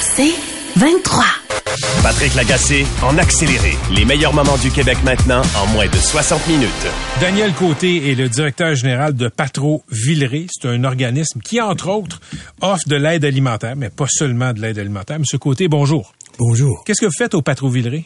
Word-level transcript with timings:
C'est 0.00 0.32
23. 0.76 1.24
Patrick 2.02 2.34
Lagacé 2.34 2.86
en 3.02 3.18
accéléré. 3.18 3.76
Les 3.94 4.04
meilleurs 4.04 4.32
moments 4.32 4.56
du 4.58 4.70
Québec 4.70 4.98
maintenant 5.04 5.42
en 5.56 5.66
moins 5.68 5.86
de 5.86 5.96
60 5.96 6.46
minutes. 6.48 6.70
Daniel 7.20 7.52
Côté 7.52 8.10
est 8.10 8.14
le 8.14 8.28
directeur 8.28 8.74
général 8.74 9.14
de 9.14 9.28
Patro 9.28 9.82
Villeray. 9.90 10.46
C'est 10.50 10.68
un 10.68 10.84
organisme 10.84 11.40
qui, 11.40 11.60
entre 11.60 11.88
autres, 11.88 12.20
offre 12.60 12.88
de 12.88 12.96
l'aide 12.96 13.24
alimentaire, 13.24 13.76
mais 13.76 13.90
pas 13.90 14.06
seulement 14.08 14.52
de 14.52 14.60
l'aide 14.60 14.78
alimentaire. 14.78 15.18
Monsieur 15.18 15.38
Côté, 15.38 15.68
bonjour. 15.68 16.14
Bonjour. 16.38 16.82
Qu'est-ce 16.84 17.00
que 17.00 17.06
vous 17.06 17.12
faites 17.16 17.34
au 17.34 17.42
Patro 17.42 17.68
Villeray? 17.68 18.04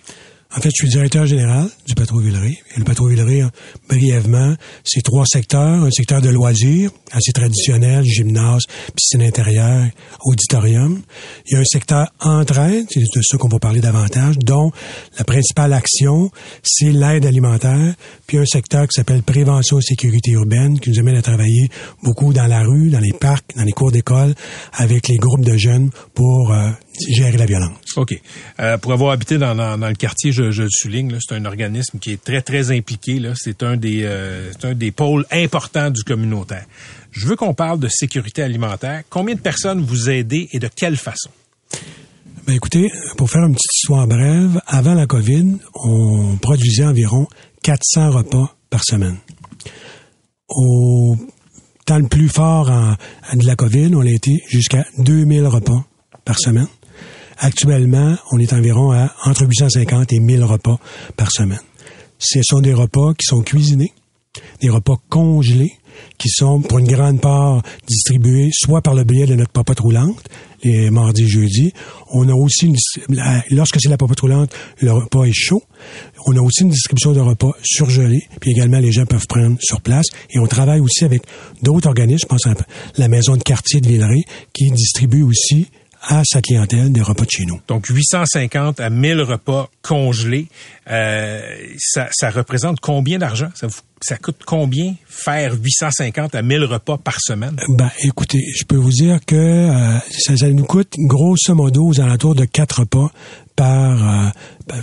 En 0.57 0.61
fait, 0.61 0.71
je 0.71 0.83
suis 0.83 0.89
directeur 0.89 1.27
général 1.27 1.69
du 1.87 1.95
Patro-Villeray. 1.95 2.59
Et 2.75 2.79
le 2.79 2.85
Patro-Villeray, 2.85 3.45
brièvement, 3.89 4.55
c'est 4.83 5.03
trois 5.03 5.25
secteurs. 5.25 5.85
Un 5.85 5.93
secteur 5.93 6.21
de 6.21 6.29
loisirs, 6.29 6.91
assez 7.13 7.31
traditionnel, 7.33 8.05
gymnase, 8.05 8.65
piscine 8.97 9.23
intérieure, 9.23 9.87
auditorium. 10.25 11.03
Il 11.47 11.53
y 11.53 11.57
a 11.57 11.61
un 11.61 11.65
secteur 11.65 12.13
entraide, 12.19 12.87
c'est 12.91 12.99
de 12.99 13.23
ça 13.23 13.39
qu'on 13.39 13.49
va 13.49 13.61
parler 13.61 13.81
davantage, 13.81 14.39
dont 14.39 14.73
la 15.19 15.25
principale 15.25 15.73
action, 15.73 16.31
c'est 16.65 16.91
l'aide 16.91 17.27
alimentaire. 17.27 17.95
Puis 18.27 18.39
un 18.39 18.47
secteur 18.47 18.89
qui 18.89 18.95
s'appelle 18.95 19.23
prévention 19.23 19.79
et 19.79 19.83
sécurité 19.83 20.33
urbaine, 20.33 20.81
qui 20.81 20.91
nous 20.91 20.99
amène 20.99 21.17
à 21.17 21.23
travailler 21.23 21.69
beaucoup 22.03 22.33
dans 22.33 22.49
la 22.49 22.63
rue, 22.63 22.91
dans 22.91 22.99
les 22.99 23.13
parcs, 23.13 23.55
dans 23.55 23.65
les 23.65 23.73
cours 23.73 23.93
d'école, 23.93 24.35
avec 24.73 25.07
les 25.07 25.17
groupes 25.17 25.45
de 25.45 25.57
jeunes 25.57 25.91
pour 26.13 26.53
euh, 26.53 26.71
gérer 27.09 27.37
la 27.37 27.47
violence. 27.47 27.97
OK. 27.97 28.21
Euh, 28.61 28.79
pour 28.79 28.93
avoir 28.93 29.13
habité 29.13 29.39
dans, 29.39 29.55
dans, 29.55 29.79
dans 29.79 29.89
le 29.89 29.95
quartier, 29.95 30.33
je, 30.33 30.51
je 30.51 30.63
le 30.63 30.69
souligne, 30.71 31.17
c'est 31.21 31.35
un 31.35 31.45
organisme 31.45 31.99
qui 31.99 32.13
est 32.13 32.23
très, 32.23 32.43
très 32.43 32.71
impliqué. 32.71 33.21
C'est 33.35 33.63
un, 33.63 33.77
des, 33.77 34.03
euh, 34.05 34.53
un 34.63 34.75
des 34.75 34.91
pôles 34.91 35.27
importants 35.31 35.91
du 35.91 36.03
communautaire. 36.03 36.65
Je 37.13 37.27
veux 37.27 37.37
qu'on 37.37 37.55
parle 37.55 37.81
de 37.81 37.89
sécurité 37.89 38.43
alimentaire. 38.43 39.03
Combien 39.09 39.35
de 39.35 39.41
personnes 39.41 39.83
vous 39.83 40.11
aidez 40.11 40.49
et 40.53 40.59
de 40.59 40.69
quelle 40.75 40.97
façon? 40.97 41.31
Ben 42.47 42.55
écoutez, 42.55 42.91
pour 43.17 43.31
faire 43.31 43.43
une 43.43 43.55
petite 43.55 43.75
histoire 43.75 44.07
brève, 44.07 44.61
avant 44.67 44.95
la 44.95 45.07
COVID, 45.07 45.59
on 45.75 46.37
produisait 46.37 46.85
environ 46.85 47.27
400 47.63 48.11
repas 48.11 48.57
par 48.71 48.83
semaine. 48.85 49.17
Au 50.49 51.17
temps 51.85 51.99
le 51.99 52.09
plus 52.09 52.29
fort 52.29 52.71
en, 52.71 52.97
de 53.37 53.47
la 53.47 53.57
COVID, 53.57 53.95
on 53.95 54.03
a 54.03 54.11
été 54.11 54.43
jusqu'à 54.49 54.85
2000 54.99 55.47
repas 55.47 55.85
par 56.25 56.39
semaine. 56.39 56.69
Actuellement, 57.43 58.17
on 58.33 58.39
est 58.39 58.53
environ 58.53 58.93
à 58.93 59.15
entre 59.25 59.47
850 59.47 60.13
et 60.13 60.21
1000 60.21 60.45
repas 60.45 60.79
par 61.17 61.33
semaine. 61.33 61.61
Ce 62.19 62.41
sont 62.43 62.61
des 62.61 62.75
repas 62.75 63.15
qui 63.15 63.25
sont 63.25 63.41
cuisinés, 63.41 63.95
des 64.61 64.69
repas 64.69 64.97
congelés, 65.09 65.73
qui 66.19 66.29
sont 66.29 66.61
pour 66.61 66.79
une 66.79 66.87
grande 66.87 67.19
part 67.23 67.63
distribués 67.87 68.51
soit 68.53 68.83
par 68.83 68.95
le 68.95 69.05
biais 69.05 69.25
de 69.25 69.37
notre 69.37 69.53
papa 69.53 69.73
roulante, 69.79 70.29
les 70.63 70.91
mardis 70.91 71.27
jeudis. 71.27 71.73
On 72.13 72.29
a 72.29 72.35
aussi, 72.35 72.75
lorsque 73.51 73.81
c'est 73.81 73.89
la 73.89 73.97
papa 73.97 74.13
roulante, 74.21 74.53
le 74.83 74.93
repas 74.93 75.25
est 75.25 75.33
chaud. 75.33 75.63
On 76.27 76.37
a 76.37 76.43
aussi 76.43 76.65
une 76.65 76.69
distribution 76.69 77.13
de 77.13 77.21
repas 77.21 77.53
surgelés, 77.63 78.27
puis 78.39 78.51
également 78.51 78.81
les 78.81 78.93
gens 78.93 79.07
peuvent 79.07 79.27
prendre 79.27 79.57
sur 79.61 79.81
place. 79.81 80.07
Et 80.29 80.39
on 80.39 80.47
travaille 80.47 80.81
aussi 80.81 81.07
avec 81.07 81.23
d'autres 81.63 81.89
organismes, 81.89 82.25
je 82.25 82.27
pense 82.27 82.47
à 82.47 82.55
la 82.99 83.09
maison 83.09 83.35
de 83.39 83.43
quartier 83.43 83.81
de 83.81 83.89
Villeray, 83.89 84.25
qui 84.53 84.71
distribue 84.71 85.23
aussi 85.23 85.69
à 86.03 86.23
sa 86.25 86.41
clientèle 86.41 86.93
des 86.93 87.03
repas 87.03 87.25
de 87.25 87.31
chez 87.31 87.45
nous. 87.45 87.61
Donc 87.69 87.87
850 87.87 88.81
à 88.81 88.91
1000 88.91 89.21
repas 89.21 89.69
congelés, 89.83 90.47
euh, 90.91 91.41
ça, 91.79 92.09
ça, 92.11 92.31
représente 92.31 92.81
combien 92.81 93.19
d'argent? 93.19 93.49
Ça, 93.55 93.69
ça 94.01 94.17
coûte 94.17 94.41
combien 94.47 94.95
faire 95.07 95.55
850 95.55 96.35
à 96.35 96.43
1000 96.43 96.65
repas 96.65 96.97
par 96.97 97.21
semaine? 97.21 97.57
Ben 97.69 97.91
écoutez, 98.03 98.43
je 98.57 98.65
peux 98.65 98.77
vous 98.77 98.91
dire 98.91 99.19
que 99.27 99.37
euh, 99.37 99.99
ça, 100.11 100.37
ça, 100.37 100.49
nous 100.49 100.65
coûte 100.65 100.95
grosso 100.99 101.55
modo 101.55 101.89
aux 101.89 102.01
alentours 102.01 102.35
de 102.35 102.47
4 102.47 102.81
repas 102.81 103.11
par 103.55 104.25
euh, 104.25 104.77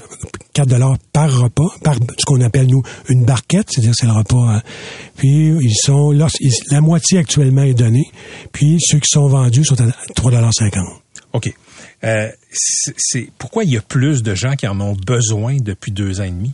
4 0.53 0.67
dollars 0.67 0.97
par 1.11 1.35
repas, 1.35 1.69
par 1.84 1.95
ce 1.95 2.25
qu'on 2.25 2.41
appelle 2.41 2.67
nous 2.67 2.84
une 3.09 3.25
barquette, 3.25 3.69
c'est-à-dire 3.72 3.94
c'est 3.95 4.05
le 4.05 4.11
repas. 4.11 4.61
puis 5.16 5.55
ils 5.61 5.75
sont 5.75 6.11
la 6.11 6.81
moitié 6.81 7.17
actuellement 7.17 7.63
est 7.63 7.73
donnée, 7.73 8.11
puis 8.51 8.78
ceux 8.79 8.99
qui 8.99 9.09
sont 9.09 9.28
vendus 9.28 9.66
sont 9.66 9.81
à 9.81 9.91
3 10.16 10.31
dollars 10.31 10.53
50. 10.53 10.85
OK. 11.34 11.54
Euh, 12.04 12.30
c'est 12.52 13.30
pourquoi 13.38 13.64
il 13.64 13.72
y 13.72 13.78
a 13.78 13.82
plus 13.82 14.24
de 14.24 14.34
gens 14.34 14.56
qui 14.56 14.68
en 14.68 14.80
ont 14.80 14.94
besoin 14.94 15.58
depuis 15.58 15.92
deux 15.92 16.22
ans 16.22 16.26
et 16.26 16.32
demi? 16.32 16.54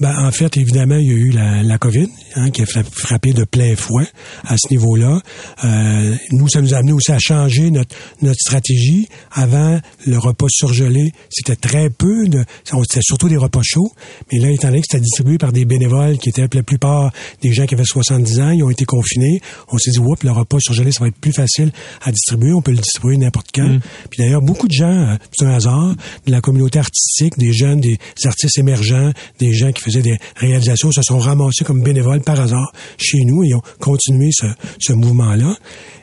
Ben, 0.00 0.14
en 0.26 0.30
fait, 0.30 0.56
évidemment, 0.56 0.96
il 0.96 1.06
y 1.06 1.10
a 1.10 1.16
eu 1.16 1.30
la, 1.30 1.62
la 1.62 1.78
COVID 1.78 2.08
hein, 2.34 2.50
qui 2.50 2.62
a 2.62 2.66
frappé 2.66 3.32
de 3.32 3.44
plein 3.44 3.74
fouet 3.76 4.06
à 4.44 4.56
ce 4.58 4.70
niveau-là. 4.70 5.20
Euh, 5.64 6.14
nous, 6.32 6.48
ça 6.48 6.60
nous 6.60 6.74
a 6.74 6.78
amené 6.78 6.92
aussi 6.92 7.12
à 7.12 7.18
changer 7.18 7.70
notre, 7.70 7.96
notre 8.20 8.38
stratégie. 8.38 9.08
Avant, 9.32 9.80
le 10.06 10.18
repas 10.18 10.46
surgelé, 10.50 11.12
c'était 11.30 11.56
très 11.56 11.88
peu 11.88 12.28
de... 12.28 12.44
C'était 12.64 13.00
surtout 13.02 13.28
des 13.28 13.38
repas 13.38 13.62
chauds. 13.62 13.90
Mais 14.32 14.38
là, 14.38 14.50
étant 14.50 14.68
donné 14.68 14.80
que 14.80 14.86
c'était 14.90 15.02
distribué 15.02 15.38
par 15.38 15.52
des 15.52 15.64
bénévoles 15.64 16.18
qui 16.18 16.28
étaient 16.28 16.46
la 16.52 16.62
plupart 16.62 17.12
des 17.42 17.52
gens 17.52 17.66
qui 17.66 17.74
avaient 17.74 17.84
70 17.84 18.40
ans, 18.40 18.50
ils 18.50 18.62
ont 18.62 18.70
été 18.70 18.84
confinés. 18.84 19.40
On 19.68 19.78
s'est 19.78 19.92
dit, 19.92 19.98
oups, 19.98 20.22
le 20.22 20.32
repas 20.32 20.58
surgelé, 20.60 20.92
ça 20.92 21.00
va 21.00 21.08
être 21.08 21.18
plus 21.18 21.32
facile 21.32 21.72
à 22.02 22.12
distribuer. 22.12 22.52
On 22.52 22.60
peut 22.60 22.72
le 22.72 22.78
distribuer 22.78 23.16
n'importe 23.16 23.48
quand. 23.54 23.68
Mm. 23.68 23.80
Puis 24.10 24.22
d'ailleurs, 24.22 24.42
beaucoup 24.42 24.68
de 24.68 24.72
gens, 24.72 25.12
euh, 25.12 25.16
c'est 25.32 25.46
un 25.46 25.54
hasard, 25.54 25.94
de 26.26 26.30
la 26.30 26.40
communauté 26.40 26.78
artistique, 26.78 27.38
des 27.38 27.52
jeunes, 27.52 27.80
des 27.80 27.98
artistes 28.24 28.58
émergents, 28.58 29.12
des 29.38 29.52
gens 29.52 29.72
qui 29.72 29.85
faisaient 29.86 30.02
des 30.02 30.18
réalisations 30.36 30.90
se 30.92 31.02
sont 31.02 31.18
ramassés 31.18 31.64
comme 31.64 31.82
bénévoles 31.82 32.20
par 32.20 32.40
hasard 32.40 32.72
chez 32.98 33.24
nous 33.24 33.44
et 33.44 33.54
ont 33.54 33.62
continué 33.80 34.30
ce, 34.32 34.46
ce 34.78 34.92
mouvement-là. 34.92 35.56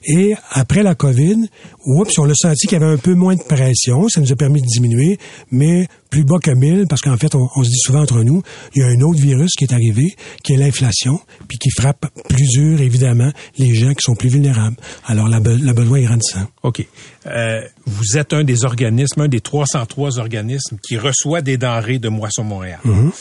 Et 0.05 0.33
après 0.51 0.83
la 0.83 0.95
COVID, 0.95 1.47
oups, 1.85 2.19
on 2.19 2.29
a 2.29 2.33
senti 2.33 2.67
qu'il 2.67 2.79
y 2.79 2.83
avait 2.83 2.93
un 2.93 2.97
peu 2.97 3.13
moins 3.13 3.35
de 3.35 3.43
pression. 3.43 4.09
Ça 4.09 4.19
nous 4.19 4.31
a 4.31 4.35
permis 4.35 4.61
de 4.61 4.67
diminuer, 4.67 5.17
mais 5.51 5.87
plus 6.09 6.25
bas 6.25 6.39
que 6.39 6.51
1000, 6.51 6.85
parce 6.87 7.01
qu'en 7.01 7.17
fait, 7.17 7.33
on, 7.35 7.47
on, 7.55 7.63
se 7.63 7.69
dit 7.69 7.79
souvent 7.79 8.01
entre 8.01 8.21
nous, 8.21 8.43
il 8.75 8.81
y 8.81 8.83
a 8.83 8.87
un 8.87 9.01
autre 9.01 9.19
virus 9.19 9.51
qui 9.57 9.63
est 9.63 9.73
arrivé, 9.73 10.15
qui 10.43 10.53
est 10.53 10.57
l'inflation, 10.57 11.19
puis 11.47 11.57
qui 11.57 11.69
frappe 11.71 12.05
plus 12.29 12.47
dur, 12.49 12.81
évidemment, 12.81 13.31
les 13.57 13.73
gens 13.73 13.93
qui 13.93 14.01
sont 14.01 14.15
plus 14.15 14.29
vulnérables. 14.29 14.75
Alors, 15.07 15.27
la, 15.27 15.39
la 15.39 15.73
besoin 15.73 15.99
est 15.99 16.03
grandissant. 16.03 16.45
OK. 16.63 16.85
Euh, 17.25 17.61
vous 17.85 18.17
êtes 18.17 18.33
un 18.33 18.43
des 18.43 18.65
organismes, 18.65 19.21
un 19.21 19.27
des 19.27 19.41
303 19.41 20.19
organismes 20.19 20.77
qui 20.87 20.97
reçoit 20.97 21.41
des 21.41 21.57
denrées 21.57 21.99
de 21.99 22.09
Moisson 22.09 22.43
Montréal. 22.43 22.79
Mm-hmm. 22.85 23.11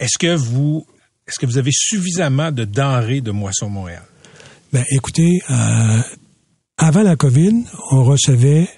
Est-ce 0.00 0.18
que 0.18 0.34
vous 0.34 0.86
est-ce 1.26 1.38
que 1.38 1.46
vous 1.46 1.56
avez 1.56 1.70
suffisamment 1.72 2.52
de 2.52 2.64
denrées 2.64 3.22
de 3.22 3.30
Moisson 3.30 3.70
Montréal? 3.70 4.02
Ben, 4.72 4.84
écoutez, 4.90 5.40
euh, 5.48 6.00
avant 6.76 7.02
la 7.02 7.16
COVID, 7.16 7.64
on 7.92 8.04
recevait 8.04 8.68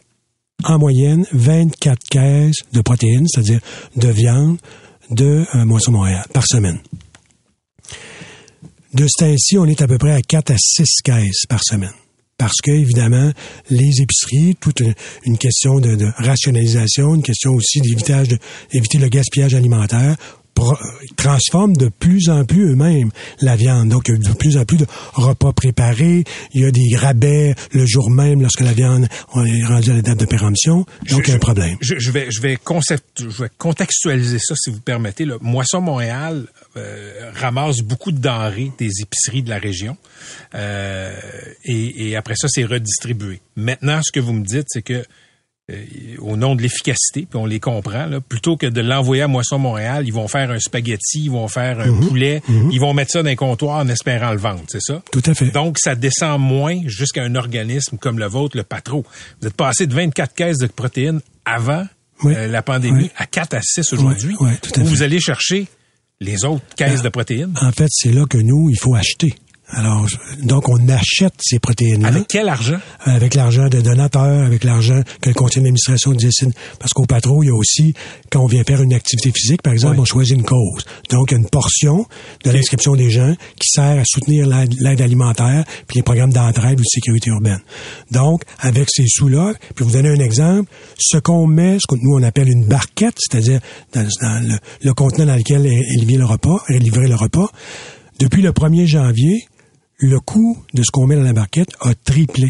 en 0.62 0.78
moyenne 0.78 1.26
24 1.32 1.98
caisses 2.08 2.58
de 2.72 2.80
protéines, 2.82 3.26
c'est-à-dire 3.26 3.60
de 3.96 4.08
viande, 4.08 4.58
de 5.10 5.44
euh, 5.54 5.64
Moisson 5.64 5.92
Montréal 5.92 6.24
par 6.32 6.46
semaine. 6.46 6.78
De 8.94 9.06
ce 9.08 9.24
temps-ci, 9.24 9.58
on 9.58 9.66
est 9.66 9.82
à 9.82 9.88
peu 9.88 9.98
près 9.98 10.12
à 10.12 10.22
4 10.22 10.52
à 10.52 10.56
6 10.56 11.02
caisses 11.02 11.46
par 11.48 11.62
semaine. 11.64 11.92
Parce 12.38 12.60
que, 12.62 12.70
évidemment, 12.70 13.32
les 13.70 14.02
épiceries, 14.02 14.56
toute 14.60 14.82
une, 15.24 15.38
question 15.38 15.80
de, 15.80 16.06
rationalisation, 16.18 17.14
une 17.14 17.22
question 17.22 17.52
aussi 17.52 17.80
d'évitage 17.80 18.28
de, 18.28 18.38
d'éviter 18.72 18.98
le 18.98 19.08
gaspillage 19.08 19.54
alimentaire, 19.54 20.16
transforment 21.16 21.76
de 21.76 21.88
plus 21.88 22.28
en 22.28 22.44
plus 22.44 22.72
eux-mêmes 22.72 23.10
la 23.40 23.56
viande. 23.56 23.88
Donc, 23.88 24.08
il 24.08 24.22
y 24.22 24.26
a 24.26 24.30
de 24.30 24.36
plus 24.36 24.56
en 24.56 24.64
plus 24.64 24.78
de 24.78 24.86
repas 25.14 25.52
préparés. 25.52 26.24
Il 26.52 26.62
y 26.62 26.64
a 26.64 26.70
des 26.70 26.96
rabais 26.96 27.54
le 27.72 27.86
jour 27.86 28.10
même 28.10 28.40
lorsque 28.40 28.60
la 28.60 28.72
viande 28.72 29.04
est 29.04 29.64
rendue 29.64 29.90
à 29.90 29.94
la 29.94 30.02
date 30.02 30.18
de 30.18 30.24
péremption. 30.24 30.86
Donc, 31.10 31.26
il 31.26 31.30
y 31.30 31.32
a 31.32 31.36
un 31.36 31.38
problème. 31.38 31.76
Je, 31.80 31.98
je, 31.98 32.10
vais, 32.10 32.30
je, 32.30 32.40
vais 32.40 32.56
concept, 32.56 33.22
je 33.22 33.42
vais 33.42 33.50
contextualiser 33.58 34.38
ça, 34.38 34.54
si 34.56 34.70
vous 34.70 34.80
permettez. 34.80 35.24
Le 35.24 35.38
Moisson 35.40 35.80
Montréal 35.80 36.46
euh, 36.76 37.30
ramasse 37.34 37.80
beaucoup 37.80 38.12
de 38.12 38.18
denrées 38.18 38.72
des 38.78 38.90
épiceries 39.02 39.42
de 39.42 39.50
la 39.50 39.58
région. 39.58 39.96
Euh, 40.54 41.14
et, 41.64 42.08
et 42.08 42.16
après 42.16 42.34
ça, 42.36 42.48
c'est 42.48 42.64
redistribué. 42.64 43.40
Maintenant, 43.56 44.00
ce 44.02 44.12
que 44.12 44.20
vous 44.20 44.32
me 44.32 44.44
dites, 44.44 44.66
c'est 44.68 44.82
que 44.82 45.04
au 46.20 46.36
nom 46.36 46.54
de 46.54 46.62
l'efficacité, 46.62 47.26
puis 47.28 47.38
on 47.40 47.44
les 47.46 47.58
comprend, 47.58 48.06
là, 48.06 48.20
plutôt 48.20 48.56
que 48.56 48.66
de 48.66 48.80
l'envoyer 48.80 49.22
à 49.22 49.28
Moisson 49.28 49.58
Montréal, 49.58 50.04
ils 50.06 50.12
vont 50.12 50.28
faire 50.28 50.50
un 50.52 50.60
spaghetti, 50.60 51.24
ils 51.24 51.30
vont 51.30 51.48
faire 51.48 51.80
un 51.80 51.86
Mhm. 51.90 52.06
poulet, 52.08 52.42
ils 52.70 52.78
vont 52.80 52.94
mettre 52.94 53.10
ça 53.10 53.22
dans 53.24 53.30
un 53.30 53.34
comptoir 53.34 53.78
en 53.78 53.88
espérant 53.88 54.30
le 54.30 54.38
vendre, 54.38 54.62
c'est 54.68 54.80
ça? 54.80 55.02
Tout 55.10 55.22
à 55.26 55.34
fait. 55.34 55.50
Donc, 55.50 55.78
ça 55.80 55.96
descend 55.96 56.40
moins 56.40 56.80
jusqu'à 56.86 57.24
un 57.24 57.34
organisme 57.34 57.96
comme 57.98 58.18
le 58.20 58.26
vôtre, 58.26 58.56
le 58.56 58.62
Patro. 58.62 59.04
Vous 59.40 59.48
êtes 59.48 59.54
passé 59.56 59.86
de 59.88 59.94
24 59.94 60.34
caisses 60.34 60.58
de 60.58 60.66
protéines 60.68 61.20
avant 61.44 61.84
Oui. 62.22 62.32
euh, 62.36 62.46
la 62.46 62.62
pandémie 62.62 63.04
Oui. 63.04 63.10
à 63.16 63.26
4 63.26 63.54
à 63.54 63.60
6 63.60 63.92
aujourd'hui. 63.92 64.36
Oui, 64.40 64.52
où 64.78 64.84
vous 64.84 65.02
allez 65.02 65.18
chercher 65.20 65.66
les 66.20 66.44
autres 66.44 66.64
caisses 66.76 67.02
de 67.02 67.08
protéines. 67.10 67.52
En 67.60 67.72
fait, 67.72 67.88
c'est 67.90 68.12
là 68.12 68.24
que 68.24 68.38
nous, 68.38 68.70
il 68.70 68.78
faut 68.78 68.94
acheter. 68.94 69.34
Alors, 69.68 70.06
donc, 70.42 70.68
on 70.68 70.88
achète 70.88 71.34
ces 71.40 71.58
protéines-là. 71.58 72.08
Avec 72.08 72.28
quel 72.28 72.48
argent? 72.48 72.78
avec 73.00 73.34
l'argent 73.34 73.68
des 73.68 73.82
donateurs, 73.82 74.44
avec 74.44 74.62
l'argent 74.62 75.00
que 75.20 75.28
le 75.28 75.34
conseil 75.34 75.62
d'administration 75.62 76.12
décide. 76.12 76.52
Parce 76.78 76.92
qu'au 76.92 77.04
patron, 77.04 77.42
il 77.42 77.46
y 77.46 77.50
a 77.50 77.54
aussi, 77.54 77.92
quand 78.30 78.42
on 78.42 78.46
vient 78.46 78.62
faire 78.62 78.80
une 78.82 78.92
activité 78.94 79.32
physique, 79.34 79.62
par 79.62 79.72
exemple, 79.72 79.94
Oui. 79.96 80.02
on 80.02 80.04
choisit 80.04 80.36
une 80.36 80.44
cause. 80.44 80.84
Donc, 81.10 81.30
il 81.30 81.34
y 81.34 81.36
a 81.36 81.40
une 81.40 81.48
portion 81.48 82.06
de 82.44 82.50
l'inscription 82.50 82.94
des 82.94 83.10
gens 83.10 83.34
qui 83.60 83.68
sert 83.68 83.98
à 83.98 84.02
soutenir 84.04 84.46
l'aide 84.46 84.72
l'aide 84.80 85.00
alimentaire 85.00 85.64
puis 85.88 85.96
les 85.98 86.02
programmes 86.02 86.32
d'entraide 86.32 86.78
ou 86.78 86.82
de 86.82 86.88
sécurité 86.88 87.30
urbaine. 87.30 87.60
Donc, 88.12 88.42
avec 88.60 88.88
ces 88.88 89.06
sous-là, 89.08 89.52
puis 89.74 89.84
vous 89.84 89.90
donner 89.92 90.10
un 90.10 90.20
exemple, 90.20 90.70
ce 90.98 91.16
qu'on 91.18 91.46
met, 91.48 91.78
ce 91.80 91.86
que 91.88 92.00
nous 92.00 92.14
on 92.14 92.22
appelle 92.22 92.48
une 92.48 92.64
barquette, 92.66 93.16
c'est-à-dire 93.18 93.60
dans, 93.92 94.06
dans 94.22 94.48
le, 94.48 94.54
le 94.82 94.94
contenant 94.94 95.26
dans 95.26 95.36
lequel 95.36 95.66
est, 95.66 95.70
est 95.74 95.98
livré 95.98 96.18
le 96.18 96.24
repas, 96.24 96.62
est 96.68 96.78
livré 96.78 97.08
le 97.08 97.16
repas, 97.16 97.48
depuis 98.20 98.42
le 98.42 98.52
1er 98.52 98.86
janvier, 98.86 99.46
le 99.98 100.20
coût 100.20 100.58
de 100.74 100.82
ce 100.82 100.90
qu'on 100.90 101.06
met 101.06 101.16
dans 101.16 101.22
la 101.22 101.32
barquette 101.32 101.70
a 101.80 101.94
triplé. 101.94 102.48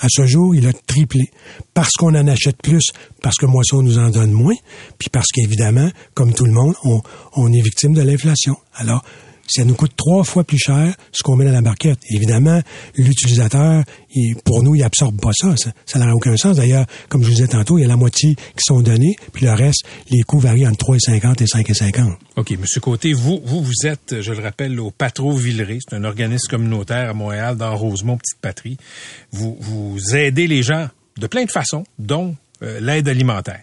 À 0.00 0.08
ce 0.10 0.26
jour, 0.26 0.54
il 0.54 0.66
a 0.66 0.72
triplé. 0.72 1.30
Parce 1.72 1.92
qu'on 1.92 2.14
en 2.14 2.26
achète 2.26 2.60
plus, 2.62 2.82
parce 3.22 3.36
que 3.36 3.46
Moisson 3.46 3.82
nous 3.82 3.98
en 3.98 4.10
donne 4.10 4.32
moins, 4.32 4.56
puis 4.98 5.08
parce 5.10 5.28
qu'évidemment, 5.32 5.88
comme 6.14 6.34
tout 6.34 6.44
le 6.44 6.52
monde, 6.52 6.74
on, 6.84 7.00
on 7.36 7.52
est 7.52 7.60
victime 7.60 7.94
de 7.94 8.02
l'inflation. 8.02 8.56
Alors, 8.74 9.04
ça 9.46 9.64
nous 9.64 9.74
coûte 9.74 9.92
trois 9.96 10.24
fois 10.24 10.44
plus 10.44 10.58
cher 10.58 10.94
ce 11.12 11.22
qu'on 11.22 11.36
met 11.36 11.44
dans 11.44 11.52
la 11.52 11.60
barquette. 11.62 11.98
Évidemment, 12.10 12.60
l'utilisateur, 12.96 13.84
il- 14.14 14.36
pour 14.44 14.62
nous, 14.62 14.74
il 14.74 14.82
absorbe 14.82 15.20
pas 15.20 15.30
ça. 15.34 15.56
Ça 15.56 15.72
ça 15.86 15.98
n'a 15.98 16.14
aucun 16.14 16.36
sens. 16.36 16.56
D'ailleurs, 16.56 16.86
comme 17.08 17.22
je 17.22 17.28
vous 17.28 17.34
disais 17.34 17.46
tantôt, 17.48 17.78
il 17.78 17.82
y 17.82 17.84
a 17.84 17.88
la 17.88 17.96
moitié 17.96 18.34
qui 18.34 18.62
sont 18.64 18.80
donnés, 18.80 19.16
puis 19.32 19.46
le 19.46 19.52
reste, 19.52 19.84
les 20.10 20.22
coûts 20.22 20.38
varient 20.40 20.66
entre 20.66 20.78
3,50 20.78 21.42
et 21.42 21.46
5,50. 21.46 22.16
OK, 22.36 22.50
Monsieur 22.58 22.80
Côté, 22.80 23.12
vous, 23.12 23.40
vous, 23.44 23.62
vous 23.62 23.86
êtes, 23.86 24.20
je 24.20 24.32
le 24.32 24.42
rappelle, 24.42 24.78
au 24.80 24.90
Patro 24.90 25.32
Villeray. 25.36 25.78
C'est 25.88 25.94
un 25.96 26.04
organisme 26.04 26.48
communautaire 26.50 27.10
à 27.10 27.14
Montréal, 27.14 27.56
dans 27.56 27.76
Rosemont, 27.76 28.16
Petite 28.16 28.40
Patrie. 28.40 28.76
Vous, 29.32 29.56
vous 29.60 29.98
aidez 30.16 30.46
les 30.46 30.62
gens 30.62 30.88
de 31.18 31.26
plein 31.26 31.44
de 31.44 31.50
façons, 31.50 31.84
dont 31.98 32.34
euh, 32.62 32.80
l'aide 32.80 33.08
alimentaire. 33.08 33.62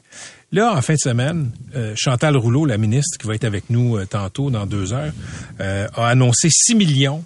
Là, 0.51 0.75
en 0.75 0.81
fin 0.81 0.95
de 0.95 0.99
semaine, 0.99 1.51
euh, 1.75 1.93
Chantal 1.97 2.35
Rouleau, 2.35 2.65
la 2.65 2.77
ministre, 2.77 3.17
qui 3.17 3.25
va 3.27 3.35
être 3.35 3.45
avec 3.45 3.69
nous 3.69 3.95
euh, 3.97 4.05
tantôt, 4.05 4.49
dans 4.49 4.65
deux 4.65 4.91
heures, 4.91 5.13
euh, 5.61 5.87
a 5.95 6.07
annoncé 6.09 6.49
6 6.51 6.75
millions 6.75 7.23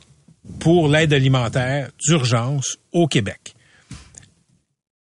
pour 0.60 0.88
l'aide 0.89 1.12
alimentaire 1.12 1.89
d'urgence 2.06 2.77
au 2.92 3.07
Québec. 3.07 3.56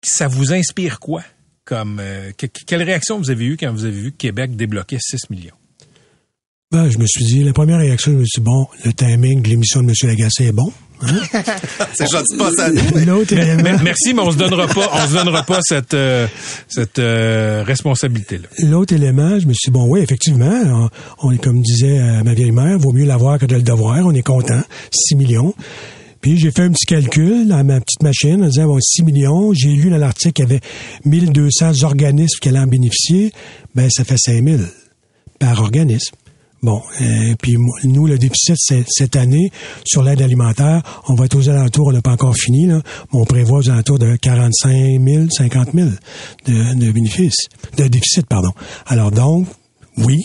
Ça 0.05 0.29
vous 0.29 0.53
inspire 0.53 1.01
quoi? 1.01 1.25
Comme, 1.65 2.01
que- 2.37 2.47
quelle 2.47 2.83
réaction 2.83 3.19
vous 3.19 3.31
avez 3.31 3.47
eue 3.47 3.57
quand 3.57 3.73
vous 3.73 3.85
avez 3.87 3.99
vu 3.99 4.13
Québec 4.13 4.55
débloquait 4.55 4.99
6 5.01 5.31
millions? 5.31 5.55
Ben, 6.71 6.91
je 6.91 6.99
me 6.99 7.07
suis 7.07 7.25
dit, 7.25 7.43
la 7.43 7.53
première 7.53 7.79
réaction, 7.79 8.13
je 8.13 8.19
me 8.19 8.25
suis 8.27 8.41
dit, 8.41 8.45
bon, 8.45 8.67
le 8.85 8.93
timing 8.93 9.43
de 9.43 9.49
l'émission 9.49 9.83
de 9.83 9.89
M. 9.89 9.95
Lagacé 10.09 10.45
est 10.47 10.53
bon. 10.53 10.73
C'est 11.95 12.11
gentil. 12.11 12.37
L'autre 13.07 13.33
élément, 13.33 13.63
Mais- 13.63 13.83
Merci, 13.83 14.15
mais 14.15 14.23
on 14.23 14.31
se 14.31 14.37
donnera 14.37 14.67
pas, 14.67 14.91
on 14.93 15.09
se 15.09 15.15
donnera 15.15 15.43
pas 15.43 15.59
cette 15.63 15.95
euh, 15.95 16.27
cette 16.69 16.99
euh, 16.99 17.63
responsabilité-là. 17.67 18.49
l'autre 18.69 18.95
élément, 18.95 19.39
je 19.39 19.47
me 19.47 19.53
suis 19.53 19.71
dit, 19.71 19.73
bon, 19.73 19.87
oui, 19.89 20.01
effectivement, 20.01 20.63
on, 21.23 21.29
on 21.29 21.31
est, 21.33 21.39
comme 21.39 21.61
disait 21.61 21.99
euh, 21.99 22.23
ma 22.23 22.35
vieille 22.35 22.53
mère, 22.53 22.79
vaut 22.79 22.93
mieux 22.93 23.05
l'avoir 23.05 23.39
que 23.39 23.47
de 23.47 23.55
le 23.57 23.63
devoir. 23.63 23.99
On 24.05 24.13
est 24.13 24.23
content. 24.23 24.61
6 24.91 25.17
millions. 25.17 25.55
Puis 26.21 26.39
j'ai 26.39 26.51
fait 26.51 26.63
un 26.63 26.71
petit 26.71 26.87
calcul 26.87 27.47
dans 27.49 27.63
ma 27.65 27.81
petite 27.81 28.03
machine 28.03 28.43
en 28.43 28.47
disant, 28.49 28.67
bon, 28.67 28.79
6 28.81 29.03
millions. 29.03 29.53
J'ai 29.53 29.69
lu 29.69 29.91
dans 29.91 29.99
l'article 29.99 30.33
qu'il 30.33 30.45
y 30.45 30.49
avait 30.49 30.61
1200 31.05 31.83
organismes 31.83 32.39
qui 32.41 32.49
allaient 32.49 32.61
en 32.61 32.67
bénéficier. 32.67 33.33
Ben, 33.75 33.89
ça 33.91 34.05
fait 34.05 34.17
5000 34.19 34.61
par 35.39 35.61
organisme. 35.61 36.15
Bon, 36.65 36.83
euh, 37.03 37.35
puis 37.43 37.59
nous, 37.85 38.07
le 38.07 38.17
déficit 38.17 38.57
cette 38.89 39.17
année 39.17 39.51
sur 39.85 40.03
l'aide 40.03 40.23
alimentaire, 40.23 40.81
on 41.09 41.15
va 41.15 41.27
être 41.27 41.37
aux 41.37 41.51
alentours, 41.51 41.89
on 41.89 41.93
n'a 41.93 42.01
pas 42.01 42.13
encore 42.13 42.35
fini, 42.35 42.67
là, 42.67 42.81
mais 43.13 43.21
on 43.21 43.27
prévoit 43.27 43.59
aux 43.59 43.69
alentours 43.69 43.99
de 43.99 44.17
45 44.17 44.99
000, 44.99 45.27
50 45.29 45.73
000 45.75 45.91
de, 46.47 46.75
de 46.75 46.91
bénéfices, 46.91 47.49
de 47.77 47.87
déficit, 47.87 48.27
pardon. 48.27 48.49
Alors 48.87 49.11
donc, 49.11 49.47
oui, 49.99 50.23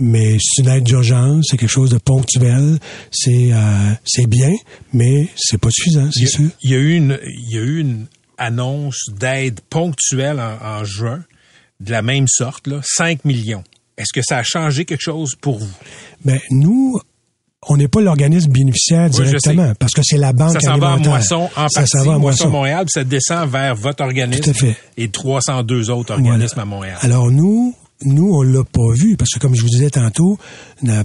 mais 0.00 0.38
c'est 0.40 0.62
une 0.62 0.70
aide 0.70 0.82
d'urgence, 0.82 1.46
c'est 1.48 1.56
quelque 1.56 1.70
chose 1.70 1.90
de 1.90 1.98
ponctuel, 1.98 2.80
c'est 3.12 3.52
euh, 3.52 3.92
c'est 4.04 4.26
bien, 4.26 4.50
mais 4.92 5.28
c'est 5.36 5.60
pas 5.60 5.70
suffisant, 5.70 6.08
c'est 6.10 6.26
sûr. 6.26 6.50
il 6.64 6.70
y 6.72 6.74
a 6.74 6.78
eu 6.78 6.94
une 6.94 7.16
il 7.24 7.54
y 7.54 7.58
a 7.58 7.62
eu 7.62 7.78
une 7.78 8.06
annonce 8.38 9.04
d'aide 9.20 9.60
ponctuelle 9.70 10.40
en, 10.40 10.80
en 10.80 10.84
juin 10.84 11.22
de 11.78 11.92
la 11.92 12.02
même 12.02 12.26
sorte 12.26 12.66
là, 12.66 12.80
5 12.82 13.24
millions. 13.24 13.62
Est-ce 14.00 14.12
que 14.12 14.22
ça 14.26 14.38
a 14.38 14.42
changé 14.42 14.84
quelque 14.84 15.02
chose 15.02 15.34
pour 15.40 15.58
vous? 15.58 15.70
Ben 16.24 16.38
nous, 16.50 16.98
on 17.68 17.76
n'est 17.76 17.88
pas 17.88 18.00
l'organisme 18.00 18.50
bénéficiaire 18.50 19.10
directement, 19.10 19.72
parce 19.78 19.92
que 19.92 20.00
c'est 20.02 20.16
la 20.16 20.32
banque 20.32 20.54
Ça 20.54 20.60
s'en 20.60 20.78
va 20.78 20.92
alimentaire. 20.92 21.10
Moisson 21.12 21.50
en 21.56 21.68
ça 21.68 21.80
partie, 21.80 21.90
s'en 21.98 22.04
va 22.04 22.14
à 22.14 22.18
Moisson. 22.18 22.48
Montréal, 22.50 22.86
puis 22.86 22.92
ça 22.94 23.04
descend 23.04 23.48
vers 23.50 23.74
votre 23.74 24.02
organisme 24.02 24.42
Tout 24.42 24.50
à 24.50 24.54
fait. 24.54 24.76
et 24.96 25.08
302 25.10 25.90
autres 25.90 26.12
organismes 26.14 26.58
à 26.60 26.64
Montréal. 26.64 26.96
Alors 27.02 27.30
nous, 27.30 27.74
nous 28.02 28.30
on 28.32 28.42
l'a 28.42 28.64
pas 28.64 28.92
vu 28.96 29.16
parce 29.18 29.30
que 29.32 29.38
comme 29.38 29.54
je 29.54 29.60
vous 29.60 29.68
disais 29.68 29.90
tantôt, 29.90 30.38
na- 30.82 31.04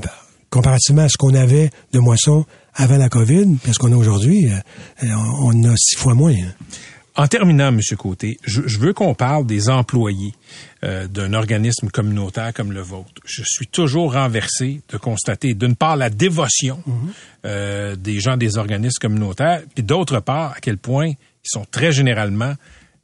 comparativement 0.49 1.01
à 1.01 1.09
ce 1.09 1.17
qu'on 1.17 1.33
avait 1.33 1.69
de 1.91 1.99
moisson 1.99 2.45
avant 2.73 2.95
la 2.97 3.09
COVID, 3.09 3.57
puis 3.61 3.71
à 3.71 3.73
ce 3.73 3.79
qu'on 3.79 3.91
a 3.91 3.97
aujourd'hui, 3.97 4.47
euh, 4.49 5.07
on 5.41 5.57
on 5.57 5.63
a 5.69 5.75
six 5.77 5.97
fois 5.97 6.13
moins. 6.13 6.33
En 7.17 7.27
terminant, 7.27 7.69
M. 7.69 7.79
Côté, 7.97 8.37
je, 8.43 8.63
je 8.65 8.77
veux 8.77 8.93
qu'on 8.93 9.13
parle 9.13 9.45
des 9.45 9.69
employés 9.69 10.33
euh, 10.83 11.07
d'un 11.07 11.33
organisme 11.33 11.89
communautaire 11.89 12.53
comme 12.53 12.73
le 12.73 12.81
vôtre. 12.81 13.21
Je 13.25 13.41
suis 13.45 13.67
toujours 13.67 14.13
renversé 14.13 14.81
de 14.89 14.97
constater, 14.97 15.53
d'une 15.53 15.75
part, 15.77 15.95
la 15.95 16.09
dévotion 16.09 16.83
euh, 17.45 17.95
des 17.95 18.19
gens 18.19 18.35
des 18.35 18.57
organismes 18.57 18.99
communautaires, 18.99 19.61
puis 19.73 19.83
d'autre 19.83 20.19
part, 20.19 20.51
à 20.51 20.59
quel 20.61 20.77
point 20.77 21.07
ils 21.07 21.49
sont 21.49 21.65
très 21.71 21.93
généralement 21.93 22.53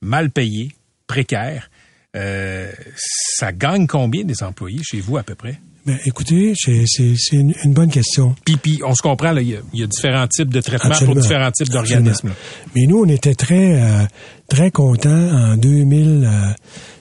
mal 0.01 0.29
payés, 0.29 0.75
précaires. 1.07 1.69
Euh, 2.17 2.69
ça 2.97 3.53
gagne 3.53 3.87
combien 3.87 4.25
des 4.25 4.43
employés 4.43 4.81
chez 4.83 4.99
vous 4.99 5.17
à 5.17 5.23
peu 5.23 5.35
près? 5.35 5.57
Ben, 5.85 5.97
écoutez, 6.05 6.53
c'est 6.55 7.15
une, 7.31 7.53
une 7.63 7.73
bonne 7.73 7.89
question. 7.89 8.35
Puis, 8.45 8.57
puis 8.57 8.81
on 8.85 8.93
se 8.93 9.01
comprend, 9.01 9.35
il 9.37 9.47
y, 9.47 9.79
y 9.79 9.83
a 9.83 9.87
différents 9.87 10.27
types 10.27 10.53
de 10.53 10.61
traitements 10.61 10.91
Absolument. 10.91 11.13
pour 11.13 11.21
différents 11.23 11.51
types 11.51 11.69
d'organismes. 11.69 12.31
Mais 12.75 12.85
nous, 12.85 12.99
on 13.03 13.07
était 13.07 13.33
très 13.33 13.81
euh, 13.81 14.05
très 14.47 14.69
contents 14.69 15.09
en 15.09 15.57
2000, 15.57 16.23
euh, 16.23 16.53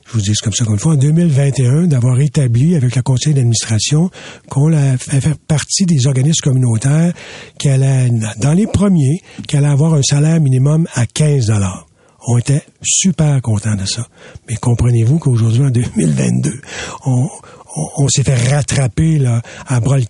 je 0.07 0.12
vous 0.12 0.21
dis 0.21 0.33
comme 0.43 0.52
ça 0.54 0.64
comme 0.64 0.78
fois, 0.78 0.95
en 0.95 0.97
2021, 0.97 1.88
d'avoir 1.88 2.19
établi 2.21 2.75
avec 2.75 2.97
le 2.97 3.02
conseil 3.02 3.35
d'administration 3.35 4.11
qu'on 4.49 4.73
a 4.73 4.97
fait 4.97 5.21
faire 5.21 5.37
partie 5.47 5.85
des 5.85 6.07
organismes 6.07 6.43
communautaires 6.43 7.12
qui 7.59 7.69
allaient, 7.69 8.09
dans 8.38 8.52
les 8.54 8.66
premiers, 8.66 9.21
qui 9.47 9.57
allaient 9.57 9.66
avoir 9.66 9.93
un 9.95 10.02
salaire 10.02 10.40
minimum 10.40 10.87
à 10.95 11.04
15 11.07 11.47
dollars. 11.47 11.87
On 12.26 12.38
était 12.38 12.62
super 12.83 13.40
contents 13.40 13.76
de 13.76 13.87
ça. 13.87 14.07
Mais 14.49 14.57
comprenez-vous 14.57 15.19
qu'aujourd'hui, 15.19 15.62
en 15.62 15.71
2022, 15.71 16.50
on, 17.07 17.28
on, 17.77 18.05
on 18.05 18.09
s'est 18.09 18.23
fait 18.23 18.50
rattraper 18.50 19.19
là, 19.19 19.43
à 19.67 19.81
bras 19.81 19.99
le 19.99 20.05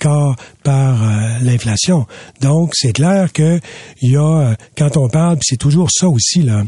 par 0.62 1.02
euh, 1.02 1.38
l'inflation. 1.42 2.06
Donc, 2.40 2.70
c'est 2.74 2.92
clair 2.92 3.32
que 3.32 3.60
il 4.02 4.12
y 4.12 4.16
a, 4.16 4.22
euh, 4.22 4.54
quand 4.76 4.96
on 4.96 5.08
parle, 5.08 5.38
c'est 5.42 5.56
toujours 5.56 5.88
ça 5.90 6.08
aussi, 6.08 6.42
là, 6.42 6.64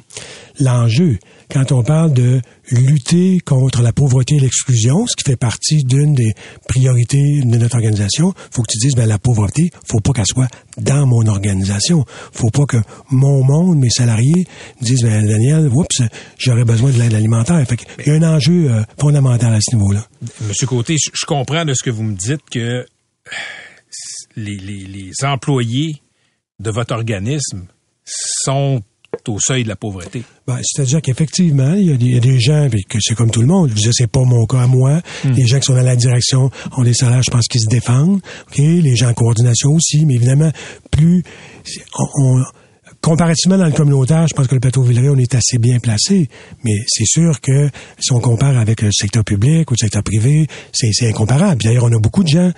l'enjeu, 0.59 1.19
quand 1.51 1.73
on 1.73 1.83
parle 1.83 2.13
de 2.13 2.41
lutter 2.71 3.41
contre 3.41 3.83
la 3.83 3.93
pauvreté 3.93 4.37
et 4.37 4.41
l'exclusion, 4.41 5.07
ce 5.07 5.15
qui 5.17 5.25
fait 5.25 5.37
partie 5.37 5.85
d'une 5.85 6.15
des 6.15 6.33
priorités 6.67 7.43
de 7.43 7.59
notre 7.59 7.77
organisation, 7.77 8.33
faut 8.51 8.63
que 8.63 8.73
tu 8.73 8.79
dises, 8.79 8.95
ben, 8.95 9.07
la 9.07 9.19
pauvreté, 9.19 9.71
faut 9.87 10.01
pas 10.01 10.13
qu'elle 10.13 10.27
soit 10.27 10.49
dans 10.79 11.07
mon 11.07 11.27
organisation. 11.27 12.05
Faut 12.33 12.51
pas 12.51 12.65
que 12.65 12.79
mon 13.11 13.45
monde, 13.45 13.79
mes 13.79 13.91
salariés, 13.91 14.47
disent, 14.81 15.03
ben, 15.03 15.27
Daniel, 15.27 15.69
oups, 15.69 16.03
j'aurais 16.39 16.65
besoin 16.65 16.91
de 16.91 16.99
l'aide 16.99 17.15
alimentaire. 17.15 17.63
Fait 17.69 17.77
qu'il 17.77 18.07
y 18.07 18.11
a 18.11 18.15
un 18.15 18.35
enjeu 18.35 18.71
euh, 18.71 18.83
fondamental 18.99 19.53
à 19.53 19.59
ce 19.61 19.77
niveau-là. 19.77 20.07
Monsieur 20.49 20.67
Côté, 20.67 20.97
je, 20.99 21.27
comprends 21.27 21.65
de 21.65 21.75
ce 21.75 21.83
que 21.83 21.91
vous 21.91 22.03
me 22.03 22.15
dites 22.15 22.49
que 22.51 22.87
les, 24.37 24.57
les- 24.57 24.87
les 24.87 25.11
employés 25.25 26.01
de 26.61 26.71
votre 26.71 26.95
organisme 26.95 27.67
sont 28.05 28.83
au 29.29 29.39
seuil 29.39 29.62
de 29.65 29.69
la 29.69 29.77
pauvreté? 29.77 30.23
Ben, 30.47 30.59
C'est-à-dire 30.62 31.03
qu'effectivement, 31.03 31.75
il 31.75 31.87
y, 31.87 31.93
a 31.93 31.97
des- 31.97 32.07
il 32.07 32.15
y 32.15 32.17
a 32.17 32.21
des 32.21 32.41
gens, 32.41 32.69
puis 32.71 32.83
que 32.85 32.99
c'est 33.01 33.15
comme 33.15 33.31
tout 33.31 33.43
le 33.43 33.47
monde, 33.47 33.71
je 33.77 33.91
c'est 33.93 34.11
pas 34.11 34.25
mon 34.25 34.47
cas 34.47 34.62
à 34.62 34.67
moi, 34.67 35.01
les 35.25 35.47
gens 35.47 35.59
qui 35.59 35.67
sont 35.67 35.75
dans 35.75 35.83
la 35.83 35.97
direction 35.97 36.51
ont 36.77 36.83
des 36.83 36.95
salaires, 36.95 37.23
je 37.23 37.31
pense, 37.31 37.47
qu'ils 37.47 37.61
se 37.61 37.69
défendent, 37.69 38.21
ok, 38.49 38.59
les 38.59 38.97
gens 38.97 39.11
en 39.11 39.15
coordination 39.15 39.71
aussi, 39.71 40.07
mais 40.07 40.15
évidemment, 40.15 40.51
plus 40.91 41.23
on, 41.99 42.07
on- 42.39 42.45
comparativement 43.01 43.59
dans 43.59 43.67
le 43.67 43.73
communautaire, 43.73 44.29
je 44.29 44.35
pense 44.35 44.47
que 44.47 44.55
le 44.55 44.61
plateau 44.61 44.83
Villeray, 44.83 45.09
on 45.09 45.17
est 45.17 45.35
assez 45.35 45.59
bien 45.59 45.81
placé. 45.81 46.29
Mais 46.65 46.75
c'est 46.87 47.05
sûr 47.05 47.41
que 47.41 47.69
si 47.99 48.12
on 48.12 48.21
compare 48.21 48.57
avec 48.57 48.81
le 48.81 48.91
secteur 48.93 49.25
public 49.25 49.69
ou 49.71 49.75
le 49.75 49.79
secteur 49.79 50.05
privé, 50.05 50.47
c'est 50.73 51.09
incomparable. 51.09 51.62
D'ailleurs, 51.65 51.83
on 51.85 51.93
a 51.93 51.99
beaucoup 51.99 52.23
de 52.23 52.29
gens 52.29 52.53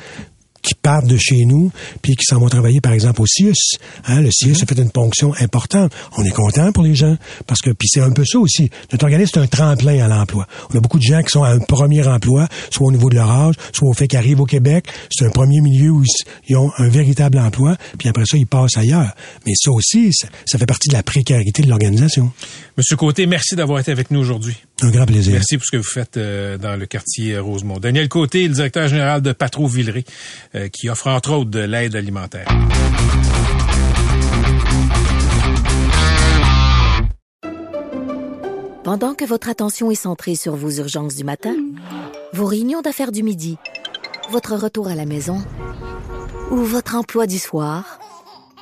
qui 0.65 0.75
partent 0.75 1.07
de 1.07 1.17
chez 1.17 1.45
nous 1.45 1.71
puis 2.03 2.17
qui 2.17 2.25
s'en 2.25 2.41
vont 2.41 2.49
travailler 2.49 2.81
par 2.81 2.93
exemple 2.93 3.23
au 3.23 3.27
CIUS. 3.27 3.79
Hein, 4.07 4.23
le 4.23 4.31
CIUS 4.33 4.57
a 4.63 4.67
fait 4.67 4.81
une 4.81 4.91
ponction 4.91 5.33
importante. 5.41 5.93
On 6.17 6.25
est 6.25 6.31
content 6.31 6.73
pour 6.73 6.83
les 6.83 6.97
gens 6.97 7.17
parce 7.47 7.61
que 7.61 7.71
puis 7.71 7.87
c'est 7.89 8.01
un 8.01 8.11
peu 8.11 8.25
ça 8.25 8.39
aussi. 8.39 8.71
Notre 8.91 9.05
organisme 9.05 9.33
c'est 9.35 9.41
un 9.41 9.47
tremplin 9.47 10.03
à 10.05 10.09
l'emploi. 10.09 10.49
On 10.73 10.77
a 10.77 10.81
beaucoup 10.81 10.99
de 10.99 11.05
gens 11.05 11.23
qui 11.23 11.31
sont 11.31 11.45
à 11.45 11.51
un 11.51 11.61
premier 11.61 12.07
emploi, 12.07 12.49
soit 12.71 12.89
au 12.89 12.93
niveau 12.93 13.11
de 13.11 13.15
leur 13.15 13.31
âge, 13.31 13.55
soit 13.73 13.89
au 13.89 13.93
fait 13.93 14.09
qu'ils 14.09 14.19
arrivent 14.19 14.41
au 14.41 14.47
Québec. 14.47 14.87
C'est 15.11 15.27
un 15.27 15.31
premier 15.31 15.61
milieu 15.61 15.91
où 15.91 16.03
ils, 16.49 16.57
ont 16.57 16.73
un 16.79 16.89
véritable 16.89 17.39
emploi, 17.39 17.77
puis 17.99 18.09
après 18.09 18.25
ça 18.27 18.37
ils 18.37 18.47
passent 18.47 18.77
ailleurs. 18.77 19.13
Mais 19.47 19.53
ça 19.55 19.71
aussi, 19.71 20.13
ça, 20.13 20.29
ça 20.47 20.59
fait 20.59 20.67
partie 20.67 20.89
de 20.89 20.95
la 20.95 21.03
précarité 21.03 21.63
de 21.63 21.69
l'organisation. 21.69 22.33
Monsieur 22.77 22.97
Côté, 22.97 23.27
merci 23.27 23.55
d'avoir 23.55 23.79
été 23.79 23.93
avec 23.93 24.11
nous 24.11 24.21
aujourd'hui. 24.21 24.57
Un 24.83 24.91
grand 24.91 25.07
plaisir. 25.07 25.33
Merci 25.33 25.57
pour 25.57 25.65
ce 25.65 25.71
que 25.71 25.77
vous 25.77 25.83
faites 25.83 26.17
euh, 26.17 26.59
dans 26.59 26.77
le 26.77 26.87
quartier 26.87 27.39
Rosemont. 27.39 27.79
Daniel 27.79 28.09
Côté, 28.09 28.49
le 28.49 28.55
directeur 28.55 28.89
général 28.89 29.23
de 29.23 29.33
Patro 29.33 29.69
Villeray, 29.69 30.05
euh, 30.54 30.54
qui 30.73 30.89
offre 30.89 31.09
entre 31.09 31.33
autres 31.33 31.51
de 31.51 31.61
l'aide 31.61 31.97
alimentaire. 31.97 32.47
Pendant 38.85 39.15
que 39.15 39.25
votre 39.25 39.49
attention 39.49 39.91
est 39.91 39.95
centrée 39.95 40.35
sur 40.35 40.57
vos 40.57 40.71
urgences 40.73 41.15
du 41.15 41.25
matin, 41.25 41.55
vos 42.35 42.45
réunions 42.45 42.83
d'affaires 42.83 43.13
du 43.13 43.23
midi, 43.23 43.57
votre 44.31 44.55
retour 44.57 44.89
à 44.89 44.95
la 44.95 45.07
maison 45.07 45.39
ou 46.51 46.57
votre 46.57 46.95
emploi 46.95 47.27
du 47.27 47.39
soir, 47.39 47.99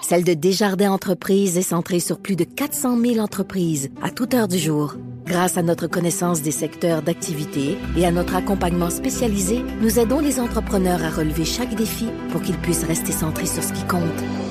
celle 0.02 0.25
de 0.25 0.35
Desjardins 0.35 0.90
Entreprises 0.92 1.56
est 1.56 1.62
centrée 1.62 2.00
sur 2.00 2.18
plus 2.18 2.37
de 2.37 2.44
400 2.44 3.00
000 3.00 3.18
entreprises 3.18 3.90
à 4.02 4.11
toute 4.11 4.35
heure 4.35 4.49
du 4.49 4.59
jour. 4.59 4.97
Grâce 5.25 5.56
à 5.56 5.62
notre 5.62 5.87
connaissance 5.87 6.42
des 6.42 6.50
secteurs 6.50 7.02
d'activité 7.02 7.78
et 7.97 8.04
à 8.04 8.11
notre 8.11 8.35
accompagnement 8.35 8.90
spécialisé, 8.90 9.62
nous 9.80 9.99
aidons 9.99 10.18
les 10.18 10.40
entrepreneurs 10.40 11.02
à 11.02 11.11
relever 11.11 11.44
chaque 11.44 11.75
défi 11.75 12.09
pour 12.30 12.42
qu'ils 12.42 12.59
puissent 12.59 12.85
rester 12.85 13.12
centrés 13.12 13.47
sur 13.47 13.62
ce 13.62 13.73
qui 13.73 13.87
compte, 13.87 14.02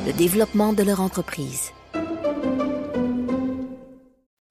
le 0.08 0.14
développement 0.14 0.74
de 0.74 0.84
leur 0.84 1.02
entreprise. 1.02 1.72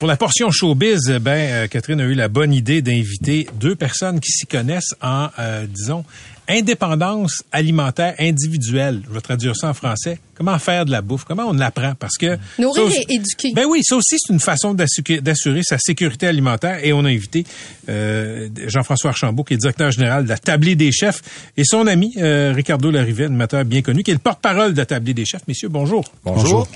Pour 0.01 0.09
la 0.09 0.17
portion 0.17 0.51
showbiz, 0.51 1.11
ben, 1.21 1.31
euh, 1.31 1.67
Catherine 1.67 2.01
a 2.01 2.05
eu 2.05 2.15
la 2.15 2.29
bonne 2.29 2.55
idée 2.55 2.81
d'inviter 2.81 3.47
deux 3.61 3.77
personnes 3.77 4.19
qui 4.19 4.31
s'y 4.31 4.47
connaissent 4.47 4.95
en, 5.03 5.29
euh, 5.39 5.67
disons, 5.67 6.07
indépendance 6.51 7.43
alimentaire 7.53 8.15
individuelle. 8.19 9.03
Je 9.09 9.15
vais 9.15 9.21
traduire 9.21 9.57
ça 9.57 9.69
en 9.69 9.75
français. 9.75 10.19
Comment 10.35 10.59
faire 10.59 10.85
de 10.87 10.91
la 10.91 11.03
bouffe? 11.03 11.25
Comment 11.25 11.45
on 11.49 11.53
l'apprend? 11.53 11.93
Parce 11.99 12.17
que... 12.17 12.39
Nourrir 12.59 12.85
aussi- 12.85 13.05
et 13.09 13.15
éduquer. 13.15 13.53
Ben 13.55 13.67
oui, 13.69 13.81
ça 13.83 13.97
aussi, 13.97 14.17
c'est 14.19 14.33
une 14.33 14.41
façon 14.41 14.73
d'assu- 14.73 15.03
d'assurer 15.21 15.63
sa 15.63 15.77
sécurité 15.79 16.27
alimentaire. 16.27 16.79
Et 16.83 16.93
on 16.95 17.05
a 17.05 17.09
invité 17.11 17.45
euh, 17.89 18.49
Jean-François 18.67 19.11
Archambault, 19.11 19.45
qui 19.45 19.55
est 19.55 19.59
directeur 19.59 19.91
général 19.91 20.25
de 20.25 20.29
la 20.31 20.39
Tablée 20.39 20.77
des 20.77 20.93
chefs, 20.93 21.21
et 21.59 21.63
son 21.65 21.87
ami, 21.87 22.15
euh, 22.17 22.53
Ricardo 22.57 22.91
Larivet, 22.91 23.27
animateur 23.27 23.65
bien 23.67 23.83
connu, 23.83 24.03
qui 24.03 24.11
est 24.13 24.15
le 24.15 24.21
porte-parole 24.21 24.73
de 24.73 24.79
la 24.79 24.87
Tablée 24.87 25.13
des 25.15 25.27
chefs. 25.27 25.47
Messieurs, 25.47 25.69
bonjour. 25.69 26.05
Bonjour. 26.25 26.67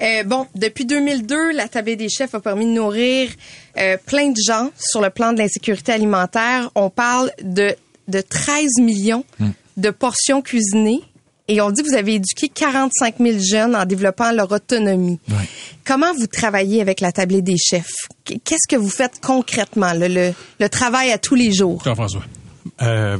Euh, 0.00 0.24
bon, 0.24 0.46
depuis 0.56 0.84
2002, 0.84 1.52
la 1.52 1.68
Tablée 1.68 1.94
des 1.94 2.08
chefs 2.08 2.34
a 2.34 2.40
permis 2.40 2.64
de 2.66 2.72
nourrir 2.72 3.28
euh, 3.78 3.96
plein 4.04 4.30
de 4.30 4.36
gens 4.44 4.70
sur 4.78 5.00
le 5.00 5.10
plan 5.10 5.32
de 5.32 5.38
l'insécurité 5.38 5.92
alimentaire. 5.92 6.70
On 6.74 6.90
parle 6.90 7.30
de, 7.42 7.76
de 8.08 8.20
13 8.20 8.78
millions 8.80 9.24
de 9.76 9.90
portions 9.90 10.42
cuisinées. 10.42 11.00
Et 11.48 11.60
on 11.60 11.70
dit 11.70 11.82
que 11.82 11.88
vous 11.88 11.96
avez 11.96 12.14
éduqué 12.14 12.48
45 12.48 13.16
000 13.18 13.38
jeunes 13.40 13.74
en 13.76 13.84
développant 13.84 14.30
leur 14.32 14.50
autonomie. 14.52 15.18
Comment 15.84 16.14
vous 16.14 16.26
travaillez 16.28 16.80
avec 16.80 17.00
la 17.00 17.10
Tablée 17.12 17.42
des 17.42 17.56
chefs? 17.58 17.90
Qu- 18.24 18.38
Qu'est-ce 18.44 18.68
que 18.68 18.76
vous 18.80 18.88
faites 18.88 19.20
concrètement, 19.20 19.92
le, 19.92 20.06
le, 20.08 20.32
le 20.60 20.68
travail 20.68 21.10
à 21.10 21.18
tous 21.18 21.34
les 21.34 21.52
jours? 21.52 21.82
Jean-François. 21.84 22.22
Euh, 22.80 23.18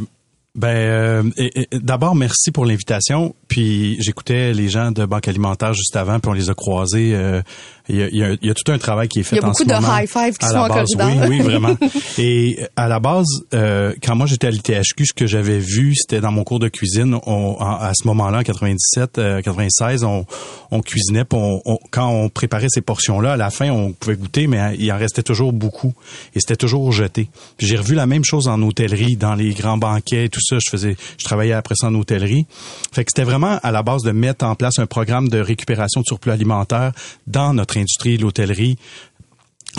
ben, 0.54 0.68
euh, 0.68 1.22
et- 1.36 1.62
et- 1.62 1.68
d'abord, 1.80 2.14
merci 2.14 2.52
pour 2.52 2.64
l'invitation. 2.64 3.34
Puis 3.48 3.96
j'écoutais 4.00 4.52
les 4.52 4.68
gens 4.68 4.92
de 4.92 5.04
Banque 5.04 5.26
Alimentaire 5.26 5.74
juste 5.74 5.96
avant, 5.96 6.20
puis 6.20 6.30
on 6.30 6.34
les 6.34 6.48
a 6.48 6.54
croisés. 6.54 7.12
euh, 7.14 7.42
Il 7.88 7.96
y, 7.96 8.02
a, 8.02 8.08
il 8.08 8.16
y 8.16 8.22
a- 8.24 8.32
il 8.40 8.46
y 8.46 8.50
a 8.50 8.54
tout 8.54 8.70
un 8.70 8.78
travail 8.78 9.08
qui 9.08 9.20
est 9.20 9.22
fait 9.24 9.36
Il 9.36 9.40
y 9.40 9.42
a 9.42 9.44
en 9.44 9.48
beaucoup 9.50 9.64
ce 9.64 9.68
de 9.68 9.74
moment. 9.74 9.98
high 9.98 10.08
five 10.08 10.36
qui 10.38 10.46
sont 10.46 10.54
en 10.56 10.68
base. 10.68 10.88
corridor. 10.94 11.26
Oui, 11.28 11.36
oui, 11.38 11.40
vraiment. 11.40 11.76
Et 12.18 12.58
euh, 12.62 12.66
à 12.76 12.86
la 12.88 13.00
base, 13.00 13.26
euh, 13.54 13.92
quand 14.02 14.14
moi 14.14 14.26
j'étais 14.26 14.46
à 14.46 14.50
l'ITHQ, 14.50 15.06
ce 15.06 15.12
que 15.12 15.26
j'avais 15.26 15.58
vu, 15.58 15.94
c'était 15.96 16.20
dans 16.20 16.30
mon 16.32 16.44
cours 16.44 16.58
de 16.60 16.68
cuisine. 16.68 17.16
On, 17.26 17.56
en- 17.58 17.76
à 17.80 17.92
ce 17.94 18.06
moment-là, 18.06 18.38
en 18.38 18.42
97, 18.42 19.18
euh, 19.18 19.42
96, 19.42 20.04
on, 20.04 20.24
on 20.70 20.80
cuisinait. 20.80 21.24
on, 21.32 21.60
on- 21.64 21.78
quand 21.90 22.08
on 22.08 22.28
préparait 22.28 22.68
ces 22.70 22.82
portions-là, 22.82 23.32
à 23.32 23.36
la 23.36 23.50
fin, 23.50 23.70
on 23.70 23.92
pouvait 23.92 24.16
goûter, 24.16 24.46
mais 24.46 24.60
euh, 24.60 24.74
il 24.78 24.90
en 24.92 24.98
restait 24.98 25.22
toujours 25.22 25.52
beaucoup. 25.52 25.92
Et 26.34 26.40
c'était 26.40 26.56
toujours 26.56 26.92
jeté. 26.92 27.28
J'ai 27.58 27.76
revu 27.76 27.94
la 27.94 28.06
même 28.06 28.24
chose 28.24 28.46
en 28.48 28.62
hôtellerie, 28.62 29.16
dans 29.16 29.34
les 29.34 29.54
grands 29.54 29.78
banquets, 29.78 30.28
tout 30.28 30.40
ça. 30.40 30.56
Je 30.64 30.70
faisais, 30.70 30.96
je 31.18 31.24
travaillais 31.24 31.52
après 31.52 31.74
ça 31.74 31.88
en 31.88 31.94
hôtellerie. 31.94 32.46
Fait 32.92 33.04
que 33.04 33.10
c'était 33.14 33.28
vraiment 33.28 33.58
à 33.62 33.70
la 33.72 33.82
base 33.82 34.02
de 34.02 34.12
mettre 34.12 34.44
en 34.44 34.54
place 34.54 34.78
un 34.78 34.86
programme 34.86 35.28
de 35.28 35.38
récupération 35.40 36.00
de 36.00 36.06
surplus 36.06 36.30
alimentaire 36.32 36.92
dans 37.26 37.52
notre 37.54 37.76
industrie, 37.82 38.16
l'hôtellerie. 38.16 38.78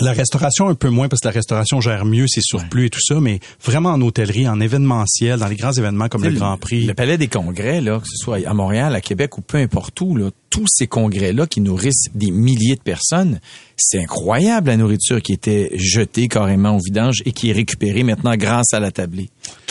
La 0.00 0.12
restauration 0.12 0.68
un 0.68 0.74
peu 0.74 0.88
moins 0.88 1.08
parce 1.08 1.20
que 1.20 1.28
la 1.28 1.34
restauration 1.34 1.80
gère 1.80 2.04
mieux 2.04 2.26
ses 2.26 2.40
surplus 2.42 2.86
et 2.86 2.90
tout 2.90 3.00
ça, 3.00 3.20
mais 3.20 3.38
vraiment 3.62 3.90
en 3.90 4.00
hôtellerie, 4.00 4.48
en 4.48 4.60
événementiel, 4.60 5.38
dans 5.38 5.46
les 5.46 5.54
grands 5.54 5.72
événements 5.72 6.08
comme 6.08 6.24
le 6.24 6.32
sais, 6.32 6.36
Grand 6.36 6.56
Prix. 6.56 6.84
Le 6.84 6.94
Palais 6.94 7.16
des 7.16 7.28
Congrès, 7.28 7.80
là, 7.80 8.00
que 8.00 8.08
ce 8.08 8.16
soit 8.16 8.38
à 8.44 8.54
Montréal, 8.54 8.96
à 8.96 9.00
Québec 9.00 9.38
ou 9.38 9.40
peu 9.40 9.58
importe 9.58 10.00
où, 10.00 10.16
là, 10.16 10.30
tous 10.50 10.66
ces 10.68 10.88
congrès-là 10.88 11.46
qui 11.46 11.60
nourrissent 11.60 12.08
des 12.12 12.32
milliers 12.32 12.74
de 12.74 12.80
personnes, 12.80 13.38
c'est 13.76 14.00
incroyable 14.00 14.68
la 14.68 14.76
nourriture 14.76 15.20
qui 15.20 15.32
était 15.32 15.70
jetée 15.74 16.28
carrément 16.28 16.76
au 16.76 16.80
vidange 16.80 17.22
et 17.24 17.32
qui 17.32 17.50
est 17.50 17.52
récupérée 17.52 18.02
maintenant 18.02 18.36
grâce 18.36 18.72
à 18.72 18.80
la 18.80 18.90
tablée. 18.90 19.30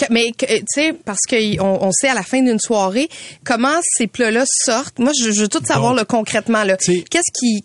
Mais 0.10 0.32
tu 0.38 0.46
sais, 0.68 0.94
parce 0.94 1.22
qu'on 1.30 1.60
on 1.82 1.92
sait 1.92 2.10
à 2.10 2.14
la 2.14 2.24
fin 2.24 2.42
d'une 2.42 2.60
soirée 2.60 3.08
comment 3.44 3.80
ces 3.84 4.08
plats-là 4.08 4.44
sortent. 4.46 5.00
Moi, 5.00 5.12
je, 5.20 5.32
je 5.32 5.42
veux 5.42 5.48
tout 5.48 5.64
savoir 5.66 5.92
Donc, 5.92 6.00
là, 6.00 6.06
concrètement. 6.06 6.64
Qu'est-ce 6.66 7.32
qui, 7.34 7.64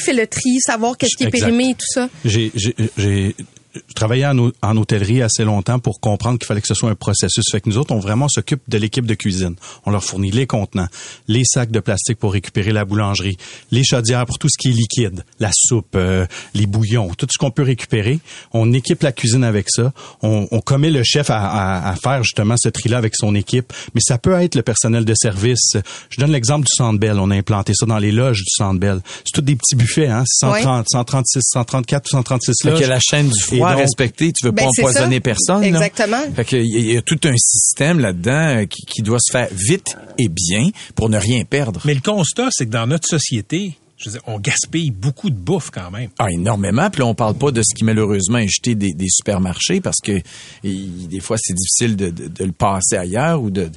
fait 0.00 0.12
le 0.12 0.26
tri, 0.26 0.60
savoir 0.60 0.96
qu'est-ce 0.96 1.16
qui 1.16 1.24
est 1.24 1.28
Exact. 1.28 1.46
périmé 1.46 1.70
et 1.70 1.74
tout 1.74 1.86
ça? 1.88 2.08
J'ai 2.24 3.34
je 3.74 3.94
travaillais 3.94 4.26
en, 4.26 4.36
hô- 4.38 4.52
en 4.62 4.76
hôtellerie 4.76 5.22
assez 5.22 5.44
longtemps 5.44 5.78
pour 5.78 6.00
comprendre 6.00 6.38
qu'il 6.38 6.46
fallait 6.46 6.60
que 6.60 6.66
ce 6.66 6.74
soit 6.74 6.90
un 6.90 6.94
processus. 6.94 7.44
Fait 7.50 7.60
que 7.60 7.68
nous 7.68 7.78
autres, 7.78 7.92
on 7.94 8.00
vraiment 8.00 8.28
s'occupe 8.28 8.62
de 8.68 8.78
l'équipe 8.78 9.06
de 9.06 9.14
cuisine. 9.14 9.54
On 9.86 9.90
leur 9.90 10.02
fournit 10.02 10.30
les 10.30 10.46
contenants, 10.46 10.88
les 11.28 11.44
sacs 11.44 11.70
de 11.70 11.80
plastique 11.80 12.18
pour 12.18 12.32
récupérer 12.32 12.72
la 12.72 12.84
boulangerie, 12.84 13.36
les 13.70 13.84
chaudières 13.84 14.26
pour 14.26 14.38
tout 14.38 14.48
ce 14.48 14.58
qui 14.58 14.68
est 14.68 14.72
liquide, 14.72 15.24
la 15.38 15.50
soupe, 15.54 15.94
euh, 15.94 16.26
les 16.54 16.66
bouillons, 16.66 17.10
tout 17.16 17.26
ce 17.30 17.38
qu'on 17.38 17.50
peut 17.52 17.62
récupérer. 17.62 18.18
On 18.52 18.72
équipe 18.72 19.02
la 19.02 19.12
cuisine 19.12 19.44
avec 19.44 19.66
ça. 19.70 19.92
On, 20.22 20.48
on 20.50 20.60
commet 20.60 20.90
le 20.90 21.02
chef 21.04 21.30
à, 21.30 21.38
à- 21.40 21.90
à 21.90 21.96
faire 21.96 22.22
justement 22.24 22.56
ce 22.58 22.68
tri-là 22.68 22.98
avec 22.98 23.14
son 23.16 23.34
équipe. 23.34 23.72
Mais 23.94 24.00
ça 24.04 24.18
peut 24.18 24.32
être 24.32 24.54
le 24.56 24.62
personnel 24.62 25.04
de 25.04 25.14
service. 25.14 25.76
Je 26.08 26.20
donne 26.20 26.32
l'exemple 26.32 26.66
du 26.66 26.72
Centre 26.74 26.98
Bell. 26.98 27.18
On 27.20 27.30
a 27.30 27.36
implanté 27.36 27.72
ça 27.74 27.86
dans 27.86 27.98
les 27.98 28.10
loges 28.12 28.38
du 28.38 28.50
Centre 28.50 28.80
Bell. 28.80 29.00
C'est 29.24 29.32
tous 29.34 29.42
des 29.42 29.54
petits 29.56 29.76
buffets, 29.76 30.08
hein. 30.08 30.24
130, 30.26 30.86
136, 30.90 31.40
134 31.44 32.06
ou 32.06 32.08
136 32.10 32.52
Fait 32.62 32.70
loges. 32.70 32.80
que 32.80 32.84
la 32.86 32.98
chaîne 33.00 33.28
du 33.28 33.38
Et 33.56 33.59
froid 33.60 33.72
donc- 33.72 33.80
respectée, 33.82 34.32
tu 34.32 34.46
veux 34.46 34.52
Ben, 34.52 34.64
pas 34.64 34.68
empoisonner 34.68 35.16
ça. 35.16 35.20
personne. 35.20 35.60
là. 35.62 35.66
Exactement. 35.68 36.22
Fait 36.34 36.44
que 36.44 36.56
il 36.56 36.66
y, 36.72 36.76
a- 36.76 36.80
il 36.80 36.92
y 36.94 36.96
a 36.96 37.02
tout 37.02 37.18
un 37.24 37.34
système 37.36 38.00
là-dedans 38.00 38.60
euh, 38.62 38.64
qui, 38.66 38.82
qui 38.86 39.02
doit 39.02 39.18
se 39.20 39.30
faire 39.32 39.48
vite 39.52 39.96
et 40.18 40.28
bien 40.28 40.68
pour 40.94 41.08
ne 41.08 41.18
rien 41.18 41.44
perdre. 41.44 41.80
Mais 41.84 41.94
le 41.94 42.00
constat, 42.00 42.48
c'est 42.50 42.66
que 42.66 42.70
dans 42.70 42.86
notre 42.86 43.06
société, 43.08 43.76
je 43.96 44.06
veux 44.08 44.12
dire, 44.12 44.22
on 44.26 44.38
gaspille 44.40 44.90
beaucoup 44.90 45.28
de 45.28 45.36
bouffe 45.36 45.70
quand 45.70 45.90
même. 45.90 46.08
Ah, 46.18 46.30
énormément. 46.30 46.88
Puis 46.88 47.00
là, 47.00 47.06
on 47.06 47.14
parle 47.14 47.34
pas 47.34 47.50
de 47.50 47.60
ce 47.62 47.74
qui 47.74 47.84
malheureusement 47.84 48.38
est 48.38 48.48
jeté 48.48 48.74
des, 48.74 48.92
des 48.94 49.08
supermarchés 49.10 49.80
parce 49.82 49.98
que 50.02 50.20
il- 50.64 51.06
des 51.08 51.20
fois 51.20 51.36
c'est 51.38 51.52
difficile 51.54 51.96
de, 51.96 52.08
de- 52.10 52.28
de 52.28 52.44
le 52.44 52.52
passer 52.52 52.96
ailleurs 52.96 53.42
ou 53.42 53.50
de 53.50 53.68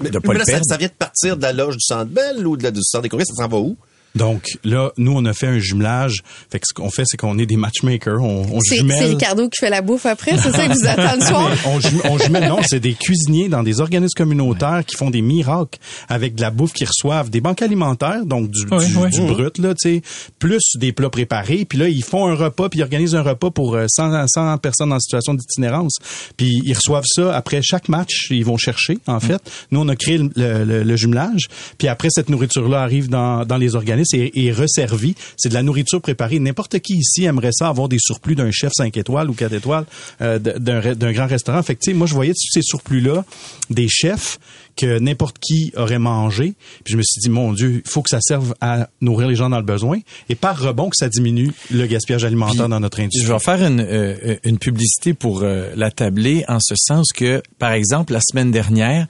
Mais, 0.00 0.10
de 0.10 0.18
pas 0.18 0.28
mais 0.28 0.34
le 0.34 0.38
là, 0.40 0.44
ça, 0.46 0.60
ça 0.62 0.76
vient 0.78 0.88
de 0.88 0.92
partir 0.92 1.36
de 1.36 1.42
la 1.42 1.52
loge 1.52 1.74
du 1.76 1.82
Centre 1.82 2.10
Bell 2.10 2.46
ou 2.46 2.56
de 2.56 2.62
la, 2.62 2.70
du 2.70 2.80
Centre 2.82 3.02
des 3.02 3.08
Congrès, 3.10 3.26
ça 3.26 3.34
s'en 3.42 3.48
va 3.48 3.58
où? 3.58 3.76
Donc 4.16 4.42
là, 4.64 4.90
nous, 4.96 5.12
on 5.14 5.24
a 5.26 5.32
fait 5.32 5.46
un 5.46 5.58
jumelage. 5.58 6.22
Fait 6.50 6.58
que 6.58 6.64
ce 6.68 6.74
qu'on 6.74 6.90
fait, 6.90 7.02
c'est 7.06 7.16
qu'on 7.16 7.38
est 7.38 7.46
des 7.46 7.56
matchmakers. 7.56 8.20
On, 8.22 8.42
on 8.52 8.60
C'est 8.60 8.76
jumelle. 8.78 8.96
c'est 8.98 9.04
Ricardo 9.06 9.48
qui 9.48 9.58
fait 9.60 9.70
la 9.70 9.82
bouffe 9.82 10.06
après, 10.06 10.36
c'est 10.38 10.50
ça 10.52 10.66
que 10.66 10.72
vous 10.72 10.86
attend 10.86 11.16
le 11.16 11.20
soir? 11.26 11.50
Mais 11.50 11.70
on, 11.70 11.78
jum- 11.80 12.00
on 12.10 12.18
jumelle, 12.18 12.48
non, 12.48 12.58
c'est 12.66 12.80
des 12.80 12.94
cuisiniers 12.94 13.48
dans 13.48 13.62
des 13.62 13.80
organismes 13.80 14.16
communautaires 14.16 14.82
qui 14.86 14.96
font 14.96 15.10
des 15.10 15.22
miracles 15.22 15.78
avec 16.08 16.34
de 16.34 16.40
la 16.40 16.50
bouffe 16.50 16.72
qu'ils 16.72 16.86
reçoivent 16.88 17.30
des 17.30 17.40
banques 17.40 17.62
alimentaires, 17.62 18.24
donc 18.24 18.50
du, 18.50 18.64
du, 18.64 19.20
brut, 19.26 19.58
là, 19.58 19.74
tu 19.74 19.96
sais, 19.96 20.02
plus 20.38 20.62
des 20.76 20.92
plats 20.92 21.10
préparés. 21.10 21.64
Puis 21.68 21.78
là, 21.78 21.88
ils 21.88 22.02
font 22.04 22.26
un 22.26 22.34
repas, 22.34 22.68
puis 22.68 22.80
ils 22.80 22.82
organisent 22.82 23.14
un 23.14 23.22
repas 23.22 23.50
pour 23.50 23.74
euh, 23.76 23.86
100, 23.88 24.26
100 24.28 24.58
personnes 24.58 24.92
en 24.92 24.98
situation 24.98 25.34
d'itinérance. 25.34 25.96
Puis 26.36 26.60
ils 26.64 26.74
reçoivent 26.74 27.04
ça 27.06 27.36
après 27.36 27.60
chaque 27.62 27.88
match, 27.88 28.28
ils 28.30 28.44
vont 28.44 28.56
chercher, 28.56 28.98
en 29.06 29.20
fait. 29.20 29.40
Nous, 29.70 29.80
on 29.80 29.88
a 29.88 29.96
créé 29.96 30.18
le, 30.18 30.64
le- 30.64 30.82
le 30.82 30.96
jumelage. 30.96 31.42
Puis 31.78 31.88
après, 31.88 32.08
cette 32.10 32.28
nourriture-là 32.30 32.80
arrive 32.82 33.08
dans, 33.08 33.44
dans 33.44 33.56
les 33.56 33.74
organismes. 33.74 34.05
Service 34.06 34.32
est, 34.34 34.46
est 34.46 34.52
resservi. 34.52 35.14
C'est 35.36 35.48
de 35.48 35.54
la 35.54 35.62
nourriture 35.62 36.00
préparée. 36.00 36.38
N'importe 36.38 36.78
qui 36.80 36.94
ici 36.94 37.24
aimerait 37.24 37.52
ça 37.52 37.68
avoir 37.68 37.88
des 37.88 37.98
surplus 38.00 38.34
d'un 38.34 38.50
chef 38.50 38.72
5 38.76 38.96
étoiles 38.96 39.30
ou 39.30 39.34
4 39.34 39.52
étoiles 39.52 39.86
euh, 40.20 40.38
d'un 40.38 41.12
grand 41.12 41.26
restaurant. 41.26 41.62
Fait 41.62 41.76
que, 41.76 41.92
moi, 41.92 42.06
je 42.06 42.14
voyais 42.14 42.32
tous 42.32 42.50
ces 42.52 42.62
surplus-là 42.62 43.24
des 43.70 43.88
chefs 43.88 44.38
que 44.76 44.98
n'importe 44.98 45.38
qui 45.38 45.72
aurait 45.76 45.98
mangé. 45.98 46.54
Puis 46.84 46.92
je 46.92 46.96
me 46.98 47.02
suis 47.02 47.20
dit, 47.20 47.30
mon 47.30 47.52
Dieu, 47.52 47.82
il 47.84 47.90
faut 47.90 48.02
que 48.02 48.10
ça 48.10 48.20
serve 48.20 48.54
à 48.60 48.88
nourrir 49.00 49.28
les 49.28 49.34
gens 49.34 49.48
dans 49.48 49.58
le 49.58 49.64
besoin. 49.64 50.00
Et 50.28 50.34
par 50.34 50.60
rebond, 50.60 50.90
que 50.90 50.96
ça 50.96 51.08
diminue 51.08 51.52
le 51.70 51.86
gaspillage 51.86 52.24
alimentaire 52.24 52.64
Puis, 52.64 52.70
dans 52.70 52.80
notre 52.80 53.00
industrie. 53.00 53.26
Je 53.26 53.32
vais 53.32 53.38
faire 53.38 53.64
une, 53.66 53.80
euh, 53.80 54.36
une 54.44 54.58
publicité 54.58 55.14
pour 55.14 55.42
euh, 55.42 55.70
la 55.76 55.90
tablée 55.90 56.44
en 56.48 56.58
ce 56.60 56.74
sens 56.76 57.12
que, 57.12 57.42
par 57.58 57.72
exemple, 57.72 58.12
la 58.12 58.20
semaine 58.20 58.50
dernière, 58.50 59.06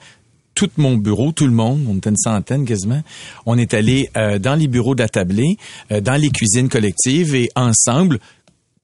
tout 0.57 0.71
mon 0.77 0.97
bureau, 0.97 1.31
tout 1.31 1.45
le 1.45 1.53
monde, 1.53 1.85
on 1.87 1.97
était 1.97 2.09
une 2.09 2.17
centaine 2.17 2.65
quasiment, 2.65 3.03
on 3.45 3.59
est 3.59 3.75
allé 3.75 4.09
euh, 4.17 4.39
dans 4.39 4.55
les 4.55 4.67
bureaux 4.67 4.95
tablée, 4.95 5.55
euh, 5.91 6.01
dans 6.01 6.19
les 6.19 6.31
cuisines 6.31 6.67
collectives 6.67 7.35
et 7.35 7.49
ensemble, 7.55 8.19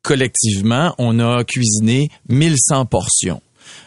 collectivement, 0.03 0.93
on 0.99 1.19
a 1.19 1.43
cuisiné 1.43 2.09
1100 2.29 2.85
portions 2.85 3.41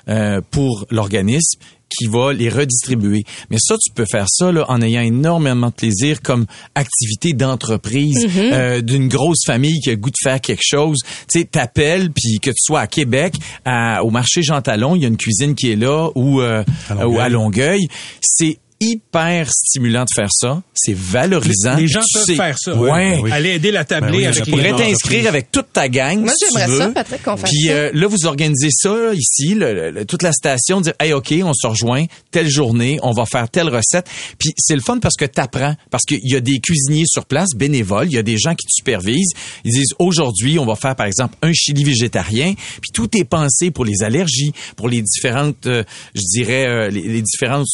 euh, 0.08 0.40
pour 0.50 0.84
l'organisme 0.90 1.60
qui 1.88 2.06
va 2.06 2.32
les 2.32 2.48
redistribuer. 2.48 3.24
Mais 3.50 3.58
ça, 3.60 3.76
tu 3.82 3.92
peux 3.94 4.06
faire 4.10 4.26
ça 4.28 4.50
là, 4.52 4.64
en 4.68 4.80
ayant 4.82 5.02
énormément 5.02 5.68
de 5.68 5.72
plaisir 5.72 6.20
comme 6.22 6.46
activité 6.74 7.32
d'entreprise 7.32 8.26
euh, 8.36 8.80
d'une 8.80 9.08
grosse 9.08 9.44
famille 9.46 9.80
qui 9.80 9.90
a 9.90 9.92
le 9.92 9.98
goût 9.98 10.10
de 10.10 10.16
faire 10.22 10.40
quelque 10.40 10.62
chose. 10.64 10.98
Tu 11.32 11.40
sais, 11.40 11.44
t'appelles, 11.44 12.10
puis 12.10 12.38
que 12.40 12.50
tu 12.50 12.56
sois 12.58 12.80
à 12.80 12.86
Québec, 12.86 13.34
à- 13.64 14.02
au 14.04 14.10
marché 14.10 14.42
Jean 14.42 14.60
Talon, 14.62 14.96
il 14.96 15.02
y 15.02 15.04
a 15.04 15.08
une 15.08 15.16
cuisine 15.16 15.54
qui 15.54 15.70
est 15.70 15.76
là, 15.76 16.10
ou, 16.14 16.40
euh, 16.40 16.64
À 16.88 16.94
Longueuil. 16.94 17.06
ou 17.14 17.20
à 17.20 17.28
Longueuil. 17.28 17.88
C'est 18.20 18.58
hyper 18.80 19.48
stimulant 19.50 20.02
de 20.04 20.08
faire 20.14 20.28
ça. 20.30 20.62
C'est 20.74 20.94
valorisant. 20.96 21.76
Les 21.76 21.88
gens 21.88 22.00
Tu 22.06 22.12
peuvent 22.18 22.24
sais- 22.26 22.34
faire 22.36 22.56
ça. 22.58 22.74
Ouais. 22.76 23.18
oui. 23.22 23.30
Aller 23.32 23.50
aider 23.50 23.70
la 23.70 23.84
tablée 23.84 24.10
Ben 24.10 24.16
oui, 24.18 24.24
avec 24.26 24.38
je 24.38 24.44
les 24.44 24.50
pourrais 24.50 24.70
gens 24.70 24.76
t'inscrire 24.76 25.26
avec 25.28 25.50
toute 25.50 25.72
ta 25.72 25.88
gang. 25.88 26.20
Moi, 26.20 26.32
si 26.36 26.44
j'aimerais 26.52 26.78
ça. 26.78 26.88
Patrick, 26.90 27.22
qu'on 27.22 27.36
fasse 27.36 27.50
Puis 27.50 27.64
ça. 27.68 27.72
euh, 27.72 27.90
là, 27.94 28.06
vous 28.06 28.26
organisez 28.26 28.68
ça 28.70 28.90
là, 28.90 29.12
ici, 29.14 29.54
le- 29.54 29.90
le- 29.90 30.04
toute 30.04 30.22
la 30.22 30.32
station, 30.32 30.80
dire 30.80 30.92
hey 31.00 31.12
ok, 31.12 31.34
on 31.42 31.52
se 31.54 31.66
rejoint 31.66 32.04
telle 32.30 32.48
journée, 32.50 32.98
on 33.02 33.12
va 33.12 33.24
faire 33.26 33.48
telle 33.48 33.68
recette. 33.68 34.06
Puis 34.38 34.52
c'est 34.58 34.74
le 34.74 34.82
fun 34.82 34.98
parce 34.98 35.16
que 35.16 35.24
t'apprends, 35.24 35.74
parce 35.90 36.04
qu'il 36.04 36.20
y 36.22 36.36
a 36.36 36.40
des 36.40 36.58
cuisiniers 36.60 37.04
sur 37.06 37.24
place, 37.26 37.50
bénévoles, 37.56 38.06
il 38.10 38.14
y 38.14 38.18
a 38.18 38.22
des 38.22 38.36
gens 38.38 38.54
qui 38.54 38.66
te 38.66 38.72
supervisent. 38.72 39.32
Ils 39.64 39.72
disent 39.72 39.94
aujourd'hui, 39.98 40.58
on 40.58 40.66
va 40.66 40.76
faire 40.76 40.94
par 40.96 41.06
exemple 41.06 41.36
un 41.42 41.52
chili 41.52 41.82
végétarien. 41.84 42.54
Puis 42.54 42.90
tout 42.92 43.08
est 43.16 43.24
pensé 43.24 43.70
pour 43.70 43.84
les 43.84 44.02
allergies, 44.02 44.52
pour 44.76 44.88
les 44.88 45.02
différentes, 45.02 45.66
euh, 45.66 45.82
je 46.14 46.22
dirais, 46.32 46.66
euh, 46.68 46.88
les, 46.90 47.02
les 47.02 47.22
différentes 47.22 47.66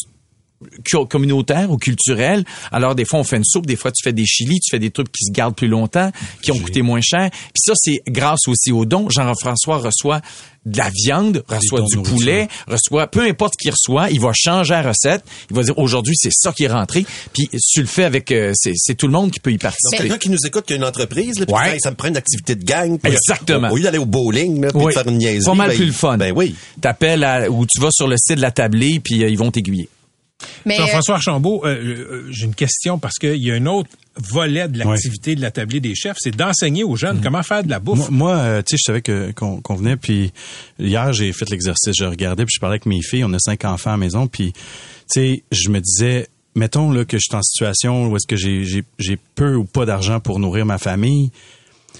communautaire 1.09 1.71
ou 1.71 1.77
culturel. 1.77 2.43
Alors, 2.71 2.95
des 2.95 3.05
fois, 3.05 3.19
on 3.19 3.23
fait 3.23 3.37
une 3.37 3.45
soupe, 3.45 3.65
des 3.65 3.75
fois, 3.75 3.91
tu 3.91 4.03
fais 4.03 4.13
des 4.13 4.25
chilis, 4.25 4.59
tu 4.59 4.71
fais 4.71 4.79
des 4.79 4.91
trucs 4.91 5.11
qui 5.11 5.25
se 5.25 5.31
gardent 5.31 5.55
plus 5.55 5.67
longtemps, 5.67 6.11
qui 6.41 6.51
ont 6.51 6.59
coûté 6.59 6.81
moins 6.81 7.01
cher. 7.01 7.29
Puis 7.31 7.61
ça, 7.63 7.73
c'est 7.75 8.01
grâce 8.07 8.47
aussi 8.47 8.71
aux 8.71 8.85
dons. 8.85 9.09
Jean-François 9.09 9.77
reçoit 9.77 10.21
de 10.65 10.77
la 10.77 10.89
viande, 10.89 11.43
reçoit 11.47 11.81
du 11.81 12.01
poulet, 12.01 12.47
reçoit 12.67 13.07
peu 13.07 13.21
importe 13.21 13.53
ce 13.53 13.63
qu'il 13.63 13.71
reçoit, 13.71 14.09
il 14.11 14.19
va 14.19 14.31
changer 14.33 14.73
la 14.73 14.81
recette. 14.81 15.23
Il 15.49 15.55
va 15.55 15.63
dire 15.63 15.77
aujourd'hui 15.77 16.15
c'est 16.15 16.31
ça 16.31 16.53
qui 16.53 16.63
est 16.63 16.71
rentré. 16.71 17.05
Puis 17.33 17.49
tu 17.49 17.81
le 17.81 17.87
fais 17.87 18.05
avec 18.05 18.31
euh, 18.31 18.53
c'est 18.55 18.95
tout 18.95 19.07
le 19.07 19.13
monde 19.13 19.31
qui 19.31 19.39
peut 19.39 19.51
y 19.51 19.57
participer. 19.57 19.97
quelqu'un 19.97 20.17
qui 20.17 20.29
nous 20.29 20.45
écoute, 20.45 20.65
qui 20.65 20.73
a 20.73 20.75
une 20.77 20.85
entreprise, 20.85 21.39
là, 21.39 21.45
puis 21.45 21.53
Ouais. 21.55 21.73
qui 21.73 21.79
ça 21.81 21.91
me 21.91 21.95
prend 21.95 22.07
une 22.07 22.17
activité 22.17 22.55
de 22.55 22.63
gang. 22.63 22.97
puis, 22.97 23.11
Exactement. 23.11 23.69
Au, 23.69 23.75
lieu 23.75 23.83
d'aller 23.83 23.97
au 23.97 24.05
bowling, 24.05 24.61
là, 24.61 24.69
puis 24.69 24.79
Oui. 24.81 24.93
de 24.93 24.99
faire 24.99 25.07
une 25.07 25.17
niaiserie. 25.17 25.45
Pas 25.45 25.53
mal 25.53 25.69
ben, 25.69 25.75
plus 25.75 25.85
le 25.85 25.91
fun. 25.91 26.17
Ben 26.17 26.33
oui. 26.35 26.55
T'appelles 26.79 27.47
ou 27.49 27.65
tu 27.65 27.81
vas 27.81 27.89
sur 27.91 28.07
le 28.07 28.15
site 28.17 28.37
de 28.37 28.41
la 28.41 28.51
tablée 28.51 28.99
puis 29.03 29.23
euh, 29.23 29.29
ils 29.29 29.37
vont 29.37 29.51
t'aiguiller. 29.51 29.89
Mais 30.65 30.75
euh, 30.75 30.81
Jean-François 30.81 31.15
Archambault, 31.15 31.61
euh, 31.65 31.75
euh, 31.75 32.27
j'ai 32.31 32.45
une 32.45 32.55
question 32.55 32.99
parce 32.99 33.15
qu'il 33.15 33.43
y 33.43 33.51
a 33.51 33.55
un 33.55 33.65
autre 33.65 33.89
volet 34.15 34.67
de 34.67 34.77
l'activité 34.77 35.35
de 35.35 35.41
la 35.41 35.51
tablée 35.51 35.79
des 35.79 35.95
chefs, 35.95 36.17
c'est 36.19 36.35
d'enseigner 36.35 36.83
aux 36.83 36.95
jeunes 36.95 37.21
comment 37.21 37.43
faire 37.43 37.63
de 37.63 37.69
la 37.69 37.79
bouffe. 37.79 38.09
Moi, 38.09 38.33
moi, 38.33 38.35
euh, 38.35 38.61
tu 38.61 38.71
sais, 38.71 38.77
je 38.79 38.83
savais 38.85 39.01
que 39.01 39.31
qu'on 39.31 39.75
venait, 39.75 39.97
puis 39.97 40.31
hier 40.79 41.13
j'ai 41.13 41.33
fait 41.33 41.49
l'exercice, 41.49 41.95
je 41.97 42.05
regardais, 42.05 42.45
puis 42.45 42.53
je 42.55 42.59
parlais 42.59 42.73
avec 42.73 42.85
mes 42.85 43.01
filles, 43.01 43.23
on 43.23 43.33
a 43.33 43.39
cinq 43.39 43.65
enfants 43.65 43.91
à 43.91 43.93
la 43.93 43.97
maison, 43.97 44.27
puis 44.27 44.53
tu 44.53 44.59
sais, 45.07 45.43
je 45.51 45.69
me 45.69 45.79
disais, 45.79 46.27
mettons 46.55 46.91
là 46.91 47.05
que 47.05 47.17
je 47.17 47.23
suis 47.27 47.35
en 47.35 47.41
situation 47.41 48.07
où 48.07 48.15
est-ce 48.15 48.27
que 48.27 48.35
j'ai 48.35 49.17
peu 49.35 49.55
ou 49.55 49.65
pas 49.65 49.85
d'argent 49.85 50.19
pour 50.19 50.39
nourrir 50.39 50.65
ma 50.65 50.77
famille, 50.77 51.31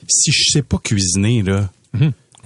si 0.07 0.31
je 0.31 0.51
sais 0.51 0.61
pas 0.61 0.77
cuisiner 0.77 1.41
là. 1.41 1.69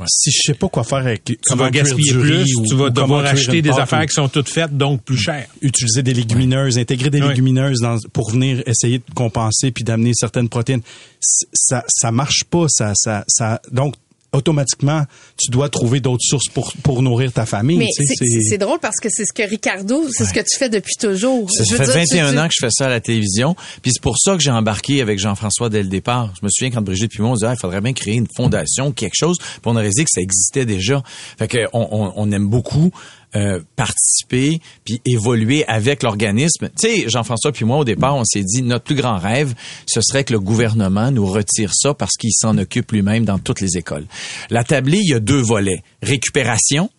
Si 0.05 0.29
je 0.31 0.37
sais 0.45 0.53
pas 0.53 0.67
quoi 0.69 0.83
faire 0.83 0.99
avec 0.99 1.23
tu 1.23 1.35
vas 1.55 1.71
gaspiller 1.71 2.13
plus, 2.13 2.45
tu 2.67 2.75
vas 2.75 2.89
devoir 2.89 3.25
acheter 3.25 3.61
des 3.61 3.71
affaires 3.71 4.05
qui 4.05 4.13
sont 4.13 4.29
toutes 4.29 4.49
faites, 4.49 4.75
donc 4.77 5.01
plus 5.03 5.17
chères. 5.17 5.47
utiliser 5.61 6.03
des 6.03 6.13
légumineuses, 6.13 6.77
intégrer 6.77 7.09
des 7.09 7.21
Ouais. 7.21 7.29
légumineuses 7.29 7.79
dans, 7.81 7.97
pour 8.13 8.29
venir 8.31 8.61
essayer 8.67 8.99
de 8.99 9.13
compenser 9.15 9.71
puis 9.71 9.83
d'amener 9.83 10.11
certaines 10.13 10.49
protéines. 10.49 10.81
Ça 11.19 11.83
ça 11.87 12.11
marche 12.11 12.43
pas 12.43 12.65
ça 12.69 12.91
ça 12.95 13.23
ça 13.27 13.59
donc 13.71 13.95
automatiquement 14.37 15.03
tu 15.37 15.51
dois 15.51 15.69
trouver 15.69 15.99
d'autres 15.99 16.23
sources 16.23 16.47
pour 16.49 16.71
pour 16.83 17.01
nourrir 17.01 17.31
ta 17.33 17.45
famille, 17.45 17.77
mais 17.77 17.87
tu 17.95 18.05
sais, 18.05 18.13
c'est 18.17 18.25
c'est- 18.25 18.49
c'est 18.49 18.57
drôle 18.57 18.79
parce 18.79 18.97
que 18.97 19.09
c'est 19.09 19.25
ce 19.25 19.33
que 19.33 19.43
Ricardo, 19.47 20.07
c'est 20.09 20.25
ce 20.25 20.33
que 20.33 20.39
tu 20.39 20.57
fais 20.57 20.69
depuis 20.69 20.95
toujours. 20.99 21.49
Ça 21.51 21.63
Je 21.63 21.75
fait 21.75 21.83
dire, 21.85 21.93
21 21.93 22.27
tu- 22.29 22.33
tu- 22.33 22.39
ans 22.39 22.47
que 22.47 22.53
je 22.53 22.65
fais 22.65 22.71
ça 22.71 22.85
à 22.85 22.89
la 22.89 22.99
télévision. 23.01 23.55
Puis 23.81 23.91
c'est 23.93 24.01
pour 24.01 24.15
ça 24.17 24.35
que 24.35 24.41
j'ai 24.41 24.51
embarqué 24.51 25.01
avec 25.01 25.19
Jean-François 25.19 25.69
dès 25.69 25.83
le 25.83 25.89
départ. 25.89 26.31
Je 26.39 26.45
me 26.45 26.49
souviens 26.51 26.71
quand 26.71 26.81
Brigitte 26.81 27.11
puis 27.11 27.21
moi, 27.21 27.31
on 27.31 27.33
disait, 27.33 27.47
Ah, 27.47 27.53
il 27.55 27.59
faudrait 27.59 27.81
bien 27.81 27.93
créer 27.93 28.15
une 28.15 28.27
fondation, 28.35 28.91
quelque 28.91 29.15
chose. 29.15 29.37
Puis 29.39 29.61
on 29.65 29.75
aurait 29.75 29.89
dit 29.89 30.03
que 30.03 30.09
ça 30.13 30.21
existait 30.21 30.65
déjà. 30.65 31.03
Fait 31.37 31.47
que 31.47 31.57
on, 31.73 31.87
on, 31.91 32.13
on 32.15 32.31
aime 32.31 32.47
beaucoup 32.47 32.91
euh, 33.35 33.59
participer 33.75 34.59
puis 34.85 35.01
évoluer 35.05 35.65
avec 35.67 36.03
l'organisme. 36.03 36.69
Tu 36.79 37.09
Jean-François 37.09 37.51
puis 37.51 37.65
moi, 37.65 37.77
au 37.77 37.83
départ, 37.83 38.15
on 38.15 38.23
s'est 38.23 38.43
dit, 38.43 38.61
notre 38.61 38.85
plus 38.85 38.95
grand 38.95 39.17
rêve, 39.17 39.53
ce 39.85 40.01
serait 40.01 40.23
que 40.23 40.33
le 40.33 40.39
gouvernement 40.39 41.11
nous 41.11 41.25
retire 41.25 41.71
ça 41.73 41.93
parce 41.93 42.13
qu'il 42.13 42.31
s'en 42.33 42.57
occupe 42.57 42.91
lui-même 42.91 43.25
dans 43.25 43.39
toutes 43.39 43.61
les 43.61 43.77
écoles. 43.77 44.05
La 44.49 44.63
tablée, 44.63 44.99
il 45.01 45.09
y 45.09 45.13
a 45.13 45.19
deux 45.19 45.41
volets. 45.41 45.83
Récupération, 46.01 46.89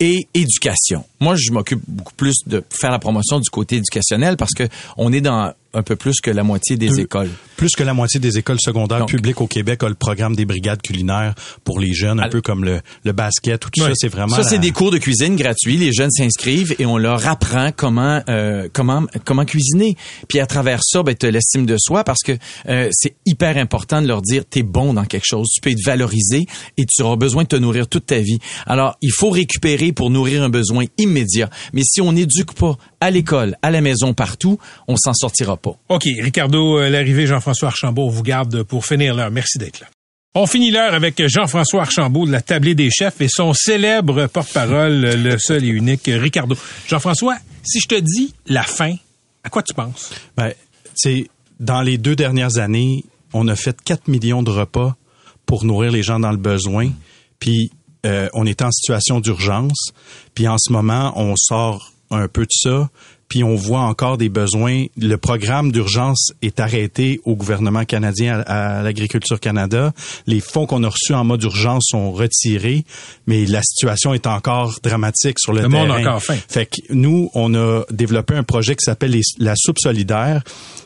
et 0.00 0.28
éducation. 0.34 1.04
Moi, 1.20 1.34
je 1.36 1.50
m'occupe 1.50 1.80
beaucoup 1.88 2.14
plus 2.14 2.36
de 2.46 2.62
faire 2.70 2.90
la 2.90 2.98
promotion 2.98 3.40
du 3.40 3.50
côté 3.50 3.76
éducationnel 3.76 4.36
parce 4.36 4.52
que 4.52 4.68
on 4.96 5.12
est 5.12 5.20
dans 5.20 5.52
un 5.74 5.82
peu 5.82 5.96
plus 5.96 6.20
que 6.22 6.30
la 6.30 6.42
moitié 6.42 6.76
des 6.76 7.00
écoles. 7.00 7.30
Plus 7.56 7.70
que 7.76 7.82
la 7.82 7.94
moitié 7.94 8.18
des 8.20 8.38
écoles 8.38 8.58
secondaires 8.60 9.00
Donc- 9.00 9.08
publiques 9.10 9.40
au 9.40 9.46
Québec 9.46 9.82
a 9.82 9.88
le 9.88 9.94
programme 9.94 10.34
des 10.36 10.44
brigades 10.44 10.82
culinaires 10.82 11.34
pour 11.64 11.78
les 11.80 11.92
jeunes, 11.92 12.20
un 12.20 12.28
peu 12.28 12.40
comme 12.40 12.64
le, 12.64 12.80
le 13.04 13.12
basket 13.12 13.64
ou 13.66 13.70
tout 13.70 13.82
Ouais. 13.82 13.88
ça. 13.90 13.94
C'est 13.96 14.08
vraiment. 14.08 14.34
Ça, 14.36 14.42
c'est 14.42 14.58
des 14.58 14.70
cours 14.70 14.90
de 14.90 14.98
cuisine 14.98 15.36
gratuits. 15.36 15.76
Les 15.76 15.92
jeunes 15.92 16.10
s'inscrivent 16.10 16.74
et 16.78 16.86
on 16.86 16.98
leur 16.98 17.26
apprend 17.28 17.70
comment 17.74 18.22
euh, 18.28 18.68
comment 18.72 19.04
comment 19.24 19.44
cuisiner. 19.44 19.96
Puis 20.28 20.40
à 20.40 20.46
travers 20.46 20.80
ça, 20.82 21.02
ben, 21.02 21.14
tu 21.14 21.30
l'estime 21.30 21.66
de 21.66 21.76
soi 21.78 22.04
parce 22.04 22.20
que 22.24 22.32
euh, 22.68 22.88
c'est 22.92 23.14
hyper 23.26 23.56
important 23.56 24.02
de 24.02 24.06
leur 24.08 24.22
dire 24.22 24.44
t'es 24.48 24.62
bon 24.62 24.94
dans 24.94 25.04
quelque 25.04 25.26
chose, 25.26 25.48
tu 25.54 25.60
peux 25.60 25.70
être 25.70 25.84
valorisé 25.84 26.46
et 26.76 26.84
tu 26.86 27.02
auras 27.02 27.16
besoin 27.16 27.42
de 27.44 27.48
te 27.48 27.56
nourrir 27.56 27.88
toute 27.88 28.06
ta 28.06 28.18
vie. 28.18 28.38
Alors, 28.66 28.96
il 29.02 29.10
faut 29.12 29.30
récupérer 29.30 29.92
pour 29.92 30.10
nourrir 30.10 30.42
un 30.42 30.48
besoin 30.48 30.84
immédiat. 30.98 31.50
Mais 31.72 31.82
si 31.84 32.00
on 32.00 32.12
n'éduque 32.12 32.52
pas 32.54 32.76
à 33.04 33.10
l'école, 33.10 33.58
à 33.60 33.70
la 33.70 33.82
maison, 33.82 34.14
partout, 34.14 34.58
on 34.88 34.96
s'en 34.96 35.12
sortira 35.12 35.58
pas. 35.58 35.76
OK, 35.90 36.04
Ricardo, 36.04 36.78
euh, 36.78 36.88
l'arrivée, 36.88 37.26
Jean-François 37.26 37.68
Archambault, 37.68 38.06
on 38.06 38.08
vous 38.08 38.22
garde 38.22 38.62
pour 38.62 38.86
finir 38.86 39.14
l'heure. 39.14 39.30
Merci 39.30 39.58
d'être 39.58 39.80
là. 39.80 39.86
On 40.34 40.46
finit 40.46 40.70
l'heure 40.70 40.94
avec 40.94 41.22
Jean-François 41.28 41.82
Archambault 41.82 42.24
de 42.24 42.32
la 42.32 42.40
Tablée 42.40 42.74
des 42.74 42.90
chefs 42.90 43.20
et 43.20 43.28
son 43.28 43.52
célèbre 43.52 44.26
porte-parole, 44.26 45.02
le 45.02 45.38
seul 45.38 45.64
et 45.64 45.68
unique 45.68 46.04
Ricardo. 46.06 46.56
Jean-François, 46.88 47.36
si 47.62 47.78
je 47.78 47.88
te 47.88 48.00
dis 48.00 48.32
la 48.46 48.62
faim, 48.62 48.96
à 49.44 49.50
quoi 49.50 49.62
tu 49.62 49.74
penses? 49.74 50.10
Ben, 50.34 50.52
c'est 50.94 51.28
dans 51.60 51.82
les 51.82 51.98
deux 51.98 52.16
dernières 52.16 52.56
années, 52.56 53.04
on 53.34 53.48
a 53.48 53.54
fait 53.54 53.76
4 53.82 54.08
millions 54.08 54.42
de 54.42 54.50
repas 54.50 54.96
pour 55.44 55.66
nourrir 55.66 55.92
les 55.92 56.02
gens 56.02 56.20
dans 56.20 56.32
le 56.32 56.38
besoin. 56.38 56.90
Puis 57.38 57.70
euh, 58.06 58.30
on 58.32 58.46
est 58.46 58.62
en 58.62 58.70
situation 58.70 59.20
d'urgence. 59.20 59.90
Puis 60.34 60.48
en 60.48 60.56
ce 60.58 60.72
moment, 60.72 61.12
on 61.16 61.34
sort 61.36 61.93
un 62.10 62.28
peu 62.28 62.42
de 62.42 62.50
ça. 62.50 62.90
Puis 63.28 63.42
on 63.42 63.54
voit 63.56 63.80
encore 63.80 64.18
des 64.18 64.28
besoins. 64.28 64.84
Le 64.96 65.16
programme 65.16 65.72
d'urgence 65.72 66.32
est 66.42 66.60
arrêté 66.60 67.20
au 67.24 67.34
gouvernement 67.34 67.84
canadien, 67.84 68.42
à, 68.46 68.78
à 68.78 68.82
l'Agriculture 68.82 69.40
Canada. 69.40 69.92
Les 70.26 70.40
fonds 70.40 70.66
qu'on 70.66 70.84
a 70.84 70.88
reçus 70.88 71.14
en 71.14 71.24
mode 71.24 71.42
urgence 71.42 71.86
sont 71.88 72.12
retirés, 72.12 72.84
mais 73.26 73.46
la 73.46 73.62
situation 73.62 74.12
est 74.14 74.26
encore 74.26 74.74
dramatique 74.82 75.38
sur 75.40 75.52
le, 75.52 75.62
Le 75.62 75.68
terrain. 75.68 75.86
monde 75.86 75.96
a 75.96 76.00
encore 76.00 76.22
faim. 76.22 76.36
Fait 76.48 76.66
que 76.66 76.76
nous, 76.90 77.30
on 77.34 77.54
a 77.54 77.82
développé 77.90 78.34
un 78.36 78.44
projet 78.44 78.76
qui 78.76 78.84
s'appelle 78.84 79.18
la 79.38 79.54
soupe 79.56 79.78
solidaire 79.78 80.42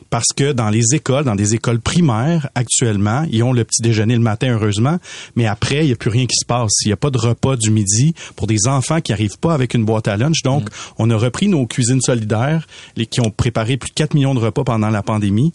parce 0.09 0.27
que 0.35 0.51
dans 0.51 0.69
les 0.69 0.93
écoles, 0.93 1.23
dans 1.23 1.35
des 1.35 1.55
écoles 1.55 1.79
primaires 1.79 2.49
actuellement, 2.55 3.25
ils 3.31 3.43
ont 3.43 3.53
le 3.53 3.63
petit 3.63 3.81
déjeuner 3.81 4.15
le 4.15 4.21
matin 4.21 4.49
heureusement, 4.51 4.97
mais 5.35 5.45
après 5.45 5.83
il 5.83 5.87
n'y 5.87 5.93
a 5.93 5.95
plus 5.95 6.09
rien 6.09 6.25
qui 6.25 6.35
se 6.35 6.45
passe. 6.45 6.71
Il 6.83 6.87
n'y 6.87 6.93
a 6.93 6.97
pas 6.97 7.11
de 7.11 7.17
repas 7.17 7.55
du 7.55 7.71
midi 7.71 8.13
pour 8.35 8.47
des 8.47 8.67
enfants 8.67 9.01
qui 9.01 9.13
arrivent 9.13 9.39
pas 9.39 9.53
avec 9.53 9.73
une 9.73 9.85
boîte 9.85 10.07
à 10.07 10.17
lunch. 10.17 10.41
Donc, 10.43 10.69
on 10.97 11.09
a 11.09 11.15
repris 11.15 11.47
nos 11.47 11.65
cuisines 11.65 12.01
solidaires, 12.01 12.67
les 12.95 13.05
qui 13.05 13.21
ont 13.21 13.31
préparé 13.31 13.77
plus 13.77 13.89
de 13.89 13.95
4 13.95 14.13
millions 14.13 14.33
de 14.33 14.39
repas 14.39 14.63
pendant 14.63 14.89
la 14.89 15.03
pandémie. 15.03 15.53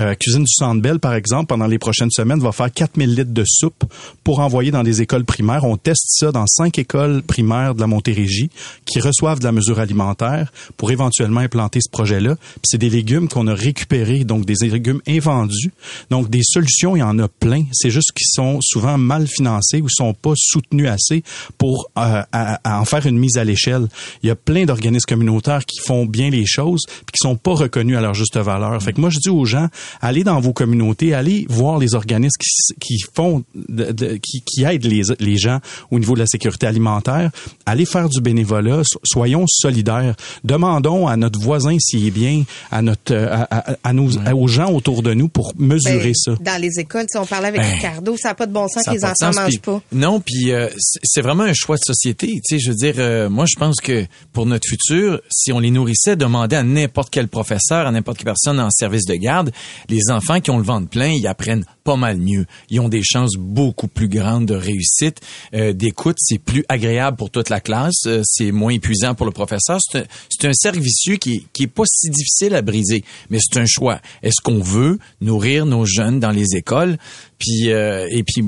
Euh, 0.00 0.14
Cuisine 0.14 0.44
du 0.44 0.52
Centre 0.52 0.80
Bell, 0.80 0.98
par 0.98 1.14
exemple, 1.14 1.46
pendant 1.46 1.66
les 1.66 1.78
prochaines 1.78 2.10
semaines, 2.10 2.40
va 2.40 2.52
faire 2.52 2.72
4000 2.72 3.14
litres 3.14 3.32
de 3.32 3.44
soupe 3.46 3.84
pour 4.24 4.40
envoyer 4.40 4.70
dans 4.70 4.82
des 4.82 5.02
écoles 5.02 5.24
primaires. 5.24 5.64
On 5.64 5.76
teste 5.76 6.06
ça 6.08 6.32
dans 6.32 6.46
cinq 6.46 6.78
écoles 6.78 7.22
primaires 7.22 7.74
de 7.74 7.80
la 7.80 7.86
Montérégie 7.86 8.50
qui 8.86 9.00
reçoivent 9.00 9.40
de 9.40 9.44
la 9.44 9.52
mesure 9.52 9.78
alimentaire 9.78 10.52
pour 10.76 10.90
éventuellement 10.90 11.40
implanter 11.40 11.80
ce 11.82 11.90
projet-là. 11.90 12.36
Puis 12.36 12.60
c'est 12.64 12.78
des 12.78 12.90
légumes 12.90 13.28
qu'on 13.28 13.46
a 13.46 13.54
récupérés, 13.54 14.24
donc 14.24 14.44
des 14.46 14.54
légumes 14.62 15.00
invendus. 15.06 15.72
Donc 16.10 16.30
des 16.30 16.42
solutions, 16.42 16.96
il 16.96 17.00
y 17.00 17.02
en 17.02 17.18
a 17.18 17.28
plein. 17.28 17.64
C'est 17.72 17.90
juste 17.90 18.12
qu'ils 18.12 18.28
sont 18.30 18.58
souvent 18.62 18.96
mal 18.98 19.26
financés 19.26 19.80
ou 19.82 19.88
sont 19.88 20.14
pas 20.14 20.32
soutenus 20.36 20.88
assez 20.88 21.22
pour 21.58 21.90
euh, 21.98 22.22
à- 22.32 22.60
à 22.64 22.80
en 22.80 22.84
faire 22.84 23.06
une 23.06 23.18
mise 23.18 23.36
à 23.36 23.44
l'échelle. 23.44 23.88
Il 24.22 24.28
y 24.28 24.30
a 24.30 24.36
plein 24.36 24.64
d'organismes 24.64 25.06
communautaires 25.08 25.64
qui 25.66 25.80
font 25.80 26.06
bien 26.06 26.30
les 26.30 26.46
choses 26.46 26.84
puis 26.86 27.12
qui 27.12 27.18
sont 27.18 27.36
pas 27.36 27.54
reconnus 27.54 27.96
à 27.96 28.00
leur 28.00 28.14
juste 28.14 28.36
valeur. 28.38 28.82
Fait 28.82 28.92
que 28.92 29.00
moi 29.00 29.10
je 29.10 29.18
dis 29.18 29.28
aux 29.30 29.44
gens, 29.44 29.68
allez 30.00 30.24
dans 30.24 30.40
vos 30.40 30.52
communautés, 30.52 31.14
allez 31.14 31.46
voir 31.48 31.78
les 31.78 31.94
organismes 31.94 32.38
qui, 32.40 32.74
qui 32.80 32.96
font 33.14 33.42
de- 33.54 33.92
de- 33.92 34.18
qui, 34.22 34.42
qui 34.42 34.64
aident 34.64 34.84
les, 34.84 35.02
les 35.18 35.36
gens 35.36 35.60
au 35.90 35.98
niveau 35.98 36.14
de 36.14 36.20
la 36.20 36.26
sécurité 36.26 36.66
alimentaire, 36.66 37.30
allez 37.66 37.84
faire 37.86 38.08
du 38.08 38.20
bénévolat, 38.20 38.82
so- 38.84 39.00
soyons 39.04 39.44
solidaires. 39.48 40.14
Demandons 40.44 41.06
à 41.06 41.16
notre 41.16 41.40
voisin 41.40 41.76
s'il 41.78 42.06
est 42.06 42.10
bien, 42.10 42.44
à 42.70 42.82
notre 42.82 43.12
euh, 43.14 43.28
à, 43.30 43.70
à- 43.72 43.76
à 43.84 43.92
nos, 43.92 44.08
à- 44.26 44.34
aux 44.34 44.48
gens 44.48 44.70
autour 44.72 45.02
de 45.02 45.14
nous 45.14 45.28
pour 45.28 45.52
mesurer 45.58 45.98
Ben, 45.98 46.14
ça. 46.14 46.32
Dans 46.40 46.60
les 46.60 46.78
écoles, 46.78 47.06
si 47.10 47.18
on 47.18 47.26
parlait 47.26 47.48
avec 47.48 47.60
Ben, 47.60 47.72
Ricardo, 47.74 48.16
ça 48.16 48.28
n'a 48.30 48.34
pas 48.34 48.46
de 48.46 48.52
bon 48.52 48.68
sens 48.68 48.84
que 48.84 48.90
les 48.92 49.04
enfants 49.04 49.14
sens, 49.32 49.36
mangent 49.36 49.60
pas. 49.60 49.80
Non, 49.92 50.20
puis 50.20 50.50
euh, 50.52 50.68
c'est 50.78 51.00
c'est 51.02 51.22
vraiment 51.22 51.42
un 51.44 51.52
choix 51.54 51.76
de 51.76 51.82
société. 51.84 52.40
Tu 52.46 52.56
sais, 52.56 52.58
je 52.58 52.70
veux 52.70 52.76
dire, 52.76 52.94
euh, 52.98 53.28
moi, 53.28 53.44
je 53.48 53.56
pense 53.58 53.76
que 53.80 54.06
pour 54.32 54.46
notre 54.46 54.66
futur, 54.68 55.20
si 55.30 55.52
on 55.52 55.58
les 55.58 55.70
nourrissait, 55.70 56.16
demander 56.16 56.56
à 56.56 56.62
n'importe 56.62 57.10
quel 57.10 57.28
professeur, 57.28 57.86
à 57.86 57.90
n'importe 57.90 58.18
quelle 58.18 58.26
personne 58.26 58.60
en 58.60 58.70
service 58.70 59.04
de 59.06 59.14
garde, 59.14 59.50
les 59.88 60.10
enfants 60.10 60.40
qui 60.40 60.50
ont 60.50 60.58
le 60.58 60.64
ventre 60.64 60.88
plein, 60.88 61.08
ils 61.08 61.26
apprennent 61.26 61.64
pas 61.84 61.96
mal 61.96 62.18
mieux. 62.18 62.46
Ils 62.68 62.80
ont 62.80 62.88
des 62.88 63.02
chances 63.02 63.36
beaucoup 63.38 63.88
plus 63.88 64.08
grandes 64.08 64.46
de 64.46 64.54
réussite, 64.54 65.20
euh, 65.54 65.72
d'écoute. 65.72 66.16
C'est 66.20 66.38
plus 66.38 66.64
agréable 66.68 67.16
pour 67.16 67.30
toute 67.30 67.48
la 67.48 67.60
classe. 67.60 68.06
euh, 68.06 68.22
c'est 68.24 68.52
moins 68.52 68.72
épuisant 68.72 69.14
pour 69.14 69.26
le 69.26 69.32
professeur. 69.32 69.78
C'est 69.80 70.46
un, 70.46 70.50
un 70.50 70.52
cercle 70.52 70.80
qui, 71.18 71.46
qui 71.52 71.62
est 71.62 71.66
pas 71.66 71.84
si 71.86 72.10
difficile 72.10 72.54
à 72.54 72.62
briser, 72.62 73.04
mais 73.30 73.38
c'est 73.40 73.58
un 73.58 73.66
choix. 73.66 74.00
Est-ce 74.22 74.40
qu'on 74.42 74.60
veut 74.60 74.98
nourrir 75.20 75.66
nos 75.66 75.84
jeunes 75.84 76.20
dans 76.20 76.30
les 76.30 76.56
écoles? 76.56 76.98
Puis 77.38 77.70
euh, 77.72 78.06
et 78.10 78.22
puis 78.22 78.44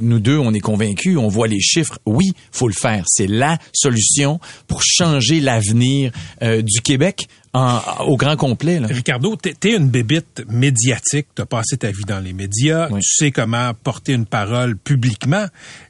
nous 0.00 0.18
deux, 0.18 0.38
on 0.38 0.52
est 0.52 0.60
convaincus, 0.60 1.16
on 1.16 1.28
voit 1.28 1.46
les 1.46 1.60
chiffres. 1.60 1.98
Oui, 2.06 2.32
faut 2.50 2.68
le 2.68 2.74
faire. 2.74 3.04
C'est 3.06 3.28
la 3.28 3.58
solution 3.72 4.40
pour 4.66 4.82
changer 4.82 5.40
l'avenir 5.40 6.10
du 6.42 6.80
Québec 6.82 7.28
en, 7.54 7.80
au 8.06 8.16
grand 8.16 8.36
complet. 8.36 8.80
Là. 8.80 8.88
Ricardo, 8.90 9.36
t'es 9.36 9.54
es 9.64 9.76
une 9.76 9.88
bébite 9.88 10.42
médiatique, 10.48 11.28
t'as 11.34 11.46
passé 11.46 11.76
ta 11.78 11.90
vie 11.90 12.04
dans 12.04 12.18
les 12.18 12.32
médias, 12.32 12.88
Oui. 12.90 13.00
tu 13.00 13.14
sais 13.14 13.30
comment 13.30 13.72
porter 13.74 14.12
une 14.12 14.26
parole 14.26 14.76
publiquement. 14.76 15.46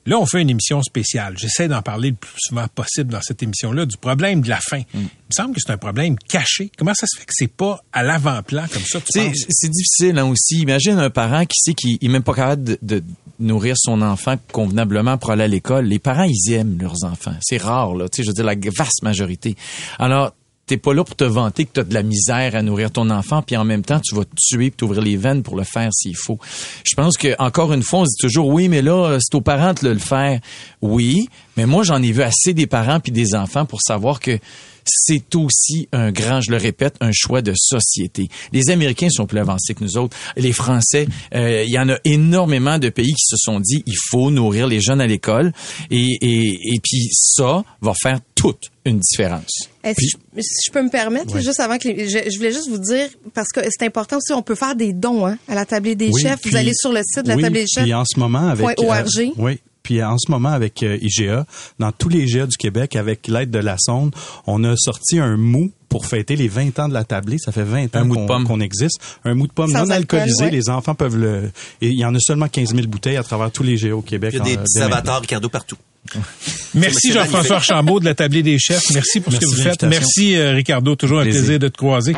Là, 0.06 0.18
on 0.18 0.26
fait 0.26 0.42
une 0.42 0.50
émission 0.50 0.82
spéciale. 0.82 1.34
J'essaie 1.38 1.66
d'en 1.66 1.80
parler 1.80 2.10
le 2.10 2.16
plus 2.16 2.30
souvent 2.36 2.66
possible 2.68 3.10
dans 3.10 3.22
cette 3.22 3.42
émission-là 3.42 3.86
du 3.86 3.96
problème 3.96 4.42
de 4.42 4.50
la 4.50 4.60
faim. 4.60 4.82
Mm. 4.92 4.98
Il 4.98 5.02
me 5.02 5.08
semble 5.42 5.54
que 5.54 5.60
c'est 5.64 5.72
un 5.72 5.78
problème 5.78 6.16
caché. 6.28 6.70
Comment 6.76 6.92
ça 6.94 7.06
se 7.06 7.18
fait 7.18 7.24
que 7.24 7.32
c'est 7.34 7.50
pas 7.50 7.82
à 7.92 8.02
l'avant-plan 8.02 8.66
comme 8.70 8.82
ça, 8.84 9.00
c'est 9.08 9.68
difficile 9.70 10.18
hein, 10.18 10.26
aussi. 10.26 10.60
Imagine 10.60 10.98
un 10.98 11.10
parent 11.10 11.46
qui 11.46 11.56
sait 11.58 11.72
qu'il 11.74 11.96
est 12.00 12.08
même 12.08 12.22
pas 12.22 12.34
capable 12.34 12.64
de, 12.64 12.78
de 12.82 13.02
nourrir 13.40 13.74
son 13.78 14.02
enfant 14.02 14.36
convenablement 14.52 15.16
pour 15.16 15.30
aller 15.30 15.44
à 15.44 15.48
l'école. 15.48 15.86
Les 15.86 15.98
parents, 15.98 16.26
ils 16.28 16.52
aiment 16.52 16.78
leurs 16.78 17.04
enfants. 17.04 17.34
C'est 17.40 17.56
rare, 17.56 17.94
là. 17.94 18.08
Tu 18.08 18.18
sais, 18.18 18.22
je 18.24 18.28
veux 18.28 18.34
dire, 18.34 18.44
la 18.44 18.54
vaste 18.76 19.02
majorité. 19.02 19.56
Alors, 19.98 20.34
t'es 20.66 20.76
pas 20.76 20.94
là 20.94 21.04
pour 21.04 21.16
te 21.16 21.24
vanter 21.24 21.64
que 21.64 21.72
t'as 21.74 21.84
de 21.84 21.94
la 21.94 22.02
misère 22.02 22.54
à 22.54 22.62
nourrir 22.62 22.90
ton 22.90 23.10
enfant, 23.10 23.42
puis 23.42 23.56
en 23.56 23.64
même 23.64 23.82
temps, 23.82 24.00
tu 24.00 24.14
vas 24.14 24.24
te 24.24 24.34
tuer 24.36 24.70
puis 24.70 24.78
t'ouvrir 24.78 25.02
les 25.02 25.16
veines 25.16 25.42
pour 25.42 25.56
le 25.56 25.64
faire 25.64 25.90
s'il 25.92 26.16
faut. 26.16 26.38
Je 26.84 26.94
pense 26.94 27.16
que 27.16 27.34
encore 27.38 27.72
une 27.72 27.82
fois, 27.82 28.00
on 28.00 28.04
se 28.04 28.10
dit 28.10 28.22
toujours 28.22 28.48
oui, 28.48 28.68
mais 28.68 28.82
là, 28.82 29.18
c'est 29.20 29.34
aux 29.34 29.40
parents 29.40 29.74
de 29.74 29.88
le 29.88 29.98
faire. 29.98 30.40
Oui, 30.80 31.28
mais 31.56 31.66
moi, 31.66 31.82
j'en 31.82 32.02
ai 32.02 32.12
vu 32.12 32.22
assez 32.22 32.54
des 32.54 32.66
parents 32.66 33.00
puis 33.00 33.12
des 33.12 33.34
enfants 33.34 33.66
pour 33.66 33.80
savoir 33.82 34.20
que 34.20 34.38
c'est 34.86 35.34
aussi 35.34 35.88
un 35.92 36.12
grand, 36.12 36.40
je 36.40 36.50
le 36.50 36.56
répète, 36.56 36.96
un 37.00 37.10
choix 37.12 37.42
de 37.42 37.54
société. 37.56 38.28
Les 38.52 38.70
Américains 38.70 39.08
sont 39.10 39.26
plus 39.26 39.38
avancés 39.38 39.74
que 39.74 39.82
nous 39.82 39.96
autres. 39.96 40.16
Les 40.36 40.52
Français, 40.52 41.06
euh, 41.34 41.64
il 41.66 41.72
y 41.72 41.78
en 41.78 41.88
a 41.88 41.96
énormément 42.04 42.78
de 42.78 42.90
pays 42.90 43.12
qui 43.12 43.26
se 43.26 43.36
sont 43.38 43.60
dit 43.60 43.82
il 43.86 43.96
faut 44.10 44.30
nourrir 44.30 44.66
les 44.66 44.80
jeunes 44.80 45.00
à 45.00 45.06
l'école 45.06 45.52
et, 45.90 46.18
et, 46.20 46.74
et 46.74 46.80
puis 46.82 47.08
ça 47.12 47.64
va 47.80 47.94
faire 47.94 48.20
toute 48.34 48.70
une 48.84 48.98
différence. 48.98 49.73
Est-ce 49.84 49.96
que 50.00 50.06
je, 50.36 50.40
si 50.42 50.66
je 50.66 50.72
peux 50.72 50.82
me 50.82 50.90
permettre, 50.90 51.38
juste 51.40 51.60
avant 51.60 51.78
que 51.78 51.88
les- 51.88 52.08
je, 52.08 52.18
je 52.30 52.36
voulais 52.38 52.52
juste 52.52 52.68
vous 52.70 52.78
dire 52.78 53.08
parce 53.34 53.48
que 53.48 53.60
c'est 53.70 53.84
important 53.86 54.16
aussi, 54.16 54.32
on 54.32 54.42
peut 54.42 54.54
faire 54.54 54.74
des 54.74 54.92
dons 54.92 55.26
hein, 55.26 55.36
à 55.48 55.54
la 55.54 55.64
tablée 55.66 55.94
des 55.94 56.08
Oui, 56.10 56.22
chefs. 56.22 56.40
puis- 56.40 56.50
vous 56.50 56.56
allez 56.56 56.72
sur 56.74 56.92
le 56.92 57.02
site 57.04 57.24
de 57.24 57.28
la 57.28 57.36
oui, 57.36 57.42
tablée 57.42 57.60
des 57.62 57.66
chefs. 57.68 57.84
Puis 57.84 57.94
en 57.94 58.04
ce 58.04 58.18
moment 58.18 58.48
avec 58.48 58.66
org. 58.80 59.06
oui. 59.36 59.60
Puis 59.82 60.02
en 60.02 60.16
ce 60.16 60.30
moment 60.30 60.48
avec 60.48 60.82
euh, 60.82 60.96
IGA, 61.02 61.44
dans 61.78 61.92
tous 61.92 62.08
les 62.08 62.20
IGA 62.20 62.46
du 62.46 62.56
Québec, 62.56 62.96
avec 62.96 63.28
l'aide 63.28 63.50
de 63.50 63.58
la 63.58 63.76
sonde, 63.78 64.14
on 64.46 64.64
a 64.64 64.74
sorti 64.78 65.18
un 65.18 65.36
mou 65.36 65.70
pour 65.90 66.06
fêter 66.06 66.36
les 66.36 66.48
20 66.48 66.78
ans 66.78 66.88
de 66.88 66.94
la 66.94 67.04
tablée. 67.04 67.36
Ça 67.36 67.52
fait 67.52 67.64
20 67.64 67.94
Un 67.94 68.00
ans 68.00 68.08
qu'on 68.14 68.24
pomme. 68.26 68.46
qu'on 68.46 68.60
existe. 68.62 68.98
Un 69.26 69.34
mou 69.34 69.46
de 69.46 69.52
pomme 69.52 69.70
Sans 69.70 69.84
non 69.84 69.90
alcool, 69.90 70.20
alcoolisé. 70.20 70.44
ouais. 70.46 70.50
Les 70.50 70.70
enfants 70.70 70.94
peuvent 70.94 71.18
le... 71.18 71.50
Et 71.82 71.88
il 71.88 71.98
y 71.98 72.04
en 72.06 72.14
a 72.14 72.18
seulement 72.18 72.48
15 72.48 72.74
000 72.74 72.86
bouteilles 72.88 73.18
à 73.18 73.22
travers 73.22 73.50
tous 73.50 73.62
les 73.62 73.74
IGA 73.74 73.94
au 73.94 74.00
Québec. 74.00 74.30
Il 74.32 74.38
y 74.38 74.40
a 74.40 74.44
des 74.44 74.56
en- 74.56 74.62
petits 74.62 74.72
dès 74.76 74.80
maintenant. 74.80 74.96
avatars 74.96 75.20
Ricardo 75.20 75.48
partout. 75.50 75.76
Merci 76.74 77.12
Jean-François. 77.12 77.56
Archambault 77.56 78.00
de 78.00 78.04
la 78.04 78.14
tablée 78.14 78.42
des 78.42 78.58
chefs. 78.58 78.82
Merci 78.92 79.20
pour 79.20 79.32
ce 79.32 79.38
que 79.38 79.46
vous 79.46 79.56
faites. 79.62 79.82
Merci 79.84 80.36
euh, 80.36 80.52
Ricardo, 80.52 80.94
toujours 80.96 81.20
un 81.20 81.22
Plaisir. 81.22 81.40
plaisir 81.42 81.58
de 81.58 81.68
te 81.68 81.76
croiser. 81.76 82.14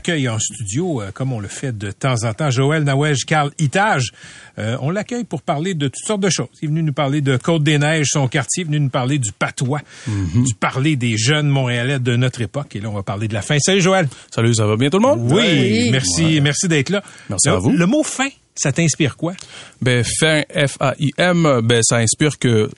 Accueille 0.00 0.30
en 0.30 0.38
studio, 0.38 1.02
euh, 1.02 1.10
comme 1.12 1.30
on 1.34 1.40
le 1.40 1.48
fait 1.48 1.76
de 1.76 1.90
temps 1.90 2.24
en 2.24 2.32
temps, 2.32 2.50
Joël 2.50 2.84
Nawej 2.84 3.16
Carl 3.26 3.50
Itage. 3.58 4.12
Euh, 4.58 4.78
on 4.80 4.88
l'accueille 4.90 5.24
pour 5.24 5.42
parler 5.42 5.74
de 5.74 5.88
toutes 5.88 6.06
sortes 6.06 6.22
de 6.22 6.30
choses. 6.30 6.48
Il 6.62 6.66
est 6.66 6.68
venu 6.68 6.82
nous 6.82 6.94
parler 6.94 7.20
de 7.20 7.36
Côte-des-Neiges, 7.36 8.06
son 8.10 8.26
quartier, 8.26 8.62
il 8.62 8.66
est 8.66 8.68
venu 8.68 8.80
nous 8.80 8.88
parler 8.88 9.18
du 9.18 9.30
patois, 9.32 9.82
Mhm. 10.06 10.44
du 10.44 10.54
parler 10.54 10.96
des 10.96 11.18
jeunes 11.18 11.48
Montréalais 11.48 11.98
de 11.98 12.16
notre 12.16 12.40
époque. 12.40 12.74
Et 12.76 12.80
là, 12.80 12.88
on 12.88 12.94
va 12.94 13.02
parler 13.02 13.28
de 13.28 13.34
la 13.34 13.42
fin. 13.42 13.58
Salut 13.58 13.82
Joël. 13.82 14.08
Salut, 14.34 14.54
ça 14.54 14.66
va 14.66 14.76
bien 14.76 14.88
tout 14.88 14.98
le 14.98 15.06
monde? 15.06 15.20
Oui, 15.30 15.42
Oui. 15.44 15.88
merci, 15.90 16.40
merci 16.40 16.66
d'être 16.66 16.88
là. 16.88 17.02
Merci 17.28 17.48
le, 17.48 17.54
à 17.54 17.58
vous. 17.58 17.70
Le 17.70 17.86
mot 17.86 18.02
fin, 18.02 18.28
ça 18.54 18.72
t'inspire 18.72 19.18
quoi? 19.18 19.34
Ben, 19.82 20.02
fin, 20.02 20.42
F-A-I-M, 20.54 21.60
ben, 21.62 21.82
ça 21.82 21.96
inspire 21.98 22.38
que 22.38 22.70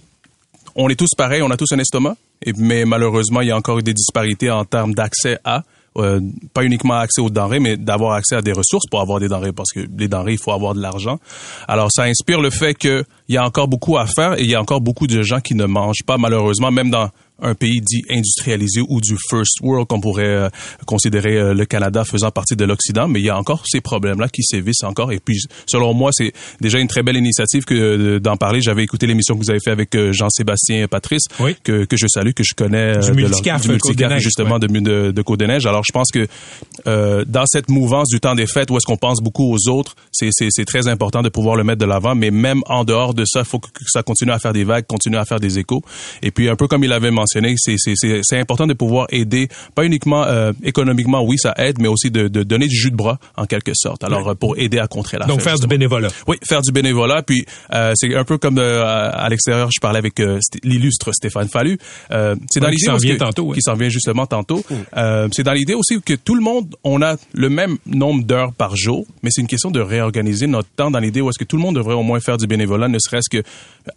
on 0.74 0.88
est 0.88 0.96
tous 0.96 1.10
pareils, 1.16 1.42
on 1.42 1.50
a 1.52 1.56
tous 1.56 1.70
un 1.72 1.78
estomac, 1.78 2.16
et, 2.44 2.52
mais 2.56 2.84
malheureusement, 2.84 3.42
il 3.42 3.48
y 3.48 3.50
a 3.52 3.56
encore 3.56 3.80
des 3.82 3.94
disparités 3.94 4.50
en 4.50 4.64
termes 4.64 4.94
d'accès 4.94 5.38
à, 5.44 5.62
euh, 5.96 6.20
pas 6.54 6.64
uniquement 6.64 6.94
accès 6.94 7.20
aux 7.20 7.30
denrées, 7.30 7.60
mais 7.60 7.76
d'avoir 7.76 8.12
accès 8.12 8.36
à 8.36 8.42
des 8.42 8.52
ressources 8.52 8.86
pour 8.90 9.00
avoir 9.00 9.20
des 9.20 9.28
denrées, 9.28 9.52
parce 9.52 9.72
que 9.72 9.80
les 9.80 10.08
denrées, 10.08 10.32
il 10.32 10.38
faut 10.38 10.52
avoir 10.52 10.74
de 10.74 10.80
l'argent. 10.80 11.18
Alors, 11.68 11.88
ça 11.92 12.04
inspire 12.04 12.40
le 12.40 12.50
fait 12.50 12.74
qu'il 13.32 13.36
y 13.36 13.38
a 13.38 13.46
encore 13.46 13.66
beaucoup 13.66 13.96
à 13.96 14.04
faire 14.06 14.38
et 14.38 14.42
il 14.42 14.50
y 14.50 14.54
a 14.54 14.60
encore 14.60 14.82
beaucoup 14.82 15.06
de 15.06 15.22
gens 15.22 15.40
qui 15.40 15.54
ne 15.54 15.64
mangent 15.64 16.04
pas, 16.06 16.18
malheureusement, 16.18 16.70
même 16.70 16.90
dans 16.90 17.08
un 17.44 17.54
pays 17.56 17.80
dit 17.80 18.02
industrialisé 18.08 18.82
ou 18.88 19.00
du 19.00 19.16
first 19.28 19.58
world 19.62 19.88
qu'on 19.88 20.00
pourrait 20.00 20.26
euh, 20.28 20.48
considérer 20.86 21.36
euh, 21.36 21.54
le 21.54 21.64
Canada 21.64 22.04
faisant 22.04 22.30
partie 22.30 22.54
de 22.54 22.64
l'Occident, 22.64 23.08
mais 23.08 23.18
il 23.20 23.24
y 23.24 23.30
a 23.30 23.36
encore 23.36 23.64
ces 23.66 23.80
problèmes-là 23.80 24.28
qui 24.28 24.44
sévissent 24.44 24.84
encore. 24.84 25.10
Et 25.10 25.18
puis, 25.18 25.40
selon 25.66 25.92
moi, 25.92 26.10
c'est 26.12 26.32
déjà 26.60 26.78
une 26.78 26.86
très 26.86 27.02
belle 27.02 27.16
initiative 27.16 27.64
que 27.64 27.74
euh, 27.74 28.20
d'en 28.20 28.36
parler. 28.36 28.60
J'avais 28.60 28.84
écouté 28.84 29.08
l'émission 29.08 29.34
que 29.34 29.40
vous 29.40 29.50
avez 29.50 29.58
fait 29.58 29.72
avec 29.72 29.96
Jean-Sébastien 30.12 30.86
Patrice, 30.86 31.24
Oui. 31.40 31.56
que, 31.64 31.84
que 31.84 31.96
je 31.96 32.06
salue, 32.06 32.30
que 32.30 32.44
je 32.44 32.54
connais 32.54 32.98
Du 32.98 33.12
Multicaf, 33.12 33.62
du 33.62 33.68
Multicaf, 33.70 33.80
Côte-des-Neiges, 33.80 34.22
justement 34.22 34.58
ouais. 34.60 34.68
de, 34.68 34.78
de, 34.78 35.10
de 35.10 35.22
Côte-des-Neiges. 35.22 35.66
Alors, 35.66 35.82
je 35.84 35.92
pense 35.92 36.10
que 36.12 36.28
dans 37.24 37.46
cette 37.46 37.70
mouvance 37.70 38.08
du 38.08 38.20
temps 38.20 38.36
des 38.36 38.46
fêtes, 38.46 38.70
où 38.70 38.76
est-ce 38.76 38.86
qu'on 38.86 38.96
pense 38.96 39.20
beaucoup 39.20 39.52
aux 39.52 39.68
autres, 39.68 39.96
c'est 40.12 40.64
très 40.64 40.86
important 40.86 41.22
de 41.22 41.28
pouvoir 41.28 41.56
le 41.56 41.64
mettre 41.64 41.80
de 41.80 41.86
l'avant. 41.86 42.14
Mais 42.14 42.30
même 42.30 42.60
en 42.66 42.84
dehors 42.84 43.14
de 43.14 43.21
ça, 43.24 43.40
il 43.40 43.44
faut 43.44 43.58
que, 43.58 43.68
ça 43.86 44.02
continue 44.02 44.32
à 44.32 44.38
faire 44.38 44.52
des 44.52 44.64
vagues, 44.64 44.86
continue 44.86 45.16
à 45.16 45.24
faire 45.24 45.40
des 45.40 45.58
échos. 45.58 45.82
Et 46.22 46.30
puis, 46.30 46.48
un 46.48 46.56
peu 46.56 46.66
comme 46.68 46.84
il 46.84 46.92
avait 46.92 47.10
mentionné, 47.10 47.54
c'est, 47.56 48.38
important 48.38 48.66
de 48.66 48.74
pouvoir 48.74 49.06
aider, 49.10 49.48
pas 49.74 49.84
uniquement 49.84 50.24
euh, 50.24 50.52
économiquement, 50.62 51.22
oui, 51.22 51.38
ça 51.38 51.54
aide, 51.58 51.80
mais 51.80 51.88
aussi 51.88 52.10
de, 52.10 52.28
de 52.28 52.42
donner 52.42 52.66
du 52.66 52.76
jus 52.76 52.90
de 52.90 52.96
bras, 52.96 53.18
en 53.36 53.46
quelque 53.46 53.72
sorte. 53.74 54.04
Alors, 54.04 54.34
pour 54.36 54.58
aider 54.58 54.78
à 54.78 54.86
contrer 54.86 55.18
la 55.18 55.26
Donc, 55.26 55.40
faire 55.40 55.58
du 55.58 55.66
bénévolat. 55.66 56.08
Oui, 56.26 56.36
faire 56.46 56.62
du 56.62 56.72
bénévolat. 56.72 57.22
Puis 57.22 57.44
euh, 57.72 57.92
c'est 57.94 58.14
un 58.14 58.24
peu 58.24 58.38
comme 58.38 58.58
euh, 58.58 58.82
à 58.84 59.28
l'extérieur, 59.28 59.68
je 59.72 59.80
parlais 59.80 59.98
avec 59.98 60.18
St- 60.18 60.40
l'illustre 60.64 61.12
Stéphane 61.12 61.48
Fallu. 61.48 61.78
C'est 62.10 62.60
dans 62.60 62.66
Ouais, 62.66 62.70
qui 62.70 62.82
l'idée 62.82 62.86
s'en 62.86 62.96
vient 62.96 63.16
ouais. 63.18 63.54
qui 63.54 63.62
s'en 63.62 63.74
vient 63.74 63.88
justement 63.88 64.26
tantôt. 64.26 64.64
C'est 65.32 65.42
dans 65.42 65.52
l'idée 65.52 65.74
aussi 65.74 66.00
que 66.00 66.14
tout 66.14 66.34
le 66.34 66.40
monde, 66.42 66.74
on 66.84 67.02
a 67.02 67.16
le 67.32 67.48
même 67.48 67.76
nombre 67.86 68.24
d'heures 68.24 68.52
par 68.52 68.76
jour, 68.76 69.06
mais 69.22 69.30
c'est 69.32 69.40
une 69.40 69.46
question 69.46 69.70
de 69.70 69.80
réorganiser 69.80 70.46
notre 70.46 70.68
temps 70.76 70.90
dans 70.90 70.98
l'idée 70.98 71.20
où 71.20 71.28
est-ce 71.28 71.38
que 71.38 71.44
tout 71.44 71.56
le 71.56 71.62
monde 71.62 71.76
devrait 71.76 71.94
au 71.94 72.02
moins 72.02 72.20
faire 72.20 72.36
du 72.36 72.46
bénévolat, 72.46 72.88
ne 72.88 72.98
serait-ce 73.02 73.28
que 73.28 73.42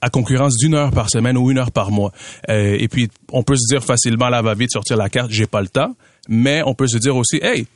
à 0.02 0.10
concurrence 0.10 0.58
d'une 0.58 0.74
heure 0.74 0.92
par 0.92 1.10
semaine 1.10 1.38
ou 1.38 1.52
une 1.52 1.58
heure 1.58 1.72
par 1.72 1.92
mois. 1.92 2.12
Euh, 2.50 2.78
et 2.80 2.88
puis 2.88 3.10
on 3.32 3.44
peut 3.44 3.56
se 3.56 3.68
dire 3.74 3.84
facilement 3.84 4.30
là 4.30 4.42
va 4.42 4.54
vite 4.54 4.72
sortir 4.72 4.98
la 4.98 5.10
carte, 5.10 5.32
j'ai 5.32 5.48
pas 5.48 5.62
le 5.62 5.68
temps, 5.68 5.96
mais 6.28 6.62
on 6.66 6.74
peut 6.74 6.88
se 6.88 6.98
dire 6.98 7.16
aussi, 7.16 7.40
hey 7.42 7.68